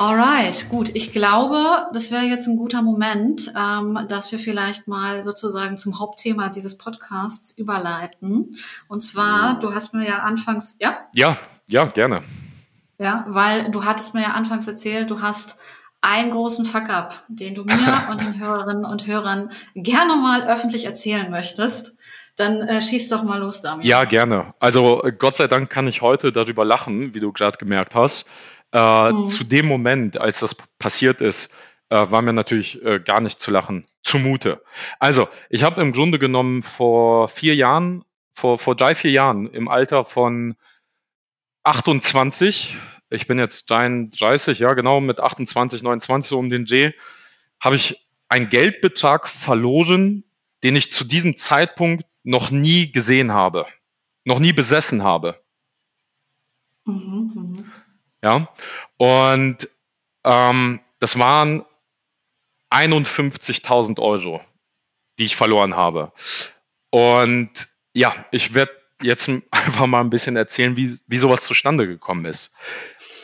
Alright, 0.00 0.70
gut. 0.70 0.90
Ich 0.94 1.12
glaube, 1.12 1.86
das 1.92 2.10
wäre 2.10 2.22
jetzt 2.22 2.46
ein 2.46 2.56
guter 2.56 2.80
Moment, 2.80 3.52
ähm, 3.54 3.98
dass 4.08 4.32
wir 4.32 4.38
vielleicht 4.38 4.88
mal 4.88 5.24
sozusagen 5.24 5.76
zum 5.76 5.98
Hauptthema 5.98 6.48
dieses 6.48 6.78
Podcasts 6.78 7.58
überleiten. 7.58 8.54
Und 8.88 9.02
zwar, 9.02 9.60
du 9.60 9.74
hast 9.74 9.92
mir 9.92 10.08
ja 10.08 10.20
anfangs, 10.20 10.78
ja? 10.80 10.96
Ja, 11.12 11.36
ja, 11.66 11.84
gerne. 11.84 12.22
Ja, 12.98 13.26
weil 13.28 13.70
du 13.70 13.84
hattest 13.84 14.14
mir 14.14 14.22
ja 14.22 14.30
anfangs 14.30 14.66
erzählt, 14.66 15.10
du 15.10 15.20
hast 15.20 15.58
einen 16.00 16.30
großen 16.30 16.64
Fuck-up, 16.64 17.22
den 17.28 17.54
du 17.54 17.64
mir 17.64 18.06
und 18.10 18.22
den 18.22 18.40
Hörerinnen 18.40 18.86
und 18.86 19.06
Hörern 19.06 19.50
gerne 19.74 20.16
mal 20.16 20.48
öffentlich 20.48 20.86
erzählen 20.86 21.30
möchtest. 21.30 21.94
Dann 22.36 22.62
äh, 22.62 22.80
schieß 22.80 23.10
doch 23.10 23.22
mal 23.22 23.38
los 23.38 23.60
damit. 23.60 23.84
Ja, 23.84 24.04
gerne. 24.04 24.54
Also 24.60 25.02
Gott 25.18 25.36
sei 25.36 25.46
Dank 25.46 25.68
kann 25.68 25.86
ich 25.86 26.00
heute 26.00 26.32
darüber 26.32 26.64
lachen, 26.64 27.12
wie 27.12 27.20
du 27.20 27.32
gerade 27.32 27.58
gemerkt 27.58 27.94
hast. 27.94 28.30
Äh, 28.72 29.12
mhm. 29.12 29.26
Zu 29.26 29.44
dem 29.44 29.66
Moment, 29.66 30.18
als 30.18 30.40
das 30.40 30.54
passiert 30.78 31.20
ist, 31.20 31.52
äh, 31.88 32.10
war 32.10 32.22
mir 32.22 32.32
natürlich 32.32 32.82
äh, 32.84 33.00
gar 33.00 33.20
nicht 33.20 33.40
zu 33.40 33.50
lachen 33.50 33.86
zumute. 34.02 34.62
Also, 34.98 35.28
ich 35.50 35.62
habe 35.62 35.80
im 35.82 35.92
Grunde 35.92 36.18
genommen 36.18 36.62
vor 36.62 37.28
vier 37.28 37.54
Jahren, 37.54 38.04
vor, 38.32 38.58
vor 38.58 38.76
drei, 38.76 38.94
vier 38.94 39.10
Jahren 39.10 39.48
im 39.48 39.68
Alter 39.68 40.04
von 40.04 40.56
28, 41.64 42.76
ich 43.10 43.26
bin 43.26 43.38
jetzt 43.38 43.68
33, 43.70 44.58
ja 44.60 44.72
genau, 44.72 45.00
mit 45.00 45.20
28, 45.20 45.82
29 45.82 46.28
so 46.28 46.38
um 46.38 46.48
den 46.48 46.64
Dreh, 46.64 46.92
habe 47.58 47.76
ich 47.76 48.06
einen 48.28 48.48
Geldbetrag 48.48 49.28
verloren, 49.28 50.24
den 50.62 50.76
ich 50.76 50.92
zu 50.92 51.04
diesem 51.04 51.36
Zeitpunkt 51.36 52.04
noch 52.22 52.50
nie 52.50 52.92
gesehen 52.92 53.32
habe, 53.32 53.66
noch 54.24 54.38
nie 54.38 54.52
besessen 54.52 55.02
habe. 55.02 55.40
Mhm, 56.84 57.54
mh. 57.56 57.64
Ja, 58.22 58.48
und 58.98 59.68
ähm, 60.24 60.80
das 60.98 61.18
waren 61.18 61.64
51.000 62.70 63.98
Euro, 63.98 64.40
die 65.18 65.24
ich 65.24 65.36
verloren 65.36 65.74
habe. 65.76 66.12
Und 66.90 67.50
ja, 67.94 68.12
ich 68.30 68.54
werde 68.54 68.72
jetzt 69.02 69.28
einfach 69.50 69.86
mal 69.86 70.00
ein 70.00 70.10
bisschen 70.10 70.36
erzählen, 70.36 70.76
wie, 70.76 70.98
wie 71.06 71.16
sowas 71.16 71.44
zustande 71.44 71.86
gekommen 71.86 72.26
ist. 72.26 72.52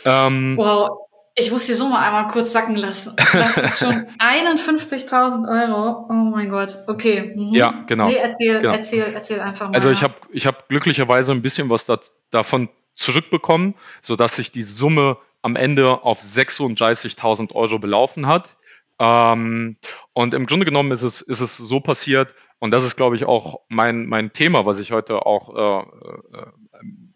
Ähm, 0.04 0.56
wow, 0.56 1.06
ich 1.34 1.50
muss 1.50 1.66
dir 1.66 1.74
so 1.74 1.88
mal 1.88 2.02
einmal 2.02 2.28
kurz 2.28 2.52
sacken 2.52 2.76
lassen. 2.76 3.14
Das 3.34 3.58
ist 3.58 3.78
schon 3.80 4.06
51.000 4.18 5.68
Euro. 5.68 6.06
Oh 6.08 6.12
mein 6.12 6.48
Gott. 6.48 6.78
Okay. 6.86 7.34
Mhm. 7.36 7.54
Ja, 7.54 7.84
genau. 7.86 8.06
Nee, 8.06 8.16
erzähl, 8.16 8.60
genau. 8.60 8.72
erzähl, 8.72 9.12
erzähl 9.14 9.40
einfach 9.40 9.68
mal. 9.68 9.74
Also 9.74 9.90
ich 9.90 10.02
habe 10.02 10.14
ich 10.30 10.46
hab 10.46 10.68
glücklicherweise 10.68 11.32
ein 11.32 11.42
bisschen 11.42 11.68
was 11.68 11.84
da, 11.84 11.98
davon 12.30 12.70
zurückbekommen, 12.96 13.74
sodass 14.02 14.36
sich 14.36 14.50
die 14.50 14.64
Summe 14.64 15.18
am 15.42 15.54
Ende 15.54 16.02
auf 16.02 16.20
36.000 16.20 17.52
Euro 17.52 17.78
belaufen 17.78 18.26
hat. 18.26 18.56
Ähm, 18.98 19.76
und 20.12 20.34
im 20.34 20.46
Grunde 20.46 20.64
genommen 20.64 20.90
ist 20.90 21.02
es, 21.02 21.20
ist 21.20 21.40
es 21.40 21.56
so 21.56 21.80
passiert, 21.80 22.34
und 22.58 22.70
das 22.70 22.84
ist, 22.84 22.96
glaube 22.96 23.16
ich, 23.16 23.24
auch 23.24 23.60
mein, 23.68 24.06
mein 24.06 24.32
Thema, 24.32 24.64
was 24.64 24.80
ich 24.80 24.92
heute 24.92 25.26
auch, 25.26 25.54
äh, 25.54 26.36
äh, 26.36 26.46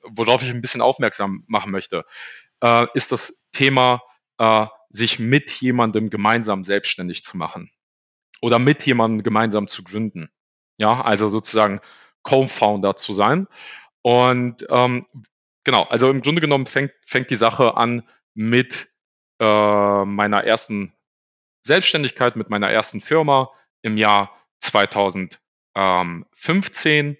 worauf 0.02 0.42
ich 0.42 0.50
ein 0.50 0.60
bisschen 0.60 0.82
aufmerksam 0.82 1.44
machen 1.46 1.72
möchte, 1.72 2.04
äh, 2.62 2.86
ist 2.94 3.12
das 3.12 3.44
Thema, 3.52 4.02
äh, 4.38 4.66
sich 4.90 5.18
mit 5.18 5.50
jemandem 5.50 6.10
gemeinsam 6.10 6.64
selbstständig 6.64 7.24
zu 7.24 7.36
machen 7.36 7.70
oder 8.42 8.58
mit 8.58 8.84
jemandem 8.84 9.22
gemeinsam 9.22 9.68
zu 9.68 9.82
gründen. 9.82 10.30
Ja, 10.78 11.02
also 11.02 11.28
sozusagen 11.28 11.80
Co-Founder 12.22 12.96
zu 12.96 13.12
sein. 13.12 13.46
Und 14.02 14.66
ähm, 14.70 15.06
genau, 15.70 15.84
also 15.84 16.10
im 16.10 16.20
Grunde 16.20 16.40
genommen 16.40 16.66
fängt, 16.66 16.90
fängt 17.06 17.30
die 17.30 17.36
Sache 17.36 17.76
an 17.76 18.02
mit 18.34 18.90
äh, 19.38 20.04
meiner 20.04 20.42
ersten 20.42 20.92
Selbstständigkeit, 21.62 22.34
mit 22.34 22.50
meiner 22.50 22.68
ersten 22.70 23.00
Firma 23.00 23.52
im 23.82 23.96
Jahr 23.96 24.36
2015. 24.58 27.16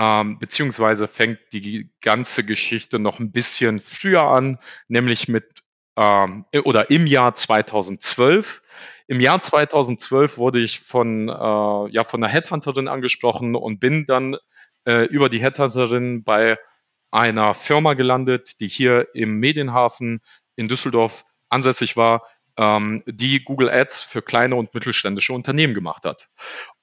Ähm, 0.00 0.38
beziehungsweise 0.38 1.08
fängt 1.08 1.40
die 1.52 1.90
ganze 2.00 2.44
Geschichte 2.44 3.00
noch 3.00 3.18
ein 3.18 3.32
bisschen 3.32 3.80
früher 3.80 4.22
an, 4.22 4.60
nämlich 4.86 5.26
mit 5.26 5.64
ähm, 5.96 6.44
oder 6.62 6.88
im 6.90 7.08
Jahr 7.08 7.34
2012. 7.34 8.62
Im 9.08 9.20
Jahr 9.20 9.42
2012 9.42 10.38
wurde 10.38 10.60
ich 10.60 10.78
von, 10.78 11.28
äh, 11.28 11.32
ja, 11.32 12.04
von 12.04 12.22
einer 12.22 12.32
Headhunterin 12.32 12.86
angesprochen 12.86 13.56
und 13.56 13.80
bin 13.80 14.06
dann 14.06 14.36
äh, 14.84 15.02
über 15.06 15.28
die 15.28 15.42
Headhunterin 15.42 16.22
bei 16.22 16.56
einer 17.10 17.54
Firma 17.54 17.94
gelandet, 17.94 18.60
die 18.60 18.68
hier 18.68 19.08
im 19.14 19.38
Medienhafen 19.38 20.20
in 20.56 20.68
Düsseldorf 20.68 21.24
ansässig 21.48 21.96
war, 21.96 22.22
ähm, 22.56 23.02
die 23.06 23.44
Google 23.44 23.70
Ads 23.70 24.02
für 24.02 24.22
kleine 24.22 24.56
und 24.56 24.74
mittelständische 24.74 25.32
Unternehmen 25.32 25.74
gemacht 25.74 26.04
hat. 26.04 26.28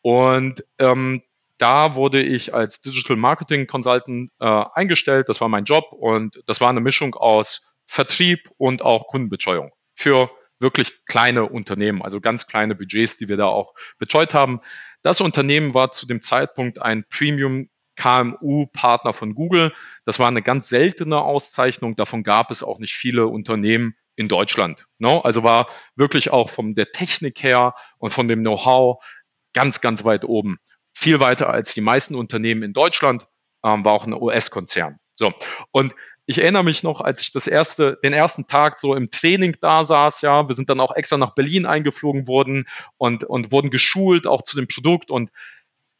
Und 0.01 0.63
ähm, 0.79 1.21
da 1.57 1.95
wurde 1.95 2.21
ich 2.21 2.53
als 2.53 2.81
Digital 2.81 3.17
Marketing 3.17 3.67
Consultant 3.67 4.31
äh, 4.39 4.63
eingestellt. 4.73 5.29
Das 5.29 5.41
war 5.41 5.49
mein 5.49 5.65
Job 5.65 5.93
und 5.93 6.41
das 6.47 6.59
war 6.59 6.69
eine 6.69 6.81
Mischung 6.81 7.15
aus 7.15 7.71
Vertrieb 7.85 8.49
und 8.57 8.81
auch 8.81 9.07
Kundenbetreuung 9.07 9.71
für 9.93 10.31
wirklich 10.59 11.05
kleine 11.05 11.45
Unternehmen, 11.45 12.01
also 12.01 12.21
ganz 12.21 12.47
kleine 12.47 12.75
Budgets, 12.75 13.17
die 13.17 13.29
wir 13.29 13.37
da 13.37 13.45
auch 13.45 13.73
betreut 13.99 14.33
haben. 14.33 14.61
Das 15.01 15.21
Unternehmen 15.21 15.73
war 15.73 15.91
zu 15.91 16.07
dem 16.07 16.21
Zeitpunkt 16.21 16.81
ein 16.81 17.03
Premium 17.09 17.69
KMU-Partner 17.95 19.13
von 19.13 19.35
Google. 19.35 19.73
Das 20.05 20.19
war 20.19 20.27
eine 20.27 20.41
ganz 20.41 20.69
seltene 20.69 21.21
Auszeichnung. 21.21 21.95
Davon 21.95 22.23
gab 22.23 22.51
es 22.51 22.63
auch 22.63 22.79
nicht 22.79 22.93
viele 22.93 23.27
Unternehmen 23.27 23.95
in 24.15 24.27
Deutschland. 24.27 24.87
No? 24.99 25.21
Also 25.21 25.43
war 25.43 25.67
wirklich 25.95 26.31
auch 26.31 26.49
von 26.49 26.75
der 26.75 26.91
Technik 26.91 27.43
her 27.43 27.73
und 27.97 28.11
von 28.11 28.27
dem 28.27 28.39
Know-how 28.39 29.03
ganz, 29.53 29.81
ganz 29.81 30.03
weit 30.03 30.25
oben. 30.25 30.57
Viel 30.93 31.19
weiter 31.19 31.49
als 31.49 31.73
die 31.73 31.81
meisten 31.81 32.15
Unternehmen 32.15 32.63
in 32.63 32.73
Deutschland, 32.73 33.27
ähm, 33.63 33.83
war 33.83 33.93
auch 33.93 34.05
ein 34.05 34.13
US-Konzern. 34.13 34.97
So. 35.13 35.33
Und 35.71 35.93
ich 36.27 36.39
erinnere 36.39 36.63
mich 36.63 36.81
noch, 36.83 37.01
als 37.01 37.21
ich 37.21 37.31
das 37.31 37.47
erste, 37.47 37.99
den 38.01 38.13
ersten 38.13 38.47
Tag 38.47 38.79
so 38.79 38.95
im 38.95 39.11
Training 39.11 39.55
da 39.61 39.83
saß, 39.83 40.21
ja, 40.21 40.47
wir 40.47 40.55
sind 40.55 40.69
dann 40.69 40.79
auch 40.79 40.95
extra 40.95 41.17
nach 41.17 41.35
Berlin 41.35 41.65
eingeflogen 41.65 42.27
worden 42.27 42.65
und, 42.97 43.23
und 43.23 43.51
wurden 43.51 43.69
geschult 43.69 44.25
auch 44.25 44.41
zu 44.41 44.55
dem 44.55 44.67
Produkt. 44.67 45.11
Und 45.11 45.29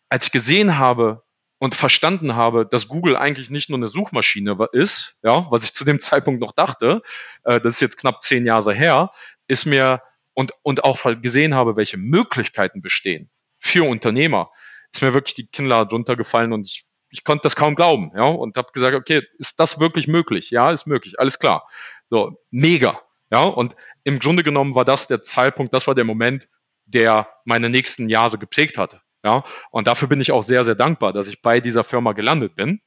als 0.09 0.27
ich 0.27 0.31
gesehen 0.31 0.77
habe, 0.77 1.23
und 1.57 1.75
verstanden 1.75 2.35
habe, 2.35 2.65
dass 2.65 2.87
Google 2.87 3.15
eigentlich 3.15 3.49
nicht 3.49 3.69
nur 3.69 3.79
eine 3.79 3.87
Suchmaschine 3.87 4.57
ist, 4.71 5.17
ja, 5.23 5.45
was 5.49 5.65
ich 5.65 5.73
zu 5.73 5.85
dem 5.85 5.99
Zeitpunkt 6.01 6.41
noch 6.41 6.51
dachte, 6.51 7.01
äh, 7.43 7.59
das 7.61 7.75
ist 7.75 7.81
jetzt 7.81 7.97
knapp 7.97 8.21
zehn 8.21 8.45
Jahre 8.45 8.73
her, 8.73 9.11
ist 9.47 9.65
mir 9.65 10.01
und, 10.33 10.51
und 10.63 10.83
auch 10.83 10.99
gesehen 11.21 11.55
habe, 11.55 11.77
welche 11.77 11.97
Möglichkeiten 11.97 12.81
bestehen 12.81 13.29
für 13.57 13.87
Unternehmer, 13.87 14.51
ist 14.91 15.01
mir 15.01 15.13
wirklich 15.13 15.35
die 15.35 15.47
Kinnlade 15.47 15.87
drunter 15.87 16.15
gefallen 16.15 16.53
und 16.53 16.67
ich, 16.67 16.85
ich 17.09 17.23
konnte 17.23 17.43
das 17.43 17.55
kaum 17.55 17.75
glauben, 17.75 18.11
ja, 18.15 18.25
und 18.25 18.57
habe 18.57 18.71
gesagt, 18.73 18.95
okay, 18.95 19.23
ist 19.37 19.59
das 19.59 19.79
wirklich 19.79 20.07
möglich? 20.07 20.51
Ja, 20.51 20.71
ist 20.71 20.87
möglich, 20.87 21.19
alles 21.19 21.39
klar. 21.39 21.67
So, 22.05 22.37
mega, 22.51 23.01
ja, 23.31 23.41
und 23.41 23.75
im 24.03 24.19
Grunde 24.19 24.43
genommen 24.43 24.75
war 24.75 24.85
das 24.85 25.07
der 25.07 25.23
Zeitpunkt, 25.23 25.73
das 25.73 25.87
war 25.87 25.95
der 25.95 26.03
Moment, 26.03 26.49
der 26.85 27.27
meine 27.45 27.69
nächsten 27.69 28.09
Jahre 28.09 28.37
geprägt 28.37 28.77
hat. 28.77 29.01
Ja, 29.25 29.43
und 29.71 29.87
dafür 29.87 30.07
bin 30.07 30.21
ich 30.21 30.31
auch 30.31 30.43
sehr, 30.43 30.63
sehr 30.65 30.75
dankbar, 30.75 31.11
dass 31.11 31.27
ich 31.27 31.41
bei 31.41 31.59
dieser 31.59 31.83
Firma 31.83 32.13
gelandet 32.13 32.53
bin. 32.53 32.79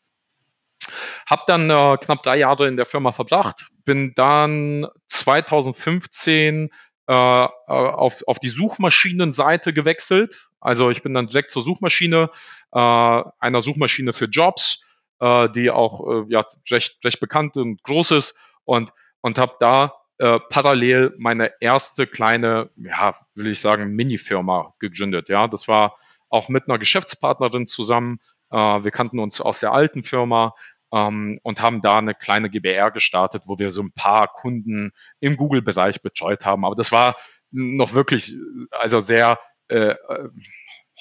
Hab 1.27 1.47
dann 1.47 1.69
äh, 1.69 1.97
knapp 2.01 2.23
drei 2.23 2.39
Jahre 2.39 2.69
in 2.69 2.77
der 2.77 2.87
Firma 2.87 3.11
verbracht, 3.11 3.67
bin 3.85 4.15
dann 4.15 4.87
2015 5.09 6.71
äh, 7.09 7.13
äh, 7.13 7.17
auf, 7.17 8.23
auf 8.29 8.39
die 8.39 8.51
Suchmaschinenseite 8.51 9.73
gewechselt. 9.73 10.51
Also 10.61 10.91
ich 10.91 11.03
bin 11.03 11.13
dann 11.13 11.27
direkt 11.27 11.51
zur 11.51 11.65
Suchmaschine, 11.65 12.31
äh, 12.71 12.79
einer 12.79 13.61
Suchmaschine 13.61 14.13
für 14.13 14.27
Jobs, 14.27 14.85
äh, 15.19 15.51
die 15.51 15.73
auch 15.73 16.25
ja, 16.29 16.47
recht, 16.71 17.05
recht 17.05 17.19
bekannt 17.19 17.57
und 17.57 17.83
groß 17.83 18.13
ist 18.13 18.39
und, 18.65 18.93
und 19.23 19.39
habe 19.39 19.57
da 19.59 19.95
äh, 20.19 20.39
parallel 20.51 21.17
meine 21.19 21.53
erste 21.59 22.07
kleine, 22.07 22.71
ja, 22.77 23.17
will 23.35 23.49
ich 23.49 23.61
sagen, 23.61 23.97
Mini-Firma 23.97 24.75
gegründet. 24.79 25.29
Ja, 25.29 25.49
das 25.49 25.67
war 25.67 25.97
auch 26.29 26.49
mit 26.49 26.69
einer 26.69 26.79
Geschäftspartnerin 26.79 27.67
zusammen. 27.67 28.21
Äh, 28.51 28.57
wir 28.57 28.91
kannten 28.91 29.19
uns 29.19 29.41
aus 29.41 29.61
der 29.61 29.73
alten 29.73 30.03
Firma 30.03 30.55
ähm, 30.93 31.39
und 31.43 31.61
haben 31.61 31.81
da 31.81 31.99
eine 31.99 32.15
kleine 32.15 32.51
GBR 32.51 32.91
gestartet, 32.91 33.45
wo 33.47 33.59
wir 33.59 33.71
so 33.71 33.83
ein 33.83 33.91
paar 33.95 34.29
Kunden 34.29 34.93
im 35.21 35.37
Google-Bereich 35.37 36.03
betreut 36.03 36.45
haben. 36.45 36.65
Aber 36.65 36.75
das 36.75 36.93
war 36.93 37.17
noch 37.51 37.95
wirklich, 37.95 38.35
also 38.71 39.01
sehr 39.01 39.39
äh, 39.69 39.91
äh 39.91 40.29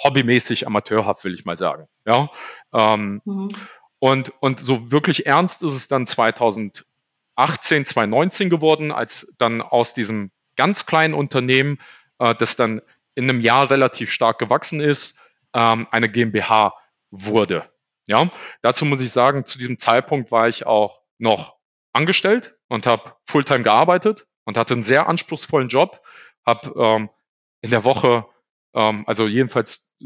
hobbymäßig, 0.04 0.68
amateurhaft, 0.68 1.24
will 1.24 1.34
ich 1.34 1.46
mal 1.46 1.58
sagen. 1.58 1.88
Ja. 2.06 2.30
Ähm, 2.72 3.22
mhm. 3.26 3.50
und, 4.00 4.32
und 4.42 4.60
so 4.60 4.92
wirklich 4.92 5.26
ernst 5.26 5.64
ist 5.64 5.74
es 5.74 5.88
dann 5.88 6.06
2018, 6.06 6.86
2019 7.86 8.50
geworden, 8.52 8.92
als 8.92 9.36
dann 9.40 9.64
aus 9.64 9.96
diesem 9.96 10.30
ganz 10.56 10.86
kleinen 10.86 11.14
Unternehmen, 11.14 11.80
äh, 12.20 12.36
das 12.36 12.56
dann 12.56 12.82
in 13.18 13.28
einem 13.28 13.41
Jahr 13.41 13.72
relativ 13.72 14.11
stark 14.11 14.38
gewachsen 14.38 14.80
ist, 14.80 15.20
ähm, 15.55 15.88
eine 15.89 16.07
GmbH 16.07 16.74
wurde. 17.09 17.68
Ja, 18.05 18.30
dazu 18.61 18.86
muss 18.86 19.01
ich 19.01 19.11
sagen, 19.11 19.43
zu 19.43 19.57
diesem 19.57 19.80
Zeitpunkt 19.80 20.32
war 20.32 20.47
ich 20.47 20.68
auch 20.68 21.01
noch 21.18 21.57
angestellt 21.93 22.55
und 22.68 22.86
habe 22.86 23.15
Fulltime 23.26 23.63
gearbeitet 23.63 24.28
und 24.45 24.55
hatte 24.55 24.76
einen 24.76 24.84
sehr 24.84 25.09
anspruchsvollen 25.09 25.68
Job, 25.68 25.99
habe 26.45 26.72
ähm, 26.80 27.09
in 27.61 27.72
der 27.72 27.84
Woche, 27.84 28.28
ähm, 28.76 29.03
also 29.07 29.26
jedenfalls 29.26 29.91
äh, 29.99 30.05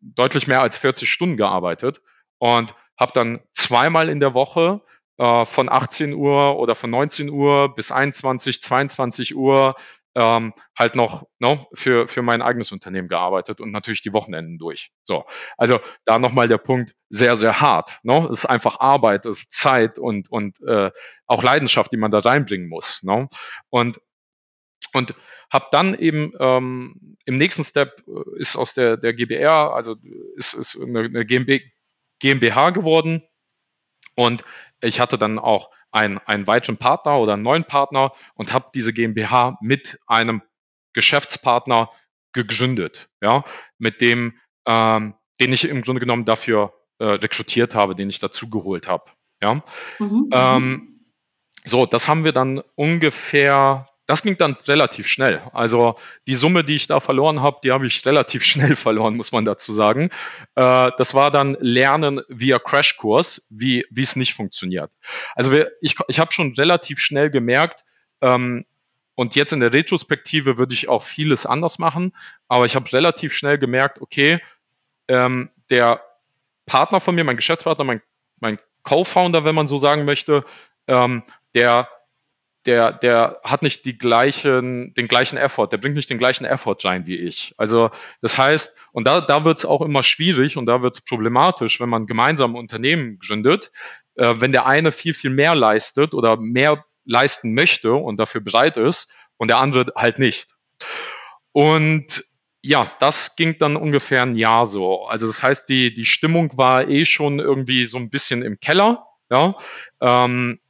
deutlich 0.00 0.46
mehr 0.46 0.62
als 0.62 0.78
40 0.78 1.08
Stunden 1.10 1.36
gearbeitet 1.36 2.00
und 2.38 2.74
habe 2.98 3.12
dann 3.12 3.40
zweimal 3.52 4.08
in 4.08 4.18
der 4.18 4.32
Woche 4.32 4.80
äh, 5.18 5.44
von 5.44 5.68
18 5.68 6.14
Uhr 6.14 6.58
oder 6.58 6.74
von 6.74 6.88
19 6.88 7.28
Uhr 7.28 7.74
bis 7.74 7.92
21, 7.92 8.62
22 8.62 9.36
Uhr 9.36 9.76
ähm, 10.16 10.54
halt 10.76 10.96
noch 10.96 11.26
no, 11.38 11.68
für, 11.74 12.08
für 12.08 12.22
mein 12.22 12.40
eigenes 12.40 12.72
Unternehmen 12.72 13.08
gearbeitet 13.08 13.60
und 13.60 13.70
natürlich 13.70 14.00
die 14.00 14.14
Wochenenden 14.14 14.56
durch. 14.56 14.90
So, 15.04 15.24
also 15.58 15.78
da 16.06 16.18
nochmal 16.18 16.48
der 16.48 16.58
Punkt, 16.58 16.94
sehr, 17.10 17.36
sehr 17.36 17.60
hart. 17.60 18.00
No? 18.02 18.24
Es 18.24 18.40
ist 18.40 18.46
einfach 18.46 18.80
Arbeit, 18.80 19.26
es 19.26 19.40
ist 19.40 19.52
Zeit 19.52 19.98
und, 19.98 20.32
und 20.32 20.58
äh, 20.66 20.90
auch 21.26 21.42
Leidenschaft, 21.42 21.92
die 21.92 21.98
man 21.98 22.10
da 22.10 22.18
reinbringen 22.18 22.68
muss. 22.68 23.02
No? 23.02 23.28
Und 23.68 24.00
und 24.92 25.14
habe 25.52 25.66
dann 25.72 25.94
eben 25.94 26.32
ähm, 26.38 27.16
im 27.26 27.36
nächsten 27.36 27.64
Step 27.64 28.02
äh, 28.08 28.40
ist 28.40 28.56
aus 28.56 28.72
der, 28.72 28.96
der 28.96 29.12
GBR, 29.12 29.74
also 29.74 29.96
ist, 30.36 30.54
ist 30.54 30.80
eine, 30.80 31.00
eine 31.00 31.26
GmbH 31.26 32.70
geworden 32.70 33.22
und 34.14 34.42
ich 34.80 35.00
hatte 35.00 35.18
dann 35.18 35.38
auch 35.38 35.70
einen, 35.96 36.18
einen 36.18 36.46
weiteren 36.46 36.76
Partner 36.76 37.18
oder 37.18 37.32
einen 37.32 37.42
neuen 37.42 37.64
Partner 37.64 38.12
und 38.34 38.52
habe 38.52 38.70
diese 38.74 38.92
GmbH 38.92 39.56
mit 39.62 39.98
einem 40.06 40.42
Geschäftspartner 40.92 41.90
gegründet, 42.32 43.08
ja, 43.22 43.44
mit 43.78 44.00
dem, 44.00 44.38
ähm, 44.66 45.14
den 45.40 45.52
ich 45.52 45.68
im 45.68 45.82
Grunde 45.82 46.00
genommen 46.00 46.26
dafür 46.26 46.74
äh, 46.98 47.04
rekrutiert 47.04 47.74
habe, 47.74 47.94
den 47.94 48.10
ich 48.10 48.18
dazu 48.18 48.50
geholt 48.50 48.86
habe, 48.86 49.10
ja. 49.42 49.62
Mhm, 49.98 50.28
ähm, 50.32 51.12
so, 51.64 51.86
das 51.86 52.08
haben 52.08 52.24
wir 52.24 52.32
dann 52.32 52.62
ungefähr 52.74 53.86
das 54.06 54.22
ging 54.22 54.38
dann 54.38 54.56
relativ 54.66 55.06
schnell. 55.06 55.42
Also 55.52 55.96
die 56.26 56.34
Summe, 56.34 56.64
die 56.64 56.76
ich 56.76 56.86
da 56.86 57.00
verloren 57.00 57.42
habe, 57.42 57.58
die 57.62 57.72
habe 57.72 57.86
ich 57.86 58.04
relativ 58.06 58.44
schnell 58.44 58.76
verloren, 58.76 59.16
muss 59.16 59.32
man 59.32 59.44
dazu 59.44 59.72
sagen. 59.72 60.10
Äh, 60.54 60.90
das 60.96 61.14
war 61.14 61.30
dann 61.30 61.56
Lernen 61.60 62.22
via 62.28 62.58
Crashkurs, 62.58 63.46
wie 63.50 63.84
wie 63.90 64.02
es 64.02 64.16
nicht 64.16 64.34
funktioniert. 64.34 64.90
Also 65.34 65.52
wir, 65.52 65.70
ich, 65.80 65.96
ich 66.08 66.20
habe 66.20 66.32
schon 66.32 66.54
relativ 66.54 66.98
schnell 66.98 67.30
gemerkt, 67.30 67.84
ähm, 68.22 68.64
und 69.16 69.34
jetzt 69.34 69.52
in 69.52 69.60
der 69.60 69.72
Retrospektive 69.72 70.58
würde 70.58 70.74
ich 70.74 70.88
auch 70.88 71.02
vieles 71.02 71.46
anders 71.46 71.78
machen, 71.78 72.12
aber 72.48 72.66
ich 72.66 72.76
habe 72.76 72.92
relativ 72.92 73.32
schnell 73.32 73.58
gemerkt, 73.58 74.00
okay, 74.00 74.40
ähm, 75.08 75.50
der 75.70 76.02
Partner 76.66 77.00
von 77.00 77.14
mir, 77.14 77.24
mein 77.24 77.36
Geschäftspartner, 77.36 77.84
mein, 77.84 78.02
mein 78.40 78.58
Co-Founder, 78.82 79.44
wenn 79.44 79.54
man 79.54 79.68
so 79.68 79.78
sagen 79.78 80.04
möchte, 80.04 80.44
ähm, 80.86 81.22
der 81.54 81.88
der, 82.66 82.92
der 82.92 83.40
hat 83.44 83.62
nicht 83.62 83.84
die 83.84 83.96
gleichen, 83.96 84.94
den 84.94 85.08
gleichen 85.08 85.36
Effort, 85.36 85.68
der 85.68 85.78
bringt 85.78 85.96
nicht 85.96 86.10
den 86.10 86.18
gleichen 86.18 86.44
Effort 86.44 86.78
rein 86.84 87.06
wie 87.06 87.16
ich. 87.16 87.54
Also 87.56 87.90
das 88.20 88.36
heißt, 88.36 88.76
und 88.92 89.06
da, 89.06 89.20
da 89.20 89.44
wird 89.44 89.58
es 89.58 89.64
auch 89.64 89.82
immer 89.82 90.02
schwierig 90.02 90.56
und 90.56 90.66
da 90.66 90.82
wird 90.82 90.96
es 90.96 91.04
problematisch, 91.04 91.80
wenn 91.80 91.88
man 91.88 92.06
gemeinsam 92.06 92.52
ein 92.52 92.58
Unternehmen 92.58 93.18
gründet, 93.18 93.70
äh, 94.16 94.34
wenn 94.38 94.52
der 94.52 94.66
eine 94.66 94.92
viel, 94.92 95.14
viel 95.14 95.30
mehr 95.30 95.54
leistet 95.54 96.14
oder 96.14 96.36
mehr 96.36 96.84
leisten 97.04 97.54
möchte 97.54 97.92
und 97.92 98.18
dafür 98.18 98.40
bereit 98.40 98.76
ist 98.76 99.12
und 99.36 99.48
der 99.48 99.58
andere 99.58 99.92
halt 99.94 100.18
nicht. 100.18 100.54
Und 101.52 102.24
ja, 102.62 102.84
das 102.98 103.36
ging 103.36 103.58
dann 103.58 103.76
ungefähr 103.76 104.22
ein 104.22 104.34
Jahr 104.34 104.66
so. 104.66 105.04
Also 105.06 105.28
das 105.28 105.42
heißt, 105.42 105.68
die, 105.68 105.94
die 105.94 106.04
Stimmung 106.04 106.58
war 106.58 106.88
eh 106.88 107.04
schon 107.04 107.38
irgendwie 107.38 107.86
so 107.86 107.98
ein 107.98 108.10
bisschen 108.10 108.42
im 108.42 108.58
Keller. 108.58 109.06
Ja, 109.30 109.56
ähm, 110.00 110.60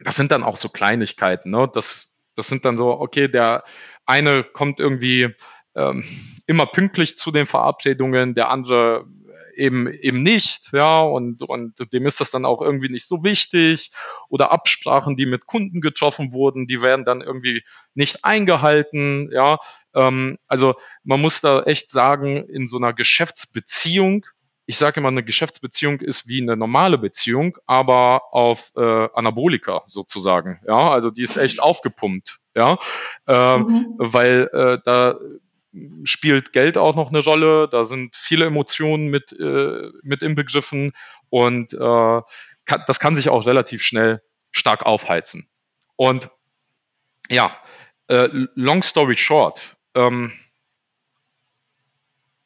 das 0.00 0.16
sind 0.16 0.30
dann 0.30 0.42
auch 0.42 0.56
so 0.56 0.68
Kleinigkeiten. 0.68 1.50
Ne? 1.50 1.68
Das, 1.72 2.16
das 2.34 2.48
sind 2.48 2.64
dann 2.64 2.76
so, 2.76 3.00
okay, 3.00 3.28
der 3.28 3.64
eine 4.06 4.44
kommt 4.44 4.80
irgendwie 4.80 5.34
ähm, 5.74 6.04
immer 6.46 6.66
pünktlich 6.66 7.16
zu 7.16 7.30
den 7.30 7.46
Verabredungen, 7.46 8.34
der 8.34 8.50
andere 8.50 9.06
eben 9.58 9.92
eben 9.92 10.22
nicht, 10.22 10.70
ja, 10.72 11.00
und, 11.00 11.42
und 11.42 11.92
dem 11.92 12.06
ist 12.06 12.20
das 12.20 12.30
dann 12.30 12.44
auch 12.44 12.62
irgendwie 12.62 12.88
nicht 12.88 13.06
so 13.06 13.24
wichtig. 13.24 13.90
Oder 14.28 14.52
Absprachen, 14.52 15.16
die 15.16 15.26
mit 15.26 15.46
Kunden 15.46 15.80
getroffen 15.80 16.32
wurden, 16.32 16.68
die 16.68 16.80
werden 16.80 17.04
dann 17.04 17.20
irgendwie 17.20 17.64
nicht 17.94 18.24
eingehalten, 18.24 19.30
ja. 19.32 19.58
Ähm, 19.94 20.38
also 20.46 20.74
man 21.02 21.20
muss 21.20 21.40
da 21.40 21.62
echt 21.64 21.90
sagen, 21.90 22.36
in 22.48 22.68
so 22.68 22.76
einer 22.76 22.92
Geschäftsbeziehung 22.92 24.24
ich 24.68 24.76
sage 24.76 25.00
immer, 25.00 25.08
eine 25.08 25.22
Geschäftsbeziehung 25.22 26.00
ist 26.00 26.28
wie 26.28 26.42
eine 26.42 26.54
normale 26.54 26.98
Beziehung, 26.98 27.56
aber 27.66 28.34
auf 28.34 28.70
äh, 28.76 29.08
Anabolika 29.14 29.80
sozusagen. 29.86 30.60
Ja, 30.66 30.90
also 30.90 31.10
die 31.10 31.22
ist 31.22 31.38
echt 31.38 31.62
aufgepumpt. 31.62 32.40
Ja, 32.54 32.76
ähm, 33.26 33.62
mhm. 33.62 33.94
weil 33.96 34.50
äh, 34.52 34.78
da 34.84 35.18
spielt 36.04 36.52
Geld 36.52 36.76
auch 36.76 36.96
noch 36.96 37.08
eine 37.08 37.20
Rolle. 37.20 37.66
Da 37.68 37.84
sind 37.84 38.14
viele 38.14 38.44
Emotionen 38.44 39.08
mit 39.08 39.32
äh, 39.32 39.90
mit 40.02 40.22
inbegriffen 40.22 40.92
und 41.30 41.72
äh, 41.72 42.20
kann, 42.66 42.84
das 42.86 43.00
kann 43.00 43.16
sich 43.16 43.30
auch 43.30 43.46
relativ 43.46 43.82
schnell 43.82 44.20
stark 44.50 44.84
aufheizen. 44.84 45.48
Und 45.96 46.28
ja, 47.30 47.56
äh, 48.08 48.28
long 48.54 48.82
story 48.82 49.16
short. 49.16 49.78
Ähm, 49.94 50.30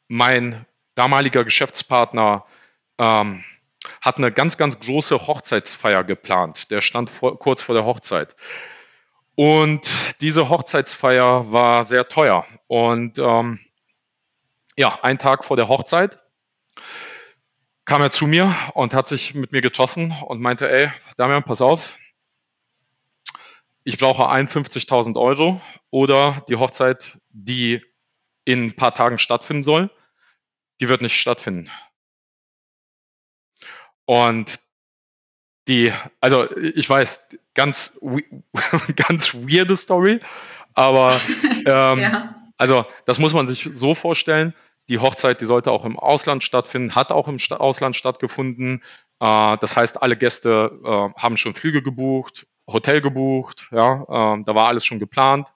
mein 0.07 0.65
damaliger 0.95 1.43
Geschäftspartner 1.43 2.45
ähm, 2.97 3.43
hat 4.01 4.17
eine 4.17 4.31
ganz, 4.31 4.57
ganz 4.57 4.79
große 4.79 5.27
Hochzeitsfeier 5.27 6.03
geplant. 6.03 6.71
Der 6.71 6.81
stand 6.81 7.09
vor, 7.09 7.37
kurz 7.37 7.61
vor 7.61 7.75
der 7.75 7.85
Hochzeit. 7.85 8.35
Und 9.35 9.89
diese 10.21 10.49
Hochzeitsfeier 10.49 11.51
war 11.51 11.83
sehr 11.83 12.07
teuer. 12.07 12.45
Und 12.67 13.17
ähm, 13.17 13.59
ja, 14.77 14.99
einen 15.01 15.19
Tag 15.19 15.43
vor 15.43 15.57
der 15.57 15.67
Hochzeit 15.67 16.19
kam 17.85 18.01
er 18.01 18.11
zu 18.11 18.27
mir 18.27 18.55
und 18.75 18.93
hat 18.93 19.07
sich 19.07 19.33
mit 19.33 19.51
mir 19.51 19.61
getroffen 19.61 20.15
und 20.25 20.39
meinte, 20.39 20.71
ey, 20.71 20.89
Damian, 21.17 21.43
pass 21.43 21.61
auf, 21.61 21.97
ich 23.83 23.97
brauche 23.97 24.23
51.000 24.29 25.19
Euro 25.19 25.61
oder 25.89 26.43
die 26.47 26.55
Hochzeit, 26.55 27.19
die 27.29 27.83
in 28.45 28.65
ein 28.65 28.75
paar 28.75 28.93
Tagen 28.93 29.19
stattfinden 29.19 29.63
soll, 29.63 29.89
die 30.83 30.89
wird 30.89 31.01
nicht 31.01 31.17
stattfinden. 31.17 31.71
Und 34.03 34.59
die, 35.69 35.93
also 36.19 36.53
ich 36.57 36.89
weiß, 36.89 37.29
ganz, 37.53 37.97
ganz 38.97 39.33
weirde 39.33 39.77
Story, 39.77 40.19
aber 40.73 41.13
ähm, 41.65 41.99
ja. 41.99 42.35
also 42.57 42.85
das 43.05 43.17
muss 43.17 43.31
man 43.31 43.47
sich 43.47 43.69
so 43.73 43.95
vorstellen. 43.95 44.53
Die 44.89 44.99
Hochzeit, 44.99 45.39
die 45.39 45.45
sollte 45.45 45.71
auch 45.71 45.85
im 45.85 45.97
Ausland 45.97 46.43
stattfinden, 46.43 46.95
hat 46.95 47.13
auch 47.13 47.29
im 47.29 47.39
Sta 47.39 47.55
Ausland 47.55 47.95
stattgefunden. 47.95 48.83
Äh, 49.21 49.57
das 49.61 49.77
heißt, 49.77 50.01
alle 50.01 50.17
Gäste 50.17 50.81
äh, 50.83 51.17
haben 51.17 51.37
schon 51.37 51.53
Flüge 51.53 51.81
gebucht, 51.81 52.45
Hotel 52.67 53.01
gebucht, 53.01 53.67
ja, 53.71 54.05
ähm, 54.09 54.45
da 54.45 54.55
war 54.55 54.67
alles 54.67 54.85
schon 54.85 54.99
geplant. 54.99 55.49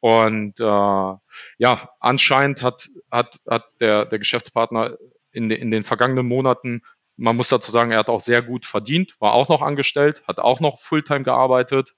Und 0.00 0.60
äh, 0.60 0.64
ja, 0.64 1.90
anscheinend 2.00 2.62
hat, 2.62 2.88
hat, 3.10 3.40
hat 3.48 3.64
der, 3.80 4.06
der 4.06 4.18
Geschäftspartner 4.18 4.96
in, 5.32 5.48
de, 5.48 5.58
in 5.58 5.70
den 5.70 5.82
vergangenen 5.82 6.26
Monaten, 6.26 6.82
man 7.16 7.36
muss 7.36 7.48
dazu 7.48 7.70
sagen, 7.70 7.90
er 7.90 7.98
hat 7.98 8.08
auch 8.08 8.20
sehr 8.20 8.42
gut 8.42 8.66
verdient, 8.66 9.16
war 9.20 9.34
auch 9.34 9.48
noch 9.48 9.62
angestellt, 9.62 10.24
hat 10.26 10.40
auch 10.40 10.60
noch 10.60 10.80
Fulltime 10.80 11.22
gearbeitet, 11.22 11.94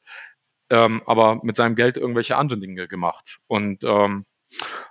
ähm, 0.70 1.02
aber 1.06 1.40
mit 1.42 1.56
seinem 1.56 1.74
Geld 1.74 1.96
irgendwelche 1.96 2.36
anderen 2.36 2.60
Dinge 2.60 2.88
gemacht. 2.88 3.38
Und 3.46 3.84
ähm, 3.84 4.26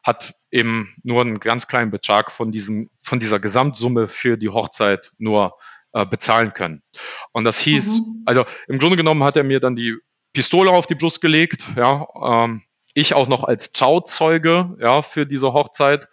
hat 0.03 0.35
eben 0.51 0.93
nur 1.03 1.21
einen 1.21 1.39
ganz 1.39 1.67
kleinen 1.67 1.91
Betrag 1.91 2.31
von, 2.31 2.51
diesem, 2.51 2.89
von 3.01 3.19
dieser 3.19 3.39
Gesamtsumme 3.39 4.07
für 4.07 4.37
die 4.37 4.49
Hochzeit 4.49 5.13
nur 5.17 5.57
äh, 5.95 6.05
bezahlen 6.05 6.53
können. 6.53 6.83
Und 7.31 7.45
das 7.45 7.57
hieß, 7.57 8.01
mhm. 8.01 8.23
also 8.25 8.43
im 8.67 8.77
Grunde 8.79 8.97
genommen 8.97 9.23
hat 9.23 9.37
er 9.37 9.45
mir 9.45 9.61
dann 9.61 9.77
die 9.77 9.95
Pistole 10.33 10.71
auf 10.71 10.85
die 10.85 10.95
Brust 10.95 11.21
gelegt, 11.21 11.71
ja, 11.77 12.05
ähm, 12.21 12.63
ich 12.93 13.13
auch 13.13 13.29
noch 13.29 13.45
als 13.45 13.71
Trauzeuge, 13.71 14.75
ja, 14.81 15.01
für 15.01 15.25
diese 15.25 15.53
Hochzeit 15.53 16.09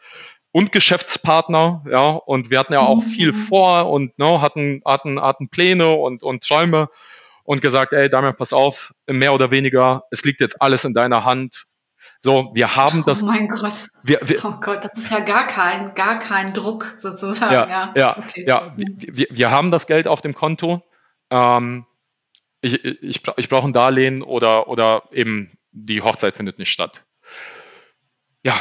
und 0.52 0.70
Geschäftspartner, 0.70 1.82
ja, 1.90 2.10
und 2.10 2.50
wir 2.50 2.60
hatten 2.60 2.74
ja 2.74 2.80
auch 2.80 3.02
mhm. 3.02 3.08
viel 3.08 3.32
vor 3.32 3.90
und 3.90 4.16
ne, 4.20 4.40
hatten, 4.40 4.82
hatten, 4.84 5.20
hatten 5.20 5.48
Pläne 5.48 5.90
und, 5.90 6.22
und 6.22 6.44
Träume 6.44 6.88
und 7.42 7.60
gesagt, 7.60 7.92
ey, 7.92 8.08
Damian, 8.08 8.36
pass 8.36 8.52
auf, 8.52 8.94
mehr 9.08 9.34
oder 9.34 9.50
weniger, 9.50 10.04
es 10.12 10.24
liegt 10.24 10.40
jetzt 10.40 10.62
alles 10.62 10.84
in 10.84 10.94
deiner 10.94 11.24
Hand, 11.24 11.66
so, 12.24 12.52
wir 12.54 12.76
haben 12.76 13.00
oh 13.00 13.04
das. 13.04 13.24
Oh 13.24 13.26
mein 13.26 13.48
Gott. 13.48 13.88
Wir, 14.04 14.20
wir, 14.22 14.44
oh 14.44 14.54
Gott, 14.60 14.84
das 14.84 14.96
ist 14.96 15.10
ja 15.10 15.18
gar 15.18 15.44
kein, 15.44 15.92
gar 15.94 16.20
kein 16.20 16.52
Druck 16.52 16.94
sozusagen. 16.98 17.52
Ja, 17.52 17.68
ja, 17.68 17.92
ja. 17.96 18.18
Okay. 18.18 18.44
ja 18.48 18.72
wir, 18.76 19.26
wir, 19.28 19.50
haben 19.50 19.72
das 19.72 19.88
Geld 19.88 20.06
auf 20.06 20.20
dem 20.20 20.32
Konto. 20.32 20.84
Ähm, 21.30 21.84
ich, 22.60 22.84
ich, 22.84 23.22
ich 23.36 23.48
brauche 23.48 23.66
ein 23.66 23.72
Darlehen 23.72 24.22
oder, 24.22 24.68
oder 24.68 25.02
eben 25.10 25.50
die 25.72 26.00
Hochzeit 26.00 26.36
findet 26.36 26.60
nicht 26.60 26.70
statt. 26.70 27.04
Ja, 28.44 28.54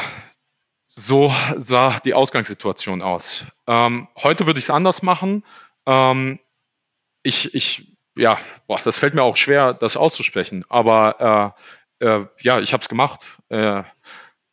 so 0.82 1.32
sah 1.56 2.00
die 2.00 2.14
Ausgangssituation 2.14 3.00
aus. 3.00 3.44
Ähm, 3.68 4.08
heute 4.16 4.46
würde 4.46 4.58
ich 4.58 4.64
es 4.64 4.70
anders 4.70 5.02
machen. 5.02 5.44
Ähm, 5.86 6.40
ich, 7.22 7.54
ich, 7.54 7.96
ja, 8.16 8.36
boah, 8.66 8.80
das 8.82 8.96
fällt 8.96 9.14
mir 9.14 9.22
auch 9.22 9.36
schwer, 9.36 9.72
das 9.72 9.96
auszusprechen, 9.96 10.64
aber 10.68 11.54
äh, 11.56 11.62
äh, 12.02 12.26
ja, 12.40 12.60
ich 12.60 12.72
habe 12.72 12.82
es 12.82 12.88
gemacht. 12.88 13.38
Äh, 13.48 13.82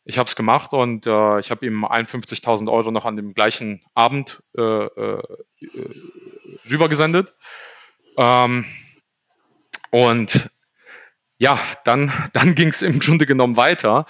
ich 0.04 0.18
habe 0.18 0.28
es 0.28 0.36
gemacht 0.36 0.72
und 0.72 1.06
äh, 1.06 1.40
ich 1.40 1.50
habe 1.50 1.66
ihm 1.66 1.84
51.000 1.84 2.70
Euro 2.72 2.90
noch 2.90 3.04
an 3.04 3.16
dem 3.16 3.34
gleichen 3.34 3.82
Abend 3.94 4.42
äh, 4.56 4.62
äh, 4.62 5.22
rübergesendet. 6.70 7.32
Ähm, 8.16 8.64
und 9.90 10.50
ja, 11.38 11.60
dann, 11.84 12.12
dann 12.32 12.54
ging 12.54 12.68
es 12.68 12.82
im 12.82 12.98
Grunde 12.98 13.26
genommen 13.26 13.56
weiter. 13.56 14.06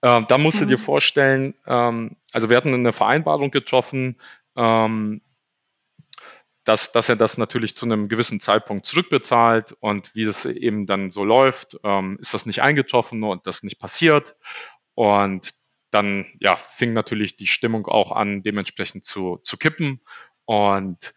Äh, 0.00 0.22
da 0.26 0.38
musst 0.38 0.60
du 0.60 0.64
mhm. 0.64 0.70
dir 0.70 0.78
vorstellen, 0.78 1.54
ähm, 1.66 2.16
also 2.32 2.48
wir 2.48 2.56
hatten 2.56 2.74
eine 2.74 2.92
Vereinbarung 2.92 3.50
getroffen, 3.50 4.16
ähm, 4.56 5.20
dass, 6.64 6.92
dass 6.92 7.10
er 7.10 7.16
das 7.16 7.36
natürlich 7.36 7.76
zu 7.76 7.84
einem 7.84 8.08
gewissen 8.08 8.40
Zeitpunkt 8.40 8.86
zurückbezahlt 8.86 9.76
und 9.80 10.14
wie 10.14 10.24
das 10.24 10.46
eben 10.46 10.86
dann 10.86 11.10
so 11.10 11.22
läuft, 11.22 11.76
ähm, 11.84 12.16
ist 12.20 12.32
das 12.32 12.46
nicht 12.46 12.62
eingetroffen 12.62 13.22
und 13.22 13.46
das 13.46 13.62
nicht 13.62 13.78
passiert. 13.78 14.36
Und 14.94 15.54
dann 15.90 16.26
ja, 16.40 16.56
fing 16.56 16.92
natürlich 16.92 17.36
die 17.36 17.46
Stimmung 17.46 17.86
auch 17.86 18.12
an, 18.12 18.42
dementsprechend 18.42 19.04
zu, 19.04 19.38
zu 19.42 19.58
kippen. 19.58 20.00
Und 20.46 21.14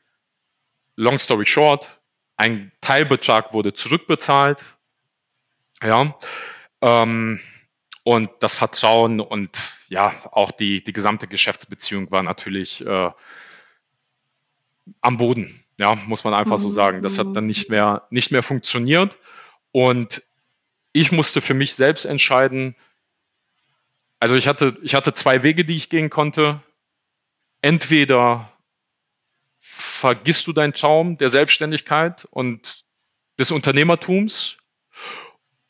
long 0.96 1.18
story 1.18 1.46
short, 1.46 2.02
ein 2.36 2.72
Teilbetrag 2.82 3.54
wurde 3.54 3.74
zurückbezahlt. 3.74 4.76
Ja. 5.82 6.16
Ähm, 6.82 7.40
und 8.04 8.30
das 8.40 8.56
Vertrauen 8.56 9.20
und 9.20 9.58
ja, 9.90 10.14
auch 10.32 10.52
die, 10.52 10.84
die 10.84 10.94
gesamte 10.94 11.28
Geschäftsbeziehung 11.28 12.12
war 12.12 12.24
natürlich 12.24 12.86
äh, 12.86 13.12
am 15.02 15.18
Boden. 15.18 15.54
Ja, 15.80 15.96
muss 16.08 16.24
man 16.24 16.34
einfach 16.34 16.58
so 16.58 16.70
mhm. 16.70 16.74
sagen. 16.74 17.02
Das 17.02 17.20
hat 17.20 17.28
dann 17.36 17.46
nicht 17.46 17.70
mehr, 17.70 18.08
nicht 18.10 18.32
mehr 18.32 18.44
funktioniert. 18.44 19.18
Und 19.72 20.24
ich 20.94 21.12
musste 21.12 21.42
für 21.42 21.54
mich 21.54 21.76
selbst 21.76 22.06
entscheiden, 22.06 22.76
also 24.20 24.36
ich 24.36 24.48
hatte, 24.48 24.78
ich 24.82 24.96
hatte 24.96 25.14
zwei 25.14 25.44
Wege, 25.44 25.64
die 25.64 25.78
ich 25.78 25.90
gehen 25.90 26.10
konnte. 26.10 26.62
Entweder 27.62 28.52
vergisst 29.60 30.48
du 30.48 30.54
deinen 30.54 30.74
Traum 30.74 31.18
der 31.18 31.30
Selbstständigkeit 31.30 32.26
und 32.32 32.84
des 33.38 33.52
Unternehmertums 33.52 34.58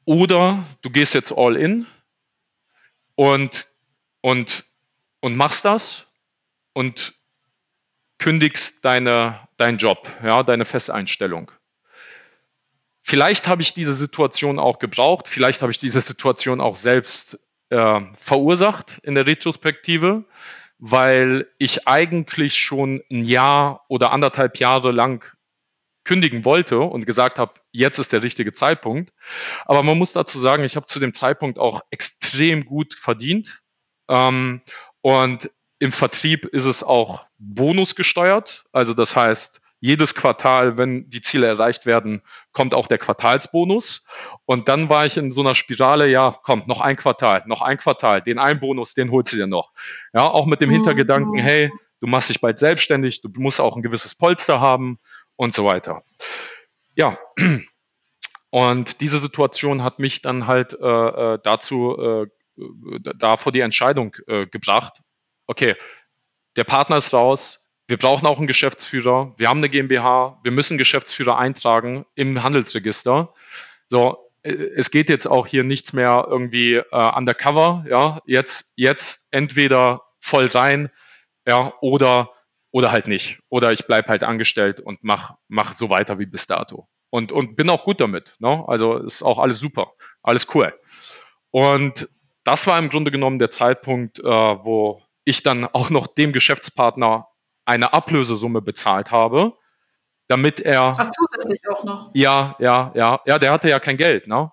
oder 0.05 0.63
du 0.81 0.89
gehst 0.89 1.13
jetzt 1.13 1.33
all 1.33 1.57
in 1.57 1.85
und, 3.15 3.67
und, 4.21 4.63
und 5.19 5.35
machst 5.35 5.65
das 5.65 6.07
und 6.73 7.16
kündigst 8.19 8.83
deine, 8.83 9.47
deinen 9.57 9.77
Job, 9.77 10.09
ja, 10.23 10.43
deine 10.43 10.65
Festeinstellung. 10.65 11.51
Vielleicht 13.03 13.47
habe 13.47 13.61
ich 13.61 13.73
diese 13.73 13.93
Situation 13.93 14.59
auch 14.59 14.79
gebraucht, 14.79 15.27
vielleicht 15.27 15.61
habe 15.61 15.71
ich 15.71 15.79
diese 15.79 16.01
Situation 16.01 16.59
auch 16.59 16.75
selbst 16.75 17.39
äh, 17.69 18.01
verursacht 18.19 18.99
in 19.03 19.15
der 19.15 19.27
Retrospektive, 19.27 20.25
weil 20.79 21.47
ich 21.57 21.87
eigentlich 21.87 22.57
schon 22.57 23.01
ein 23.11 23.23
Jahr 23.23 23.85
oder 23.87 24.11
anderthalb 24.11 24.57
Jahre 24.57 24.91
lang 24.91 25.25
kündigen 26.03 26.45
wollte 26.45 26.79
und 26.79 27.05
gesagt 27.05 27.37
habe, 27.37 27.53
jetzt 27.71 27.99
ist 27.99 28.13
der 28.13 28.23
richtige 28.23 28.53
Zeitpunkt. 28.53 29.11
Aber 29.65 29.83
man 29.83 29.97
muss 29.97 30.13
dazu 30.13 30.39
sagen, 30.39 30.63
ich 30.63 30.75
habe 30.75 30.85
zu 30.85 30.99
dem 30.99 31.13
Zeitpunkt 31.13 31.59
auch 31.59 31.81
extrem 31.91 32.65
gut 32.65 32.93
verdient. 32.93 33.61
Ähm, 34.09 34.61
und 35.01 35.51
im 35.79 35.91
Vertrieb 35.91 36.45
ist 36.45 36.65
es 36.65 36.83
auch 36.83 37.25
bonusgesteuert. 37.37 38.65
Also 38.71 38.93
das 38.93 39.15
heißt, 39.15 39.61
jedes 39.79 40.15
Quartal, 40.15 40.77
wenn 40.77 41.07
die 41.09 41.21
Ziele 41.21 41.45
erreicht 41.47 41.85
werden, 41.85 42.23
kommt 42.51 42.73
auch 42.73 42.87
der 42.87 42.97
Quartalsbonus. 42.97 44.05
Und 44.45 44.67
dann 44.67 44.89
war 44.89 45.05
ich 45.05 45.17
in 45.17 45.31
so 45.31 45.41
einer 45.41 45.53
Spirale, 45.53 46.09
ja, 46.09 46.33
komm, 46.43 46.63
noch 46.65 46.81
ein 46.81 46.97
Quartal, 46.97 47.43
noch 47.45 47.61
ein 47.61 47.77
Quartal, 47.77 48.21
den 48.21 48.39
einen 48.39 48.59
Bonus, 48.59 48.95
den 48.95 49.11
holst 49.11 49.33
du 49.33 49.37
dir 49.37 49.47
noch. 49.47 49.71
Ja, 50.13 50.23
auch 50.23 50.47
mit 50.47 50.61
dem 50.61 50.71
Hintergedanken, 50.71 51.33
mhm. 51.33 51.45
hey, 51.45 51.71
du 52.01 52.07
machst 52.07 52.29
dich 52.29 52.41
bald 52.41 52.57
selbstständig, 52.57 53.21
du 53.21 53.29
musst 53.37 53.61
auch 53.61 53.75
ein 53.75 53.83
gewisses 53.83 54.15
Polster 54.15 54.59
haben 54.59 54.97
und 55.35 55.53
so 55.53 55.63
weiter. 55.65 56.01
Ja, 56.95 57.19
und 58.49 59.01
diese 59.01 59.19
Situation 59.19 59.83
hat 59.83 59.99
mich 59.99 60.23
dann 60.23 60.47
halt 60.47 60.73
äh, 60.73 60.85
äh 61.33 61.39
dazu, 61.43 61.97
äh, 61.99 62.27
da 63.15 63.37
vor 63.37 63.51
die 63.51 63.59
Entscheidung 63.59 64.15
äh, 64.25 64.47
gebracht, 64.47 65.03
okay, 65.47 65.75
der 66.55 66.63
Partner 66.63 66.97
ist 66.97 67.13
raus, 67.13 67.67
wir 67.87 67.97
brauchen 67.97 68.27
auch 68.27 68.37
einen 68.37 68.47
Geschäftsführer, 68.47 69.33
wir 69.37 69.47
haben 69.47 69.59
eine 69.59 69.69
GmbH, 69.69 70.39
wir 70.43 70.51
müssen 70.51 70.77
Geschäftsführer 70.77 71.37
eintragen 71.37 72.05
im 72.15 72.43
Handelsregister. 72.43 73.33
So, 73.87 74.17
äh, 74.43 74.51
es 74.51 74.91
geht 74.91 75.09
jetzt 75.09 75.25
auch 75.25 75.47
hier 75.47 75.63
nichts 75.63 75.93
mehr 75.93 76.25
irgendwie 76.29 76.75
äh, 76.75 76.83
undercover, 76.91 77.85
ja, 77.89 78.21
jetzt, 78.25 78.73
jetzt 78.75 79.27
entweder 79.31 80.03
voll 80.19 80.47
rein, 80.47 80.89
ja, 81.47 81.73
oder, 81.81 82.31
oder 82.71 82.91
halt 82.91 83.07
nicht. 83.07 83.39
Oder 83.49 83.71
ich 83.71 83.87
bleibe 83.87 84.09
halt 84.09 84.23
angestellt 84.23 84.81
und 84.81 85.03
mach, 85.03 85.35
mach 85.47 85.73
so 85.73 85.89
weiter 85.89 86.19
wie 86.19 86.25
bis 86.25 86.47
dato. 86.47 86.87
Und, 87.09 87.31
und 87.31 87.55
bin 87.55 87.69
auch 87.69 87.85
gut 87.85 88.01
damit. 88.01 88.35
Ne? 88.39 88.65
Also 88.67 88.97
ist 88.97 89.23
auch 89.23 89.39
alles 89.39 89.59
super, 89.59 89.93
alles 90.23 90.53
cool. 90.53 90.73
Und 91.51 92.09
das 92.43 92.67
war 92.67 92.77
im 92.77 92.89
Grunde 92.89 93.11
genommen 93.11 93.39
der 93.39 93.49
Zeitpunkt, 93.49 94.19
äh, 94.19 94.23
wo 94.23 95.01
ich 95.27 95.43
dann 95.43 95.65
auch 95.65 95.89
noch 95.89 96.07
dem 96.07 96.31
Geschäftspartner 96.31 97.27
eine 97.65 97.93
Ablösesumme 97.93 98.61
bezahlt 98.61 99.11
habe, 99.11 99.53
damit 100.27 100.61
er. 100.61 100.95
Ach, 100.97 101.09
zusätzlich 101.11 101.59
auch 101.69 101.83
noch. 101.83 102.09
Ja, 102.13 102.55
ja, 102.59 102.93
ja, 102.95 103.19
ja, 103.25 103.37
der 103.37 103.51
hatte 103.51 103.69
ja 103.69 103.79
kein 103.79 103.97
Geld, 103.97 104.27
ne? 104.27 104.51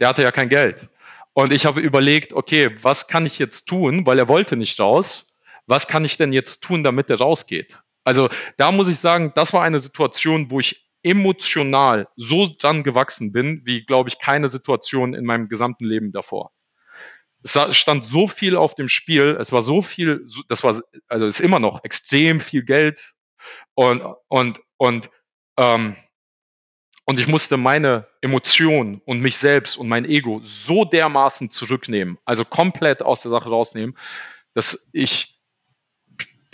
Der 0.00 0.08
hatte 0.08 0.22
ja 0.22 0.32
kein 0.32 0.48
Geld. 0.48 0.88
Und 1.32 1.52
ich 1.52 1.64
habe 1.64 1.80
überlegt, 1.80 2.32
okay, 2.32 2.76
was 2.82 3.06
kann 3.06 3.24
ich 3.24 3.38
jetzt 3.38 3.66
tun, 3.66 4.04
weil 4.04 4.18
er 4.18 4.26
wollte 4.26 4.56
nicht 4.56 4.80
raus. 4.80 5.32
Was 5.66 5.86
kann 5.86 6.04
ich 6.04 6.16
denn 6.16 6.32
jetzt 6.32 6.60
tun, 6.60 6.82
damit 6.82 7.08
er 7.08 7.18
rausgeht? 7.18 7.80
Also 8.02 8.28
da 8.56 8.72
muss 8.72 8.88
ich 8.88 8.98
sagen, 8.98 9.30
das 9.36 9.52
war 9.52 9.62
eine 9.62 9.78
Situation, 9.78 10.50
wo 10.50 10.58
ich 10.58 10.90
emotional 11.04 12.08
so 12.16 12.48
dran 12.58 12.82
gewachsen 12.82 13.30
bin, 13.30 13.62
wie, 13.64 13.84
glaube 13.84 14.08
ich, 14.08 14.18
keine 14.18 14.48
Situation 14.48 15.14
in 15.14 15.24
meinem 15.24 15.48
gesamten 15.48 15.84
Leben 15.84 16.10
davor 16.10 16.50
es 17.42 17.58
stand 17.76 18.04
so 18.04 18.26
viel 18.26 18.56
auf 18.56 18.74
dem 18.74 18.88
Spiel, 18.88 19.36
es 19.40 19.52
war 19.52 19.62
so 19.62 19.82
viel, 19.82 20.24
das 20.48 20.62
war, 20.62 20.80
also 21.08 21.26
ist 21.26 21.40
immer 21.40 21.58
noch 21.58 21.84
extrem 21.84 22.40
viel 22.40 22.62
Geld 22.64 23.14
und, 23.74 24.02
und, 24.28 24.60
und, 24.76 25.10
ähm, 25.58 25.96
und 27.06 27.18
ich 27.18 27.26
musste 27.26 27.56
meine 27.56 28.06
Emotionen 28.20 29.00
und 29.04 29.20
mich 29.20 29.36
selbst 29.38 29.76
und 29.76 29.88
mein 29.88 30.04
Ego 30.04 30.40
so 30.42 30.84
dermaßen 30.84 31.50
zurücknehmen, 31.50 32.18
also 32.24 32.44
komplett 32.44 33.02
aus 33.02 33.22
der 33.22 33.30
Sache 33.30 33.48
rausnehmen, 33.48 33.96
dass 34.54 34.88
ich 34.92 35.40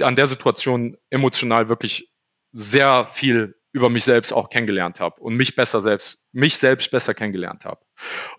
an 0.01 0.17
der 0.17 0.27
Situation 0.27 0.97
emotional 1.11 1.69
wirklich 1.69 2.13
sehr 2.53 3.07
viel 3.07 3.57
über 3.73 3.91
mich 3.91 4.05
selbst 4.05 4.33
auch 4.33 4.49
kennengelernt 4.49 5.01
habe 5.01 5.21
und 5.21 5.37
mich 5.37 5.55
besser 5.55 5.81
selbst, 5.81 6.27
mich 6.33 6.57
selbst 6.57 6.91
besser 6.91 7.13
kennengelernt 7.13 7.65
habe. 7.67 7.81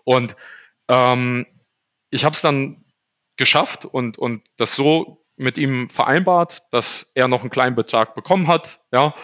Und 0.04 0.34
ähm, 0.88 1.46
ich 2.10 2.24
habe 2.24 2.34
es 2.34 2.42
dann 2.42 2.84
geschafft 3.36 3.84
und, 3.84 4.18
und 4.18 4.42
das 4.56 4.74
so 4.74 5.24
mit 5.36 5.56
ihm 5.56 5.88
vereinbart, 5.88 6.62
dass 6.72 7.12
er 7.14 7.28
noch 7.28 7.42
einen 7.42 7.50
kleinen 7.50 7.76
Betrag 7.76 8.14
bekommen 8.14 8.48
hat, 8.48 8.80
ja, 8.92 9.14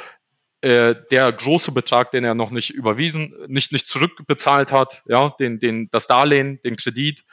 äh, 0.60 0.94
der 1.10 1.30
große 1.30 1.72
Betrag, 1.72 2.10
den 2.12 2.24
er 2.24 2.34
noch 2.34 2.50
nicht 2.50 2.70
überwiesen, 2.70 3.34
nicht, 3.48 3.72
nicht 3.72 3.88
zurückbezahlt 3.88 4.72
hat, 4.72 5.02
ja, 5.06 5.30
den, 5.38 5.58
den, 5.58 5.90
das 5.90 6.06
Darlehen, 6.06 6.60
den 6.62 6.76
Kredit, 6.76 7.24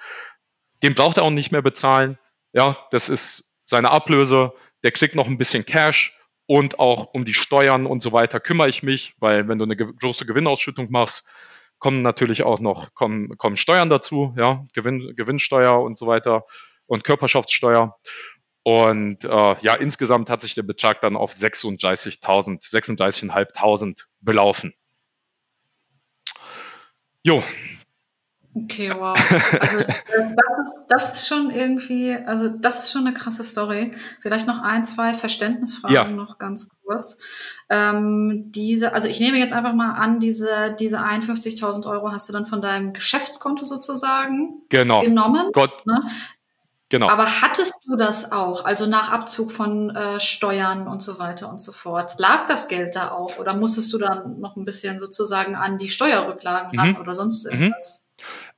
den 0.83 0.95
braucht 0.95 1.17
er 1.17 1.23
auch 1.23 1.31
nicht 1.31 1.51
mehr 1.51 1.61
bezahlen, 1.61 2.17
ja, 2.53 2.75
das 2.91 3.07
ist 3.07 3.53
seine 3.63 3.91
Ablöse, 3.91 4.53
der 4.83 4.91
kriegt 4.91 5.15
noch 5.15 5.27
ein 5.27 5.37
bisschen 5.37 5.65
Cash 5.65 6.17
und 6.47 6.79
auch 6.79 7.13
um 7.13 7.23
die 7.23 7.33
Steuern 7.33 7.85
und 7.85 8.03
so 8.03 8.11
weiter 8.11 8.39
kümmere 8.39 8.67
ich 8.67 8.83
mich, 8.83 9.13
weil 9.19 9.47
wenn 9.47 9.59
du 9.59 9.65
eine 9.65 9.77
große 9.77 10.25
Gewinnausschüttung 10.25 10.91
machst, 10.91 11.27
kommen 11.81 12.03
natürlich 12.03 12.43
auch 12.43 12.59
noch 12.59 12.93
kommen, 12.93 13.37
kommen 13.37 13.57
Steuern 13.57 13.89
dazu, 13.89 14.33
ja, 14.37 14.63
Gewinn, 14.73 15.13
Gewinnsteuer 15.15 15.81
und 15.81 15.97
so 15.97 16.07
weiter 16.07 16.45
und 16.85 17.03
Körperschaftssteuer. 17.03 17.97
Und 18.63 19.25
äh, 19.25 19.55
ja, 19.61 19.73
insgesamt 19.75 20.29
hat 20.29 20.43
sich 20.43 20.53
der 20.53 20.61
Betrag 20.61 21.01
dann 21.01 21.17
auf 21.17 21.33
36.000, 21.33 22.61
36.500 22.69 24.03
belaufen. 24.19 24.73
Jo. 27.23 27.43
Okay, 28.53 28.91
wow. 28.93 29.17
Also 29.59 29.77
äh, 29.77 29.85
das 29.87 30.67
ist, 30.67 30.87
das 30.89 31.13
ist 31.13 31.27
schon 31.27 31.51
irgendwie, 31.51 32.13
also 32.13 32.49
das 32.49 32.83
ist 32.83 32.91
schon 32.91 33.07
eine 33.07 33.13
krasse 33.13 33.43
Story. 33.43 33.91
Vielleicht 34.19 34.45
noch 34.47 34.61
ein, 34.61 34.83
zwei 34.83 35.13
Verständnisfragen 35.13 35.95
ja. 35.95 36.07
noch 36.07 36.37
ganz 36.37 36.67
kurz. 36.83 37.17
Ähm, 37.69 38.51
diese, 38.51 38.93
also 38.93 39.07
ich 39.07 39.19
nehme 39.19 39.37
jetzt 39.37 39.53
einfach 39.53 39.73
mal 39.73 39.93
an, 39.93 40.19
diese, 40.19 40.75
diese 40.79 40.99
51.000 40.99 41.89
Euro 41.89 42.11
hast 42.11 42.27
du 42.27 42.33
dann 42.33 42.45
von 42.45 42.61
deinem 42.61 42.91
Geschäftskonto 42.91 43.63
sozusagen 43.63 44.63
genau. 44.69 44.99
genommen. 44.99 45.51
Gott. 45.53 45.85
Ne? 45.85 46.01
Genau. 46.89 47.07
Aber 47.07 47.41
hattest 47.41 47.75
du 47.85 47.95
das 47.95 48.33
auch, 48.33 48.65
also 48.65 48.85
nach 48.85 49.13
Abzug 49.13 49.53
von 49.53 49.95
äh, 49.95 50.19
Steuern 50.19 50.89
und 50.89 51.01
so 51.01 51.19
weiter 51.19 51.49
und 51.49 51.61
so 51.61 51.71
fort? 51.71 52.15
Lag 52.19 52.47
das 52.47 52.67
Geld 52.67 52.97
da 52.97 53.11
auch 53.11 53.39
oder 53.39 53.53
musstest 53.53 53.93
du 53.93 53.97
dann 53.97 54.41
noch 54.41 54.57
ein 54.57 54.65
bisschen 54.65 54.99
sozusagen 54.99 55.55
an 55.55 55.77
die 55.77 55.87
Steuerrücklagen 55.87 56.77
ran 56.77 56.89
mhm. 56.89 56.97
oder 56.97 57.13
sonst 57.13 57.45
mhm. 57.45 57.51
irgendwas? 57.51 58.03
Mhm. 58.03 58.10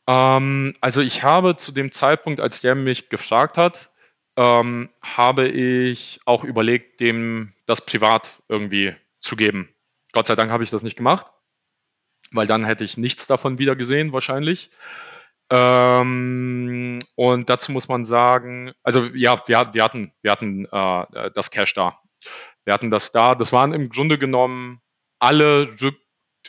Ähm, 0.08 0.74
also 0.82 1.02
ich 1.02 1.24
habe 1.24 1.56
zu 1.56 1.72
dem 1.72 1.92
Zeitpunkt, 1.92 2.40
als 2.40 2.62
der 2.62 2.76
mich 2.76 3.10
gefragt 3.10 3.58
hat, 3.58 3.92
ähm, 4.36 4.90
habe 5.02 5.48
ich 5.48 6.20
auch 6.26 6.44
überlegt, 6.44 7.00
dem 7.00 7.54
das 7.66 7.86
privat 7.86 8.42
irgendwie 8.50 8.96
zu 9.22 9.36
geben. 9.36 9.70
Gott 10.12 10.28
sei 10.28 10.36
Dank 10.36 10.52
habe 10.52 10.64
ich 10.64 10.70
das 10.70 10.84
nicht 10.84 10.98
gemacht, 10.98 11.28
weil 12.32 12.48
dann 12.48 12.66
hätte 12.66 12.84
ich 12.84 12.98
nichts 12.98 13.28
davon 13.28 13.60
wieder 13.60 13.76
gesehen 13.76 14.12
wahrscheinlich. 14.12 14.72
Ähm, 15.52 17.00
und 17.16 17.50
dazu 17.50 17.72
muss 17.72 17.88
man 17.88 18.06
sagen, 18.06 18.74
also 18.84 19.02
ja, 19.14 19.36
wir, 19.48 19.70
wir 19.74 19.84
hatten, 19.84 20.14
wir 20.22 20.32
hatten 20.32 20.66
äh, 20.66 21.32
das 21.32 21.52
Cash 21.52 21.74
da. 21.74 21.98
Wir 22.66 22.74
hatten 22.74 22.92
das 22.92 23.12
da. 23.12 23.36
Das 23.36 23.54
waren 23.54 23.74
im 23.74 23.90
Grunde 23.90 24.18
genommen 24.18 24.82
alle, 25.20 25.76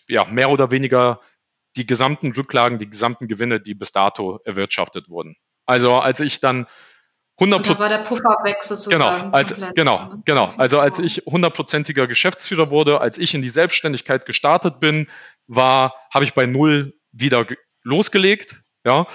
ja, 0.09 0.25
mehr 0.27 0.51
oder 0.51 0.71
weniger 0.71 1.21
die 1.77 1.87
gesamten 1.87 2.33
Rücklagen, 2.33 2.79
die 2.79 2.89
gesamten 2.89 3.29
Gewinne, 3.29 3.61
die 3.61 3.75
bis 3.75 3.93
dato 3.93 4.41
erwirtschaftet 4.45 5.09
wurden. 5.09 5.37
Also 5.67 5.99
als 5.99 6.21
ich 6.21 6.41
dann 6.41 6.67
100 7.41 7.69
da 7.69 7.79
war 7.81 7.89
der 7.89 7.99
Puffer 7.99 8.37
weg 8.45 8.63
sozusagen. 8.63 9.25
Genau, 9.25 9.37
als, 9.37 9.55
genau, 9.75 10.15
genau. 10.25 10.53
Also 10.57 10.79
als 10.79 11.01
ich 11.01 11.25
hundertprozentiger 11.27 12.07
Geschäftsführer 12.07 12.71
wurde, 12.71 13.01
als 13.01 13.19
ich 13.19 13.35
in 13.35 13.43
die 13.43 13.49
Selbstständigkeit 13.49 14.25
gestartet 14.25 14.79
bin, 14.79 15.09
war, 15.49 15.95
habe 16.13 16.25
ich 16.25 16.35
bei 16.35 16.47
null 16.47 16.95
wieder 17.11 17.47
losgelegt 17.83 18.65
ja, 18.85 19.07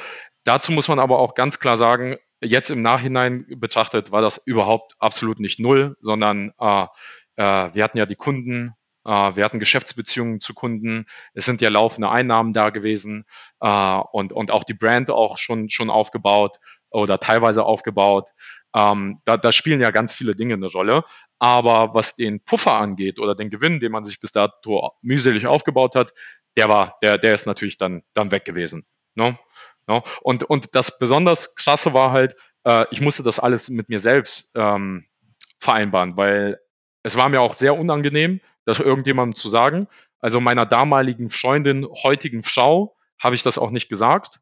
dazu 0.43 0.71
muss 0.71 0.87
man 0.87 0.99
aber 0.99 1.19
auch 1.19 1.35
ganz 1.35 1.59
klar 1.59 1.77
sagen, 1.77 2.17
jetzt 2.41 2.71
im 2.71 2.81
Nachhinein 2.81 3.45
betrachtet 3.57 4.11
war 4.11 4.21
das 4.21 4.37
überhaupt 4.37 4.95
absolut 4.99 5.39
nicht 5.39 5.59
null, 5.59 5.95
sondern 6.01 6.53
äh, 6.59 6.85
äh, 7.35 7.73
wir 7.73 7.83
hatten 7.83 7.97
ja 7.97 8.05
die 8.05 8.15
Kunden, 8.15 8.73
wir 9.09 9.43
hatten 9.43 9.59
Geschäftsbeziehungen 9.59 10.41
zu 10.41 10.53
Kunden, 10.53 11.05
es 11.33 11.45
sind 11.45 11.61
ja 11.61 11.69
laufende 11.69 12.09
Einnahmen 12.09 12.53
da 12.53 12.69
gewesen 12.69 13.25
äh, 13.59 13.99
und, 14.11 14.33
und 14.33 14.51
auch 14.51 14.63
die 14.63 14.73
Brand 14.73 15.09
auch 15.09 15.37
schon, 15.37 15.69
schon 15.69 15.89
aufgebaut 15.89 16.59
oder 16.89 17.19
teilweise 17.19 17.63
aufgebaut. 17.63 18.29
Ähm, 18.75 19.21
da, 19.25 19.37
da 19.37 19.51
spielen 19.51 19.81
ja 19.81 19.91
ganz 19.91 20.13
viele 20.13 20.35
Dinge 20.35 20.53
eine 20.53 20.67
Rolle. 20.67 21.03
Aber 21.39 21.93
was 21.93 22.15
den 22.15 22.43
Puffer 22.43 22.73
angeht 22.73 23.19
oder 23.19 23.33
den 23.33 23.49
Gewinn, 23.49 23.79
den 23.79 23.91
man 23.91 24.05
sich 24.05 24.19
bis 24.19 24.31
dato 24.31 24.91
mühselig 25.01 25.47
aufgebaut 25.47 25.95
hat, 25.95 26.13
der 26.55 26.69
war, 26.69 26.97
der, 27.01 27.17
der 27.17 27.33
ist 27.33 27.45
natürlich 27.45 27.77
dann, 27.77 28.03
dann 28.13 28.31
weg 28.31 28.45
gewesen. 28.45 28.85
Ne? 29.15 29.39
No? 29.87 30.03
Und, 30.21 30.43
und 30.43 30.75
das 30.75 30.99
besonders 30.99 31.55
krasse 31.55 31.93
war 31.93 32.11
halt, 32.11 32.35
äh, 32.63 32.85
ich 32.91 33.01
musste 33.01 33.23
das 33.23 33.39
alles 33.39 33.69
mit 33.69 33.89
mir 33.89 33.99
selbst 33.99 34.51
ähm, 34.55 35.07
vereinbaren, 35.59 36.17
weil 36.17 36.59
es 37.01 37.15
war 37.15 37.29
mir 37.29 37.41
auch 37.41 37.53
sehr 37.53 37.77
unangenehm, 37.77 38.41
das 38.69 38.79
irgendjemandem 38.79 39.35
zu 39.35 39.49
sagen. 39.49 39.87
Also 40.19 40.39
meiner 40.39 40.65
damaligen 40.65 41.29
Freundin, 41.29 41.87
heutigen 42.03 42.43
Frau, 42.43 42.95
habe 43.19 43.35
ich 43.35 43.43
das 43.43 43.57
auch 43.57 43.71
nicht 43.71 43.89
gesagt. 43.89 44.39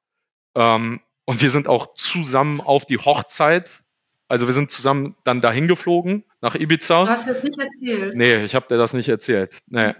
Ähm, 0.55 1.01
und 1.25 1.41
wir 1.41 1.49
sind 1.49 1.67
auch 1.67 1.93
zusammen 1.93 2.61
auf 2.61 2.85
die 2.85 2.97
Hochzeit. 2.97 3.83
Also 4.27 4.47
wir 4.47 4.53
sind 4.53 4.71
zusammen 4.71 5.15
dann 5.23 5.41
dahin 5.41 5.67
geflogen 5.67 6.23
nach 6.41 6.55
Ibiza. 6.55 7.03
Du 7.03 7.09
hast 7.09 7.27
das 7.27 7.43
nicht 7.43 7.59
erzählt. 7.59 8.15
Nee, 8.15 8.43
ich 8.43 8.55
habe 8.55 8.67
dir 8.67 8.77
das 8.77 8.93
nicht 8.93 9.09
erzählt. 9.09 9.59
Nee. 9.67 9.93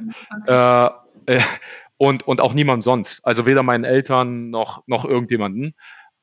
Okay. 0.43 0.91
Äh, 1.27 1.35
äh, 1.37 1.41
und, 1.97 2.27
und 2.27 2.41
auch 2.41 2.53
niemand 2.53 2.83
sonst. 2.83 3.25
Also 3.25 3.45
weder 3.45 3.63
meinen 3.63 3.83
Eltern 3.83 4.49
noch, 4.49 4.83
noch 4.87 5.05
irgendjemanden. 5.05 5.73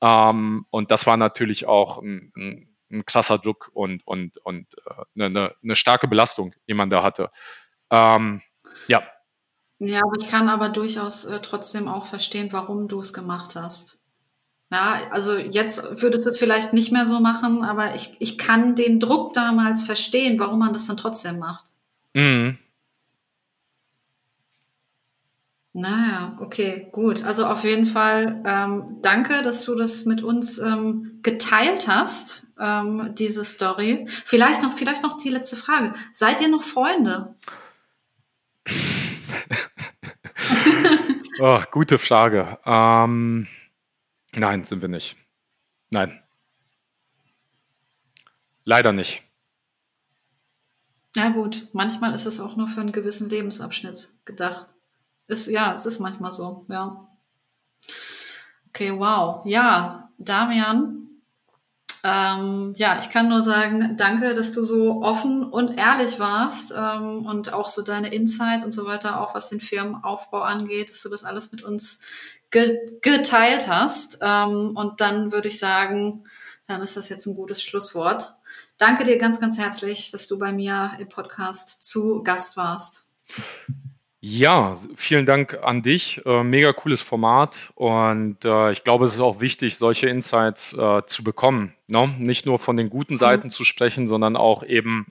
Ähm, 0.00 0.66
und 0.70 0.90
das 0.90 1.06
war 1.06 1.16
natürlich 1.16 1.66
auch 1.66 1.98
ein, 2.02 2.32
ein, 2.36 2.76
ein 2.90 3.06
krasser 3.06 3.38
Druck 3.38 3.70
und, 3.72 4.06
und, 4.06 4.38
und 4.38 4.66
äh, 4.86 5.22
eine, 5.22 5.54
eine 5.62 5.76
starke 5.76 6.08
Belastung, 6.08 6.54
die 6.68 6.74
man 6.74 6.90
da 6.90 7.02
hatte. 7.02 7.30
Ähm, 7.90 8.42
ja. 8.88 9.02
Ja, 9.78 10.00
aber 10.02 10.16
ich 10.20 10.28
kann 10.28 10.48
aber 10.48 10.68
durchaus 10.68 11.24
äh, 11.24 11.40
trotzdem 11.40 11.88
auch 11.88 12.06
verstehen, 12.06 12.48
warum 12.52 12.88
du 12.88 13.00
es 13.00 13.12
gemacht 13.12 13.56
hast. 13.56 14.00
Ja, 14.72 15.00
also 15.10 15.36
jetzt 15.36 16.02
würdest 16.02 16.26
du 16.26 16.30
es 16.30 16.38
vielleicht 16.38 16.72
nicht 16.72 16.90
mehr 16.90 17.06
so 17.06 17.20
machen, 17.20 17.62
aber 17.62 17.94
ich, 17.94 18.16
ich 18.18 18.38
kann 18.38 18.74
den 18.74 18.98
Druck 18.98 19.32
damals 19.34 19.84
verstehen, 19.84 20.38
warum 20.38 20.58
man 20.58 20.72
das 20.72 20.86
dann 20.86 20.96
trotzdem 20.96 21.38
macht. 21.38 21.66
Mhm. 22.14 22.58
Naja, 25.76 26.38
okay, 26.40 26.88
gut. 26.92 27.24
Also 27.24 27.46
auf 27.46 27.64
jeden 27.64 27.86
Fall 27.86 28.40
ähm, 28.46 28.98
danke, 29.02 29.42
dass 29.42 29.64
du 29.64 29.74
das 29.74 30.04
mit 30.04 30.22
uns 30.22 30.58
ähm, 30.58 31.18
geteilt 31.22 31.88
hast, 31.88 32.46
ähm, 32.60 33.10
diese 33.18 33.44
Story. 33.44 34.06
Vielleicht 34.08 34.62
noch, 34.62 34.72
vielleicht 34.72 35.02
noch 35.02 35.16
die 35.16 35.30
letzte 35.30 35.56
Frage. 35.56 35.92
Seid 36.12 36.40
ihr 36.40 36.48
noch 36.48 36.62
Freunde? 36.62 37.34
Oh, 41.40 41.62
gute 41.70 41.98
Frage. 41.98 42.58
Ähm, 42.64 43.46
nein, 44.34 44.64
sind 44.64 44.82
wir 44.82 44.88
nicht. 44.88 45.16
Nein. 45.90 46.20
Leider 48.64 48.92
nicht. 48.92 49.22
Ja 51.16 51.28
gut, 51.28 51.68
manchmal 51.72 52.12
ist 52.12 52.26
es 52.26 52.40
auch 52.40 52.56
nur 52.56 52.66
für 52.66 52.80
einen 52.80 52.92
gewissen 52.92 53.28
Lebensabschnitt 53.30 54.10
gedacht. 54.24 54.74
Ist, 55.28 55.46
ja, 55.46 55.72
es 55.72 55.86
ist 55.86 56.00
manchmal 56.00 56.32
so, 56.32 56.66
ja. 56.68 57.08
Okay, 58.68 58.92
wow. 58.98 59.42
Ja, 59.46 60.10
Damian, 60.18 61.13
ähm, 62.04 62.74
ja, 62.76 62.98
ich 62.98 63.08
kann 63.08 63.30
nur 63.30 63.42
sagen, 63.42 63.96
danke, 63.96 64.34
dass 64.34 64.52
du 64.52 64.62
so 64.62 65.02
offen 65.02 65.42
und 65.42 65.78
ehrlich 65.78 66.20
warst 66.20 66.74
ähm, 66.76 67.24
und 67.24 67.54
auch 67.54 67.70
so 67.70 67.80
deine 67.80 68.12
Insights 68.12 68.62
und 68.62 68.72
so 68.72 68.84
weiter, 68.84 69.22
auch 69.22 69.34
was 69.34 69.48
den 69.48 69.60
Firmenaufbau 69.60 70.42
angeht, 70.42 70.90
dass 70.90 71.00
du 71.00 71.08
das 71.08 71.24
alles 71.24 71.50
mit 71.50 71.62
uns 71.62 72.00
ge 72.50 72.78
geteilt 73.00 73.68
hast. 73.68 74.18
Ähm, 74.20 74.76
und 74.76 75.00
dann 75.00 75.32
würde 75.32 75.48
ich 75.48 75.58
sagen, 75.58 76.24
dann 76.66 76.82
ist 76.82 76.98
das 76.98 77.08
jetzt 77.08 77.24
ein 77.24 77.36
gutes 77.36 77.62
Schlusswort. 77.62 78.34
Danke 78.76 79.04
dir 79.04 79.16
ganz, 79.16 79.40
ganz 79.40 79.56
herzlich, 79.56 80.10
dass 80.10 80.26
du 80.26 80.38
bei 80.38 80.52
mir 80.52 80.92
im 80.98 81.08
Podcast 81.08 81.88
zu 81.88 82.22
Gast 82.22 82.58
warst. 82.58 83.06
Ja, 84.26 84.78
vielen 84.94 85.26
Dank 85.26 85.58
an 85.62 85.82
dich. 85.82 86.24
Äh, 86.24 86.44
mega 86.44 86.72
cooles 86.72 87.02
Format 87.02 87.70
und 87.74 88.42
äh, 88.46 88.72
ich 88.72 88.82
glaube, 88.82 89.04
es 89.04 89.12
ist 89.12 89.20
auch 89.20 89.42
wichtig, 89.42 89.76
solche 89.76 90.08
Insights 90.08 90.72
äh, 90.72 91.02
zu 91.04 91.22
bekommen. 91.22 91.74
Ne? 91.88 92.08
Nicht 92.16 92.46
nur 92.46 92.58
von 92.58 92.78
den 92.78 92.88
guten 92.88 93.18
Seiten 93.18 93.48
mhm. 93.48 93.50
zu 93.50 93.64
sprechen, 93.64 94.06
sondern 94.06 94.36
auch 94.36 94.62
eben 94.62 95.06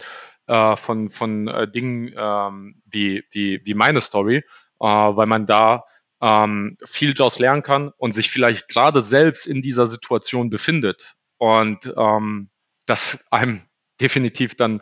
von, 0.45 1.09
von 1.09 1.69
Dingen 1.73 2.13
ähm, 2.17 2.81
wie, 2.85 3.23
wie, 3.31 3.61
wie 3.63 3.73
meine 3.75 4.01
Story, 4.01 4.43
weil 4.77 5.25
man 5.25 5.45
da 5.45 5.85
ähm, 6.21 6.75
viel 6.85 7.13
daraus 7.13 7.39
lernen 7.39 7.63
kann 7.63 7.93
und 7.95 8.13
sich 8.13 8.29
vielleicht 8.29 8.67
gerade 8.67 9.01
selbst 9.01 9.47
in 9.47 9.61
dieser 9.61 9.87
Situation 9.87 10.49
befindet 10.49 11.15
und 11.37 11.93
ähm, 11.95 12.49
das 12.87 13.25
einem 13.31 13.61
definitiv 14.01 14.55
dann 14.55 14.81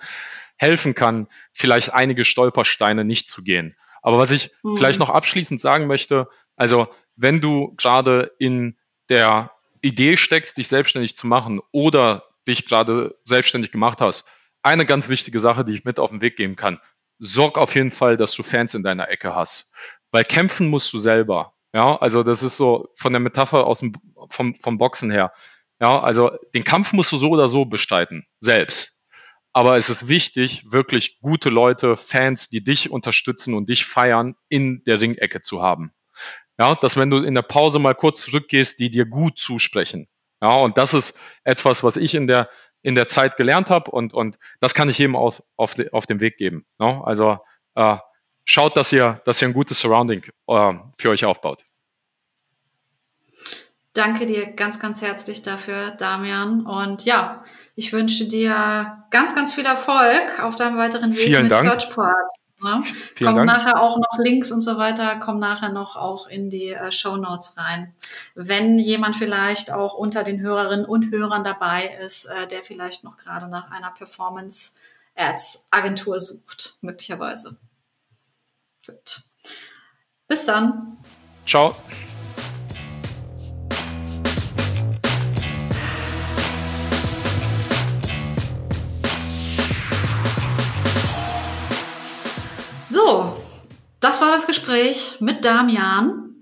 helfen 0.57 0.95
kann, 0.95 1.27
vielleicht 1.53 1.93
einige 1.93 2.25
Stolpersteine 2.25 3.05
nicht 3.05 3.29
zu 3.29 3.43
gehen. 3.43 3.75
Aber 4.01 4.17
was 4.17 4.31
ich 4.31 4.51
mhm. 4.63 4.77
vielleicht 4.77 4.99
noch 4.99 5.09
abschließend 5.09 5.61
sagen 5.61 5.87
möchte, 5.87 6.27
also 6.55 6.87
wenn 7.15 7.41
du 7.41 7.73
gerade 7.75 8.31
in 8.39 8.77
der 9.09 9.51
Idee 9.81 10.17
steckst, 10.17 10.57
dich 10.57 10.67
selbstständig 10.67 11.15
zu 11.15 11.27
machen 11.27 11.61
oder 11.71 12.23
dich 12.47 12.65
gerade 12.65 13.15
selbstständig 13.23 13.71
gemacht 13.71 14.01
hast, 14.01 14.27
eine 14.63 14.85
ganz 14.85 15.09
wichtige 15.09 15.39
Sache, 15.39 15.65
die 15.65 15.73
ich 15.73 15.85
mit 15.85 15.99
auf 15.99 16.11
den 16.11 16.21
Weg 16.21 16.35
geben 16.35 16.55
kann. 16.55 16.79
Sorg 17.19 17.57
auf 17.57 17.75
jeden 17.75 17.91
Fall, 17.91 18.17
dass 18.17 18.33
du 18.33 18.43
Fans 18.43 18.73
in 18.73 18.83
deiner 18.83 19.09
Ecke 19.09 19.35
hast. 19.35 19.73
Weil 20.11 20.23
kämpfen 20.23 20.67
musst 20.67 20.91
du 20.93 20.99
selber. 20.99 21.53
Ja, 21.73 21.95
also 21.97 22.23
das 22.23 22.43
ist 22.43 22.57
so 22.57 22.89
von 22.95 23.13
der 23.13 23.19
Metapher 23.19 23.65
aus 23.65 23.79
dem, 23.79 23.93
vom, 24.29 24.55
vom 24.55 24.77
Boxen 24.77 25.09
her. 25.09 25.31
Ja, 25.79 25.99
also 26.01 26.31
den 26.53 26.63
Kampf 26.63 26.93
musst 26.93 27.11
du 27.11 27.17
so 27.17 27.29
oder 27.29 27.47
so 27.47 27.65
bestreiten, 27.65 28.25
selbst. 28.39 29.00
Aber 29.53 29.75
es 29.75 29.89
ist 29.89 30.07
wichtig, 30.07 30.71
wirklich 30.71 31.19
gute 31.19 31.49
Leute, 31.49 31.97
Fans, 31.97 32.49
die 32.49 32.63
dich 32.63 32.89
unterstützen 32.89 33.53
und 33.53 33.69
dich 33.69 33.85
feiern, 33.85 34.35
in 34.47 34.83
der 34.85 35.01
Ringecke 35.01 35.41
zu 35.41 35.61
haben. 35.61 35.91
Ja, 36.57 36.75
dass 36.75 36.95
wenn 36.95 37.09
du 37.09 37.17
in 37.17 37.33
der 37.33 37.41
Pause 37.41 37.79
mal 37.79 37.95
kurz 37.95 38.21
zurückgehst, 38.21 38.79
die 38.79 38.89
dir 38.89 39.05
gut 39.05 39.37
zusprechen. 39.37 40.07
Ja, 40.41 40.55
und 40.57 40.77
das 40.77 40.93
ist 40.93 41.17
etwas, 41.43 41.83
was 41.83 41.97
ich 41.97 42.15
in 42.15 42.27
der, 42.27 42.49
in 42.81 42.95
der 42.95 43.07
Zeit 43.07 43.37
gelernt 43.37 43.69
habe 43.69 43.91
und, 43.91 44.13
und 44.13 44.37
das 44.59 44.73
kann 44.73 44.89
ich 44.89 44.97
jedem 44.97 45.15
auf, 45.15 45.43
auf, 45.57 45.73
de, 45.73 45.91
auf 45.91 46.05
dem 46.05 46.21
Weg 46.21 46.37
geben. 46.37 46.65
Ne? 46.79 47.01
Also 47.03 47.39
äh, 47.75 47.97
schaut, 48.45 48.77
dass 48.77 48.91
ihr, 48.93 49.21
dass 49.25 49.41
ihr 49.41 49.49
ein 49.49 49.53
gutes 49.53 49.79
Surrounding 49.79 50.23
äh, 50.47 50.73
für 50.97 51.09
euch 51.09 51.25
aufbaut. 51.25 51.65
Danke 53.93 54.25
dir 54.25 54.53
ganz, 54.53 54.79
ganz 54.79 55.01
herzlich 55.01 55.41
dafür, 55.41 55.91
Damian. 55.91 56.65
Und 56.65 57.03
ja, 57.03 57.43
ich 57.75 57.91
wünsche 57.91 58.25
dir 58.25 59.03
ganz, 59.11 59.35
ganz 59.35 59.53
viel 59.53 59.65
Erfolg 59.65 60.41
auf 60.41 60.55
deinem 60.55 60.77
weiteren 60.77 61.11
Weg 61.11 61.25
Vielen 61.25 61.43
mit 61.43 61.51
Dank. 61.51 61.63
Searchports. 61.63 62.41
Ne? 62.63 62.83
Kommt 63.17 63.37
Dank. 63.37 63.45
nachher 63.47 63.81
auch 63.81 63.97
noch 63.97 64.19
Links 64.19 64.51
und 64.51 64.61
so 64.61 64.77
weiter, 64.77 65.15
kommen 65.15 65.39
nachher 65.39 65.69
noch 65.69 65.95
auch 65.95 66.27
in 66.27 66.51
die 66.51 66.69
äh, 66.69 66.91
Show 66.91 67.17
Notes 67.17 67.55
rein. 67.57 67.95
Wenn 68.35 68.77
jemand 68.77 69.15
vielleicht 69.15 69.73
auch 69.73 69.95
unter 69.95 70.23
den 70.23 70.39
Hörerinnen 70.39 70.85
und 70.85 71.11
Hörern 71.11 71.43
dabei 71.43 71.97
ist, 72.03 72.25
äh, 72.25 72.47
der 72.47 72.63
vielleicht 72.63 73.03
noch 73.03 73.17
gerade 73.17 73.47
nach 73.47 73.71
einer 73.71 73.89
Performance 73.89 74.75
Ads 75.15 75.67
Agentur 75.71 76.19
sucht, 76.19 76.77
möglicherweise. 76.81 77.57
Gut. 78.85 79.21
Bis 80.27 80.45
dann. 80.45 80.97
Ciao. 81.47 81.75
Das 94.11 94.19
war 94.19 94.31
das 94.31 94.45
Gespräch 94.45 95.21
mit 95.21 95.45
Damian. 95.45 96.35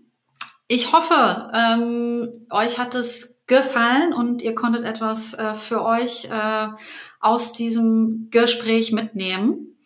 Ich 0.67 0.91
hoffe, 0.91 1.51
ähm, 1.53 2.47
euch 2.49 2.79
hat 2.79 2.95
es 2.95 3.43
gefallen 3.45 4.11
und 4.11 4.41
ihr 4.41 4.55
konntet 4.55 4.83
etwas 4.83 5.35
äh, 5.35 5.53
für 5.53 5.85
euch 5.85 6.25
äh, 6.31 6.67
aus 7.19 7.53
diesem 7.53 8.29
Gespräch 8.31 8.91
mitnehmen. 8.91 9.77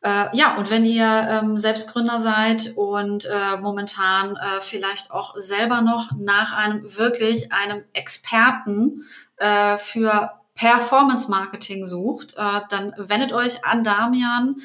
Äh, 0.00 0.26
ja, 0.32 0.58
und 0.58 0.70
wenn 0.70 0.84
ihr 0.84 1.26
ähm, 1.28 1.58
selbst 1.58 1.92
Gründer 1.92 2.20
seid 2.20 2.74
und 2.76 3.24
äh, 3.24 3.56
momentan 3.60 4.36
äh, 4.36 4.60
vielleicht 4.60 5.10
auch 5.10 5.34
selber 5.36 5.80
noch 5.80 6.12
nach 6.16 6.52
einem 6.52 6.84
wirklich 6.98 7.52
einem 7.52 7.82
Experten 7.94 9.02
äh, 9.38 9.76
für 9.76 10.38
Performance 10.54 11.28
Marketing 11.28 11.84
sucht, 11.84 12.34
äh, 12.36 12.60
dann 12.68 12.94
wendet 12.96 13.32
euch 13.32 13.64
an 13.64 13.82
Damian 13.82 14.58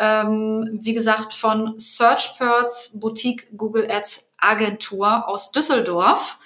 ähm, 0.00 0.78
wie 0.80 0.94
gesagt, 0.94 1.34
von 1.34 1.78
SearchPerts 1.78 2.98
Boutique 2.98 3.56
Google 3.56 3.86
Ads 3.88 4.30
Agentur 4.38 5.28
aus 5.28 5.52
Düsseldorf. 5.52 6.38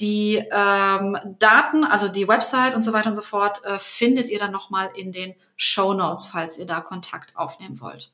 Die 0.00 0.44
ähm, 0.50 1.16
Daten, 1.38 1.84
also 1.84 2.08
die 2.08 2.28
Website 2.28 2.74
und 2.74 2.82
so 2.82 2.92
weiter 2.92 3.08
und 3.08 3.14
so 3.14 3.22
fort, 3.22 3.64
äh, 3.64 3.78
findet 3.78 4.28
ihr 4.28 4.38
dann 4.38 4.52
nochmal 4.52 4.90
in 4.94 5.12
den 5.12 5.34
Show 5.56 5.94
Notes, 5.94 6.26
falls 6.26 6.58
ihr 6.58 6.66
da 6.66 6.80
Kontakt 6.80 7.34
aufnehmen 7.34 7.80
wollt. 7.80 8.10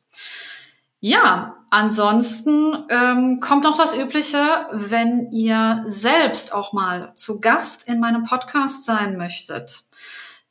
Ja, 1.01 1.57
ansonsten 1.71 2.85
ähm, 2.89 3.41
kommt 3.41 3.65
noch 3.65 3.77
das 3.77 3.99
Übliche, 3.99 4.67
wenn 4.71 5.33
ihr 5.33 5.85
selbst 5.89 6.55
auch 6.55 6.73
mal 6.73 7.13
zu 7.15 7.41
Gast 7.41 7.89
in 7.89 7.99
meinem 7.99 8.23
Podcast 8.23 8.85
sein 8.85 9.17
möchtet, 9.17 9.83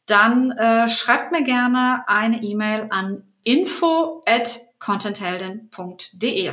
dann 0.08 0.52
äh, 0.52 0.90
schreibt 0.90 1.32
mir 1.32 1.44
gerne 1.44 2.04
eine 2.08 2.42
E-Mail 2.44 2.88
an 2.90 3.24
info 3.44 4.22
at 4.26 4.60
contentheldin.de. 4.80 6.52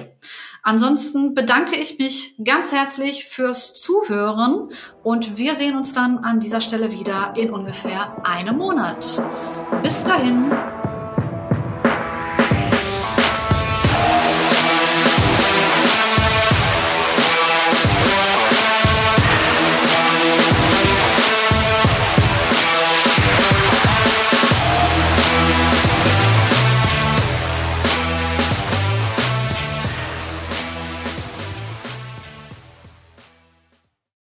Ansonsten 0.63 1.35
bedanke 1.35 1.77
ich 1.77 1.99
mich 1.99 2.37
ganz 2.45 2.73
herzlich 2.73 3.25
fürs 3.25 3.75
Zuhören 3.75 4.69
und 5.03 5.39
wir 5.39 5.55
sehen 5.55 5.77
uns 5.77 5.95
dann 5.95 6.19
an 6.19 6.41
dieser 6.41 6.61
Stelle 6.61 6.93
wieder 6.93 7.35
in 7.37 7.51
ungefähr 7.51 8.27
einem 8.27 8.59
Monat. 8.59 9.23
Bis 9.83 10.05
dahin. 10.05 10.51